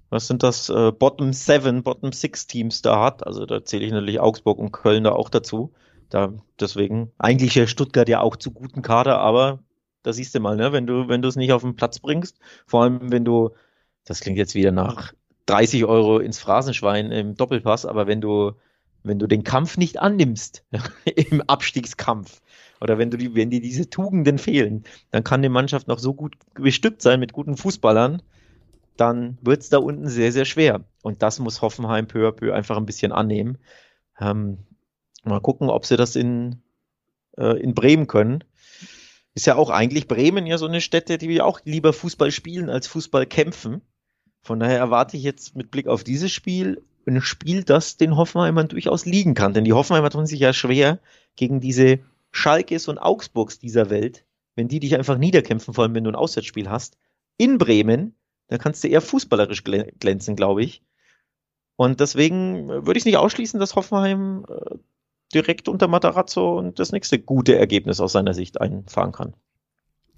was 0.09 0.27
sind 0.27 0.43
das, 0.43 0.69
äh, 0.69 0.91
Bottom 0.91 1.33
Seven, 1.33 1.83
Bottom 1.83 2.11
Six 2.11 2.47
Teams 2.47 2.81
da 2.81 3.01
hat. 3.01 3.25
Also 3.25 3.45
da 3.45 3.63
zähle 3.63 3.85
ich 3.85 3.91
natürlich 3.91 4.19
Augsburg 4.19 4.59
und 4.59 4.71
Köln 4.71 5.03
da 5.03 5.11
auch 5.11 5.29
dazu. 5.29 5.73
Da, 6.09 6.33
deswegen, 6.59 7.11
eigentlich 7.17 7.55
ja 7.55 7.67
Stuttgart 7.67 8.07
ja 8.07 8.21
auch 8.21 8.35
zu 8.35 8.51
guten 8.51 8.81
Kader, 8.81 9.19
aber 9.19 9.59
da 10.03 10.13
siehst 10.13 10.35
du 10.35 10.39
mal, 10.39 10.55
ne, 10.55 10.71
wenn 10.71 10.85
du, 10.85 11.07
wenn 11.07 11.21
du 11.21 11.27
es 11.27 11.35
nicht 11.35 11.51
auf 11.51 11.63
den 11.63 11.75
Platz 11.75 11.99
bringst, 11.99 12.37
vor 12.67 12.83
allem 12.83 13.11
wenn 13.11 13.25
du, 13.25 13.51
das 14.05 14.19
klingt 14.19 14.37
jetzt 14.37 14.53
wieder 14.53 14.71
nach 14.71 15.13
30 15.47 15.85
Euro 15.85 16.19
ins 16.19 16.39
Phrasenschwein 16.39 17.11
im 17.11 17.35
Doppelpass, 17.35 17.85
aber 17.85 18.05
wenn 18.05 18.21
du, 18.21 18.53
wenn 19.03 19.19
du 19.19 19.27
den 19.27 19.43
Kampf 19.43 19.77
nicht 19.77 19.99
annimmst, 19.99 20.63
im 21.05 21.41
Abstiegskampf, 21.41 22.41
oder 22.81 22.97
wenn 22.97 23.09
du 23.09 23.17
die, 23.17 23.35
wenn 23.35 23.49
dir 23.49 23.61
diese 23.61 23.89
Tugenden 23.89 24.37
fehlen, 24.37 24.83
dann 25.11 25.23
kann 25.23 25.41
die 25.41 25.49
Mannschaft 25.49 25.87
noch 25.87 25.99
so 25.99 26.13
gut 26.13 26.35
bestückt 26.53 27.01
sein 27.01 27.19
mit 27.19 27.33
guten 27.33 27.57
Fußballern, 27.57 28.21
dann 28.97 29.37
wird 29.41 29.61
es 29.61 29.69
da 29.69 29.77
unten 29.77 30.07
sehr, 30.07 30.31
sehr 30.31 30.45
schwer. 30.45 30.85
Und 31.01 31.21
das 31.21 31.39
muss 31.39 31.61
Hoffenheim 31.61 32.07
peu 32.07 32.27
à 32.27 32.31
peu 32.31 32.53
einfach 32.53 32.77
ein 32.77 32.85
bisschen 32.85 33.11
annehmen. 33.11 33.57
Ähm, 34.19 34.59
mal 35.23 35.41
gucken, 35.41 35.69
ob 35.69 35.85
sie 35.85 35.97
das 35.97 36.15
in, 36.15 36.61
äh, 37.37 37.59
in 37.59 37.73
Bremen 37.73 38.07
können. 38.07 38.43
Ist 39.33 39.47
ja 39.47 39.55
auch 39.55 39.69
eigentlich 39.69 40.07
Bremen 40.07 40.45
ja 40.45 40.57
so 40.57 40.65
eine 40.65 40.81
Stätte, 40.81 41.17
die 41.17 41.29
wir 41.29 41.45
auch 41.45 41.59
lieber 41.65 41.91
Fußball 41.91 42.31
spielen 42.31 42.69
als 42.69 42.87
Fußball 42.87 43.25
kämpfen. 43.25 43.81
Von 44.41 44.59
daher 44.59 44.77
erwarte 44.77 45.17
ich 45.17 45.23
jetzt 45.23 45.55
mit 45.55 45.71
Blick 45.71 45.87
auf 45.87 46.03
dieses 46.03 46.31
Spiel 46.31 46.81
ein 47.07 47.21
Spiel, 47.21 47.63
das 47.63 47.97
den 47.97 48.15
Hoffenheimern 48.15 48.67
durchaus 48.67 49.05
liegen 49.05 49.33
kann. 49.33 49.53
Denn 49.53 49.63
die 49.63 49.73
Hoffenheimer 49.73 50.09
tun 50.09 50.25
sich 50.25 50.39
ja 50.39 50.53
schwer 50.53 50.99
gegen 51.35 51.59
diese 51.59 51.99
Schalkes 52.31 52.87
und 52.87 52.97
Augsburgs 52.97 53.59
dieser 53.59 53.89
Welt, 53.89 54.25
wenn 54.55 54.67
die 54.67 54.79
dich 54.79 54.95
einfach 54.95 55.17
niederkämpfen, 55.17 55.73
vor 55.73 55.83
allem 55.83 55.95
wenn 55.95 56.03
du 56.03 56.11
ein 56.11 56.15
Auswärtsspiel 56.15 56.69
hast, 56.69 56.97
in 57.37 57.57
Bremen, 57.57 58.15
dann 58.47 58.59
kannst 58.59 58.83
du 58.83 58.87
eher 58.87 59.01
fußballerisch 59.01 59.63
glänzen, 59.63 60.35
glaube 60.35 60.63
ich. 60.63 60.83
Und 61.75 61.99
deswegen 61.99 62.69
würde 62.69 62.93
ich 62.93 63.01
es 63.01 63.05
nicht 63.05 63.17
ausschließen, 63.17 63.59
dass 63.59 63.75
Hoffenheim 63.75 64.45
äh, 64.47 64.75
direkt 65.33 65.67
unter 65.67 65.87
Matarazzo 65.87 66.57
und 66.57 66.79
das 66.79 66.91
nächste 66.91 67.19
gute 67.19 67.57
Ergebnis 67.57 67.99
aus 67.99 68.13
seiner 68.13 68.33
Sicht 68.33 68.61
einfahren 68.61 69.11
kann. 69.11 69.33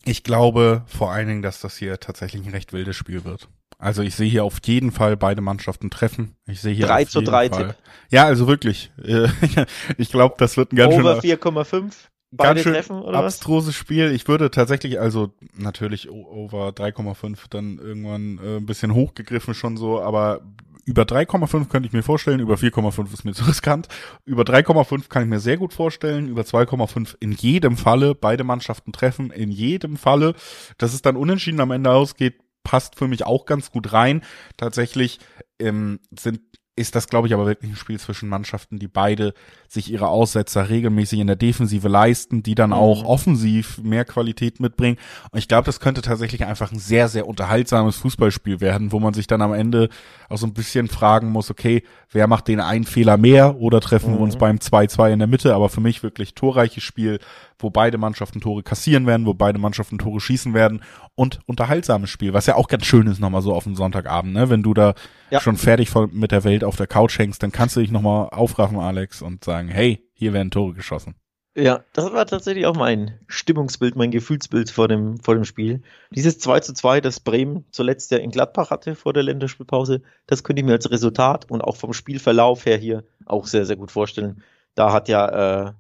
Ich 0.06 0.24
glaube 0.24 0.84
vor 0.86 1.12
allen 1.12 1.28
Dingen, 1.28 1.42
dass 1.42 1.62
das 1.62 1.78
hier 1.78 2.00
tatsächlich 2.00 2.46
ein 2.46 2.52
recht 2.52 2.74
wildes 2.74 2.96
Spiel 2.96 3.26
wird. 3.26 3.50
Also 3.80 4.02
ich 4.02 4.16
sehe 4.16 4.30
hier 4.30 4.44
auf 4.44 4.60
jeden 4.66 4.92
Fall 4.92 5.18
beide 5.18 5.42
Mannschaften 5.42 5.90
treffen. 5.90 6.36
Ich 6.46 6.62
sehe 6.62 6.74
hier 6.74 6.88
3 6.88 7.06
zu 7.06 7.22
3 7.22 7.50
Tipp. 7.50 7.76
Ja, 8.10 8.26
also 8.26 8.48
wirklich. 8.48 8.92
ich 9.98 10.10
glaube, 10.10 10.36
das 10.38 10.58
wird 10.58 10.74
ein 10.74 10.78
ganz 10.78 10.96
Over 10.96 11.20
4,5. 11.20 11.94
Beide 12.32 12.62
ganz 12.62 12.76
treffen, 12.76 13.02
oder 13.02 13.20
abstruses 13.20 13.70
was? 13.70 13.76
Spiel. 13.76 14.12
Ich 14.12 14.28
würde 14.28 14.52
tatsächlich, 14.52 15.00
also 15.00 15.34
natürlich 15.56 16.10
over 16.10 16.70
3,5 16.70 17.38
dann 17.50 17.78
irgendwann 17.78 18.40
äh, 18.44 18.58
ein 18.58 18.66
bisschen 18.66 18.94
hochgegriffen 18.94 19.54
schon 19.54 19.78
so, 19.78 20.02
aber 20.02 20.42
über 20.88 21.04
3,5 21.04 21.68
könnte 21.68 21.88
ich 21.88 21.94
mir 21.94 22.04
vorstellen, 22.04 22.40
über 22.40 22.56
4,5 22.56 23.14
ist 23.14 23.26
mir 23.26 23.34
zu 23.34 23.46
riskant. 23.46 23.88
Über 24.26 24.44
3,5 24.44 25.10
kann 25.10 25.24
ich 25.24 25.30
mir 25.30 25.40
sehr 25.40 25.58
gut 25.58 25.74
vorstellen, 25.74 26.30
über 26.30 26.44
2,5 26.44 27.16
in 27.20 27.34
jedem 27.34 27.78
Falle, 27.78 28.16
beide 28.16 28.44
Mannschaften 28.44 28.94
treffen, 28.94 29.32
in 29.32 29.52
jedem 29.52 29.98
Falle. 29.98 30.34
Dass 30.78 30.94
es 30.94 31.02
dann 31.02 31.18
unentschieden 31.18 31.60
am 31.60 31.72
Ende 31.72 31.92
ausgeht, 31.92 32.40
passt 32.64 32.96
für 32.96 33.08
mich 33.08 33.26
auch 33.26 33.46
ganz 33.46 33.72
gut 33.72 33.92
rein. 33.94 34.22
Tatsächlich 34.56 35.20
ähm, 35.60 36.00
sind 36.18 36.40
ist 36.78 36.96
das, 36.96 37.08
glaube 37.08 37.28
ich, 37.28 37.34
aber 37.34 37.48
wirklich 37.48 37.72
ein 37.72 37.76
Spiel 37.76 38.00
zwischen 38.00 38.30
Mannschaften, 38.30 38.78
die 38.78 38.88
beide 38.88 39.34
sich 39.68 39.92
ihre 39.92 40.08
Aussetzer 40.08 40.70
regelmäßig 40.70 41.20
in 41.20 41.28
der 41.28 41.36
Defensive 41.36 41.88
leisten, 41.88 42.44
die 42.44 42.56
dann 42.56 42.74
auch 42.74 43.02
mhm. 43.02 43.08
offensiv 43.08 43.80
mehr 43.84 44.06
Qualität 44.06 44.60
mitbringen. 44.60 44.98
Und 45.32 45.40
ich 45.40 45.48
glaube, 45.48 45.66
das 45.66 45.80
könnte 45.80 46.02
tatsächlich 46.02 46.46
einfach 46.46 46.72
ein 46.72 46.80
sehr, 46.80 47.08
sehr 47.08 47.28
unterhaltsames 47.28 47.98
Fußballspiel 47.98 48.62
werden, 48.62 48.92
wo 48.92 49.00
man 49.00 49.14
sich 49.14 49.28
dann 49.28 49.42
am 49.42 49.54
Ende 49.54 49.90
auch 50.30 50.38
so 50.38 50.48
ein 50.48 50.54
bisschen 50.54 50.88
fragen 50.88 51.30
muss, 51.30 51.52
okay, 51.52 51.84
wer 52.12 52.28
macht 52.28 52.48
den 52.48 52.60
einen 52.60 52.86
Fehler 52.86 53.18
mehr 53.18 53.58
oder 53.58 53.82
treffen 53.82 54.12
mhm. 54.12 54.16
wir 54.16 54.22
uns 54.22 54.36
mhm. 54.36 54.40
beim 54.40 54.58
2-2 54.58 55.14
in 55.14 55.20
der 55.20 55.28
Mitte? 55.28 55.54
Aber 55.54 55.70
für 55.70 55.82
mich 55.82 56.04
wirklich 56.04 56.34
torreiches 56.34 56.84
Spiel, 56.84 57.20
wo 57.60 57.70
beide 57.70 57.98
Mannschaften 57.98 58.40
Tore 58.40 58.64
kassieren 58.64 59.08
werden, 59.08 59.26
wo 59.26 59.34
beide 59.34 59.60
Mannschaften 59.60 59.98
Tore 59.98 60.20
schießen 60.20 60.54
werden 60.54 60.82
und 61.16 61.40
unterhaltsames 61.48 62.10
Spiel, 62.10 62.34
was 62.34 62.46
ja 62.46 62.56
auch 62.56 62.68
ganz 62.68 62.86
schön 62.86 63.08
ist 63.08 63.20
nochmal 63.20 63.42
so 63.42 63.54
auf 63.54 63.64
dem 63.64 63.76
Sonntagabend, 63.76 64.34
ne? 64.34 64.50
Wenn 64.50 64.64
du 64.64 64.74
da 64.74 64.94
ja. 65.30 65.40
schon 65.42 65.58
fertig 65.58 65.90
mit 66.12 66.32
der 66.32 66.44
Welt 66.44 66.64
auf 66.64 66.76
der 66.76 66.88
Couch 66.88 67.18
hängst, 67.18 67.42
dann 67.42 67.52
kannst 67.52 67.76
du 67.76 67.80
dich 67.80 67.92
nochmal 67.92 68.30
aufraffen, 68.30 68.80
Alex, 68.80 69.22
und 69.22 69.44
sagen, 69.44 69.57
hey, 69.68 70.08
hier 70.14 70.34
werden 70.34 70.52
Tore 70.52 70.74
geschossen. 70.74 71.16
Ja, 71.56 71.84
das 71.94 72.14
war 72.14 72.28
tatsächlich 72.28 72.68
auch 72.68 72.76
mein 72.76 73.20
Stimmungsbild, 73.28 73.96
mein 73.96 74.12
Gefühlsbild 74.12 74.70
vor 74.70 74.88
dem, 74.88 75.18
vor 75.18 75.34
dem 75.34 75.44
Spiel. 75.44 75.82
Dieses 76.12 76.38
2 76.38 76.60
zu 76.60 76.74
2, 76.74 77.02
das 77.02 77.20
Bremen 77.20 77.66
zuletzt 77.72 78.12
ja 78.12 78.20
in 78.20 78.30
Gladbach 78.30 78.70
hatte 78.70 78.94
vor 78.94 79.12
der 79.12 79.24
Länderspielpause, 79.24 80.04
das 80.28 80.44
könnte 80.44 80.60
ich 80.60 80.68
mir 80.68 80.74
als 80.74 80.92
Resultat 80.92 81.50
und 81.50 81.62
auch 81.62 81.76
vom 81.76 81.94
Spielverlauf 81.94 82.68
her 82.68 82.78
hier 82.78 83.06
auch 83.26 83.48
sehr, 83.48 83.66
sehr 83.66 83.76
gut 83.76 83.90
vorstellen. 83.90 84.44
Da 84.76 84.94
hat 84.94 85.10
ja 85.10 85.70
äh, 85.70 85.74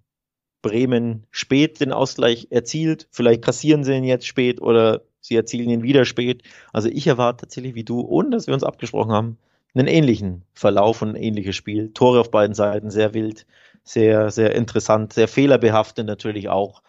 Bremen 0.63 1.27
spät 1.29 1.79
den 1.79 1.91
Ausgleich 1.91 2.47
erzielt. 2.49 3.07
Vielleicht 3.11 3.43
kassieren 3.43 3.83
sie 3.83 3.95
ihn 3.95 4.03
jetzt 4.03 4.25
spät 4.25 4.59
oder 4.59 5.03
sie 5.21 5.35
erzielen 5.35 5.69
ihn 5.69 5.83
wieder 5.83 6.05
spät. 6.05 6.41
Also 6.73 6.89
ich 6.89 7.05
erwarte 7.05 7.45
tatsächlich 7.45 7.75
wie 7.75 7.83
du, 7.83 8.01
ohne 8.01 8.31
dass 8.31 8.47
wir 8.47 8.55
uns 8.55 8.63
abgesprochen 8.63 9.11
haben, 9.11 9.37
einen 9.75 9.87
ähnlichen 9.87 10.43
Verlauf 10.53 11.01
und 11.01 11.09
ein 11.09 11.15
ähnliches 11.15 11.55
Spiel. 11.55 11.93
Tore 11.93 12.19
auf 12.19 12.31
beiden 12.31 12.55
Seiten, 12.55 12.89
sehr 12.89 13.13
wild, 13.13 13.45
sehr, 13.87 14.31
sehr 14.31 14.53
interessant, 14.53 15.13
sehr 15.13 15.27
fehlerbehaftet 15.27 16.05
natürlich 16.05 16.49
auch. 16.49 16.83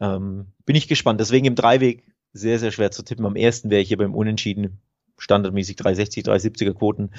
Ähm, 0.00 0.52
bin 0.64 0.76
ich 0.76 0.88
gespannt. 0.88 1.20
Deswegen 1.20 1.46
im 1.46 1.54
Dreiweg 1.54 2.04
sehr, 2.32 2.58
sehr 2.58 2.70
schwer 2.70 2.90
zu 2.90 3.02
tippen. 3.02 3.26
Am 3.26 3.36
ersten 3.36 3.70
wäre 3.70 3.82
ich 3.82 3.88
hier 3.88 3.98
beim 3.98 4.14
Unentschieden 4.14 4.80
standardmäßig 5.18 5.76
360, 5.76 6.24
370er 6.24 6.74
Quoten. 6.74 7.10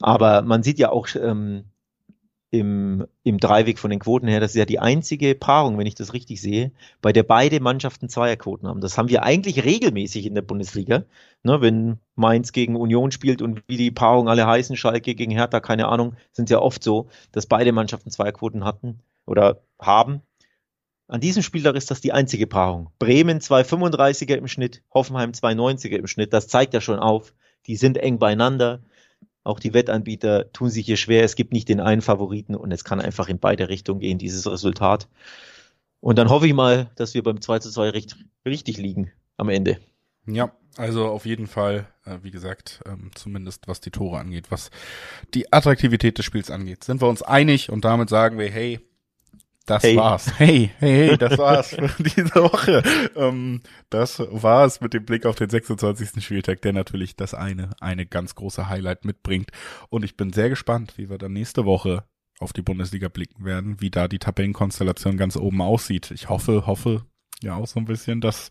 Aber 0.00 0.42
man 0.42 0.62
sieht 0.62 0.78
ja 0.78 0.90
auch 0.90 1.08
ähm, 1.16 1.64
im, 2.50 3.06
im 3.22 3.38
Dreiweg 3.38 3.78
von 3.78 3.90
den 3.90 4.00
Quoten 4.00 4.26
her, 4.26 4.40
das 4.40 4.52
ist 4.52 4.56
ja 4.56 4.64
die 4.64 4.80
einzige 4.80 5.34
Paarung, 5.34 5.78
wenn 5.78 5.86
ich 5.86 5.94
das 5.94 6.12
richtig 6.12 6.40
sehe, 6.40 6.72
bei 7.00 7.12
der 7.12 7.22
beide 7.22 7.60
Mannschaften 7.60 8.08
Zweierquoten 8.08 8.68
haben. 8.68 8.80
Das 8.80 8.98
haben 8.98 9.08
wir 9.08 9.22
eigentlich 9.22 9.64
regelmäßig 9.64 10.26
in 10.26 10.34
der 10.34 10.42
Bundesliga. 10.42 11.04
Ne, 11.42 11.60
wenn 11.60 11.98
Mainz 12.16 12.52
gegen 12.52 12.76
Union 12.76 13.12
spielt 13.12 13.40
und 13.40 13.62
wie 13.68 13.76
die 13.76 13.92
Paarung 13.92 14.28
alle 14.28 14.46
heißen, 14.46 14.76
Schalke 14.76 15.14
gegen 15.14 15.30
Hertha, 15.30 15.60
keine 15.60 15.88
Ahnung, 15.88 16.16
sind 16.32 16.50
ja 16.50 16.58
oft 16.58 16.82
so, 16.82 17.08
dass 17.32 17.46
beide 17.46 17.72
Mannschaften 17.72 18.10
Zweierquoten 18.10 18.64
hatten 18.64 19.00
oder 19.26 19.62
haben. 19.78 20.22
An 21.06 21.20
diesem 21.20 21.42
Spieltag 21.42 21.76
ist 21.76 21.90
das 21.90 22.00
die 22.00 22.12
einzige 22.12 22.46
Paarung. 22.46 22.90
Bremen 22.98 23.38
2,35er 23.38 24.34
im 24.34 24.48
Schnitt, 24.48 24.82
Hoffenheim 24.92 25.30
2,90er 25.30 25.96
im 25.96 26.06
Schnitt. 26.06 26.32
Das 26.32 26.48
zeigt 26.48 26.74
ja 26.74 26.80
schon 26.80 26.98
auf, 26.98 27.32
die 27.66 27.76
sind 27.76 27.96
eng 27.96 28.18
beieinander. 28.18 28.80
Auch 29.42 29.58
die 29.58 29.72
Wettanbieter 29.72 30.52
tun 30.52 30.70
sich 30.70 30.86
hier 30.86 30.96
schwer. 30.96 31.24
Es 31.24 31.34
gibt 31.34 31.52
nicht 31.52 31.68
den 31.68 31.80
einen 31.80 32.02
Favoriten 32.02 32.54
und 32.54 32.72
es 32.72 32.84
kann 32.84 33.00
einfach 33.00 33.28
in 33.28 33.38
beide 33.38 33.68
Richtungen 33.68 34.00
gehen, 34.00 34.18
dieses 34.18 34.46
Resultat. 34.50 35.08
Und 36.00 36.18
dann 36.18 36.28
hoffe 36.28 36.46
ich 36.46 36.54
mal, 36.54 36.90
dass 36.96 37.14
wir 37.14 37.22
beim 37.22 37.40
2 37.40 37.58
zu 37.60 37.70
2 37.70 37.90
richtig, 37.90 38.24
richtig 38.44 38.78
liegen 38.78 39.12
am 39.36 39.48
Ende. 39.48 39.78
Ja, 40.26 40.52
also 40.76 41.06
auf 41.06 41.26
jeden 41.26 41.46
Fall, 41.46 41.88
äh, 42.04 42.18
wie 42.22 42.30
gesagt, 42.30 42.80
ähm, 42.86 43.10
zumindest 43.14 43.68
was 43.68 43.80
die 43.80 43.90
Tore 43.90 44.18
angeht, 44.18 44.50
was 44.50 44.70
die 45.34 45.52
Attraktivität 45.52 46.18
des 46.18 46.24
Spiels 46.24 46.50
angeht, 46.50 46.84
sind 46.84 47.00
wir 47.00 47.08
uns 47.08 47.22
einig 47.22 47.70
und 47.70 47.84
damit 47.84 48.08
sagen 48.08 48.38
wir, 48.38 48.50
hey, 48.50 48.80
das 49.70 49.82
hey. 49.82 49.96
war's. 49.96 50.32
Hey, 50.38 50.70
hey, 50.78 51.08
hey, 51.08 51.18
das 51.18 51.38
war's 51.38 51.74
für 51.74 52.02
diese 52.02 52.34
Woche. 52.34 52.82
Ähm, 53.14 53.60
das 53.88 54.18
war's 54.18 54.80
mit 54.80 54.94
dem 54.94 55.04
Blick 55.04 55.26
auf 55.26 55.36
den 55.36 55.48
26. 55.48 56.24
Spieltag, 56.24 56.62
der 56.62 56.72
natürlich 56.72 57.16
das 57.16 57.34
eine, 57.34 57.70
eine 57.80 58.06
ganz 58.06 58.34
große 58.34 58.68
Highlight 58.68 59.04
mitbringt. 59.04 59.50
Und 59.88 60.04
ich 60.04 60.16
bin 60.16 60.32
sehr 60.32 60.48
gespannt, 60.48 60.94
wie 60.96 61.10
wir 61.10 61.18
dann 61.18 61.32
nächste 61.32 61.64
Woche 61.64 62.04
auf 62.40 62.52
die 62.52 62.62
Bundesliga 62.62 63.08
blicken 63.08 63.44
werden, 63.44 63.80
wie 63.80 63.90
da 63.90 64.08
die 64.08 64.18
Tabellenkonstellation 64.18 65.16
ganz 65.16 65.36
oben 65.36 65.60
aussieht. 65.60 66.10
Ich 66.10 66.28
hoffe, 66.28 66.66
hoffe 66.66 67.04
ja 67.42 67.54
auch 67.54 67.66
so 67.66 67.78
ein 67.78 67.84
bisschen, 67.84 68.20
dass 68.20 68.50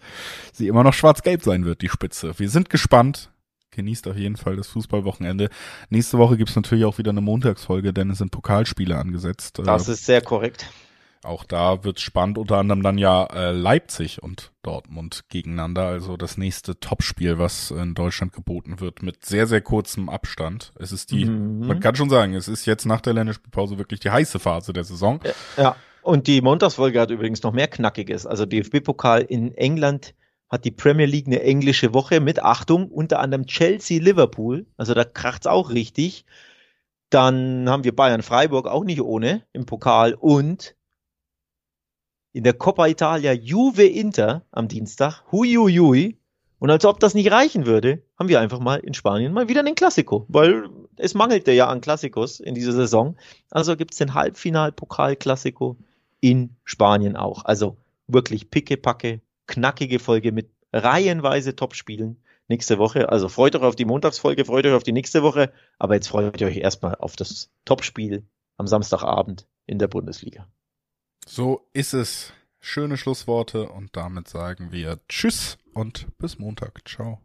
sie 0.54 0.68
immer 0.68 0.84
noch 0.84 0.94
schwarz-gelb 0.94 1.44
sein 1.44 1.66
wird, 1.66 1.82
die 1.82 1.90
Spitze. 1.90 2.38
Wir 2.38 2.50
sind 2.50 2.70
gespannt. 2.70 3.32
Genießt 3.72 4.08
auf 4.08 4.18
jeden 4.18 4.36
Fall 4.36 4.56
das 4.56 4.68
Fußballwochenende. 4.70 5.50
Nächste 5.90 6.18
Woche 6.18 6.38
gibt's 6.38 6.56
natürlich 6.56 6.86
auch 6.86 6.98
wieder 6.98 7.12
eine 7.12 7.22
Montagsfolge, 7.22 7.94
denn 7.94 8.10
es 8.10 8.18
sind 8.18 8.32
Pokalspiele 8.32 8.98
angesetzt. 8.98 9.60
Das 9.64 9.88
ist 9.88 10.06
sehr 10.06 10.22
korrekt. 10.22 10.66
Auch 11.24 11.44
da 11.44 11.84
wird 11.84 12.00
spannend, 12.00 12.38
unter 12.38 12.58
anderem 12.58 12.82
dann 12.82 12.98
ja 12.98 13.26
äh, 13.26 13.52
Leipzig 13.52 14.24
und 14.24 14.54
Dortmund 14.64 15.26
gegeneinander. 15.28 15.88
Also 15.88 16.16
das 16.16 16.38
nächste 16.38 16.80
Topspiel, 16.80 17.38
was 17.38 17.72
in 17.72 17.94
Deutschland 17.94 18.32
geboten 18.32 18.80
wird, 18.80 19.04
mit 19.04 19.26
sehr, 19.26 19.46
sehr 19.46 19.60
kurzem 19.60 20.08
Abstand. 20.08 20.72
Es 20.80 20.94
ist 20.94 21.12
die, 21.12 21.26
mhm. 21.26 21.68
man 21.68 21.82
kann 21.82 21.96
schon 21.96 22.10
sagen, 22.10 22.36
es 22.36 22.48
ist 22.48 22.66
jetzt 22.66 22.86
nach 22.86 23.02
der 23.02 23.14
Länderspielpause 23.14 23.78
wirklich 23.78 24.00
die 24.00 24.12
heiße 24.12 24.40
Phase 24.40 24.72
der 24.72 24.86
Saison. 24.86 25.20
Ja, 25.58 25.76
und 26.02 26.28
die 26.28 26.42
Montagsfolge 26.42 27.02
hat 27.02 27.12
übrigens 27.12 27.44
noch 27.44 27.52
mehr 27.52 27.68
Knackiges. 27.68 28.26
Also 28.26 28.46
DFB-Pokal 28.46 29.22
in 29.22 29.54
England 29.56 30.16
hat 30.50 30.66
die 30.66 30.72
Premier 30.72 31.06
League 31.06 31.28
eine 31.28 31.42
englische 31.44 31.94
Woche 31.94 32.22
mit 32.22 32.42
Achtung, 32.42 32.88
unter 32.88 33.20
anderem 33.20 33.46
Chelsea-Liverpool. 33.46 34.66
Also 34.78 34.94
da 34.94 35.04
kracht's 35.04 35.48
auch 35.48 35.70
richtig. 35.70 36.26
Dann 37.10 37.70
haben 37.70 37.84
wir 37.84 37.96
Bayern-Freiburg 37.96 38.68
auch 38.68 38.84
nicht 38.84 39.02
ohne 39.02 39.44
im 39.52 39.66
Pokal 39.66 40.14
und 40.14 40.76
in 42.40 42.46
der 42.46 42.54
Coppa 42.54 42.88
Italia 42.88 43.34
Juve 43.34 43.84
Inter 43.84 44.46
am 44.52 44.70
Dienstag. 44.70 45.24
Huiuiui. 45.30 46.18
Und 46.58 46.70
als 46.70 46.86
ob 46.86 47.02
das 47.02 47.14
nicht 47.14 47.30
reichen 47.34 47.66
würde, 47.66 48.02
haben 48.18 48.30
wir 48.30 48.40
einfach 48.40 48.62
mal 48.62 48.80
in 48.80 48.94
Spanien 48.94 49.34
mal 49.34 49.50
wieder 49.50 49.60
einen 49.60 49.76
Klassiko, 49.76 50.26
weil 50.30 50.70
es 50.96 51.16
mangelte 51.16 51.52
ja 51.52 51.68
an 51.68 51.82
Klassikos 51.82 52.40
in 52.40 52.56
dieser 52.56 52.72
Saison. 52.72 53.18
Also 53.52 53.76
gibt 53.76 53.92
es 53.92 53.98
den 53.98 54.14
Halbfinal-Pokal-Klassiko 54.14 55.76
in 56.22 56.56
Spanien 56.64 57.18
auch. 57.18 57.44
Also 57.44 57.76
wirklich 58.08 58.50
pickepacke, 58.50 59.20
knackige 59.46 60.00
Folge 60.00 60.32
mit 60.32 60.50
reihenweise 60.72 61.58
Topspielen 61.58 62.24
nächste 62.48 62.78
Woche. 62.78 63.10
Also 63.10 63.28
freut 63.28 63.54
euch 63.58 63.64
auf 63.64 63.76
die 63.76 63.84
Montagsfolge, 63.84 64.46
freut 64.46 64.66
euch 64.66 64.76
auf 64.76 64.84
die 64.84 64.94
nächste 64.94 65.24
Woche, 65.24 65.52
aber 65.78 65.96
jetzt 65.96 66.08
freut 66.08 66.40
ihr 66.40 66.48
euch 66.48 66.60
erstmal 66.60 66.96
auf 66.96 67.18
das 67.18 67.50
Topspiel 67.66 68.24
am 68.56 68.66
Samstagabend 68.66 69.46
in 69.66 69.78
der 69.78 69.90
Bundesliga. 69.90 70.48
So 71.26 71.68
ist 71.74 71.94
es. 71.94 72.34
Schöne 72.62 72.98
Schlussworte 72.98 73.70
und 73.70 73.96
damit 73.96 74.28
sagen 74.28 74.72
wir 74.72 75.00
Tschüss 75.08 75.58
und 75.74 76.08
bis 76.18 76.40
Montag. 76.40 76.88
Ciao. 76.88 77.22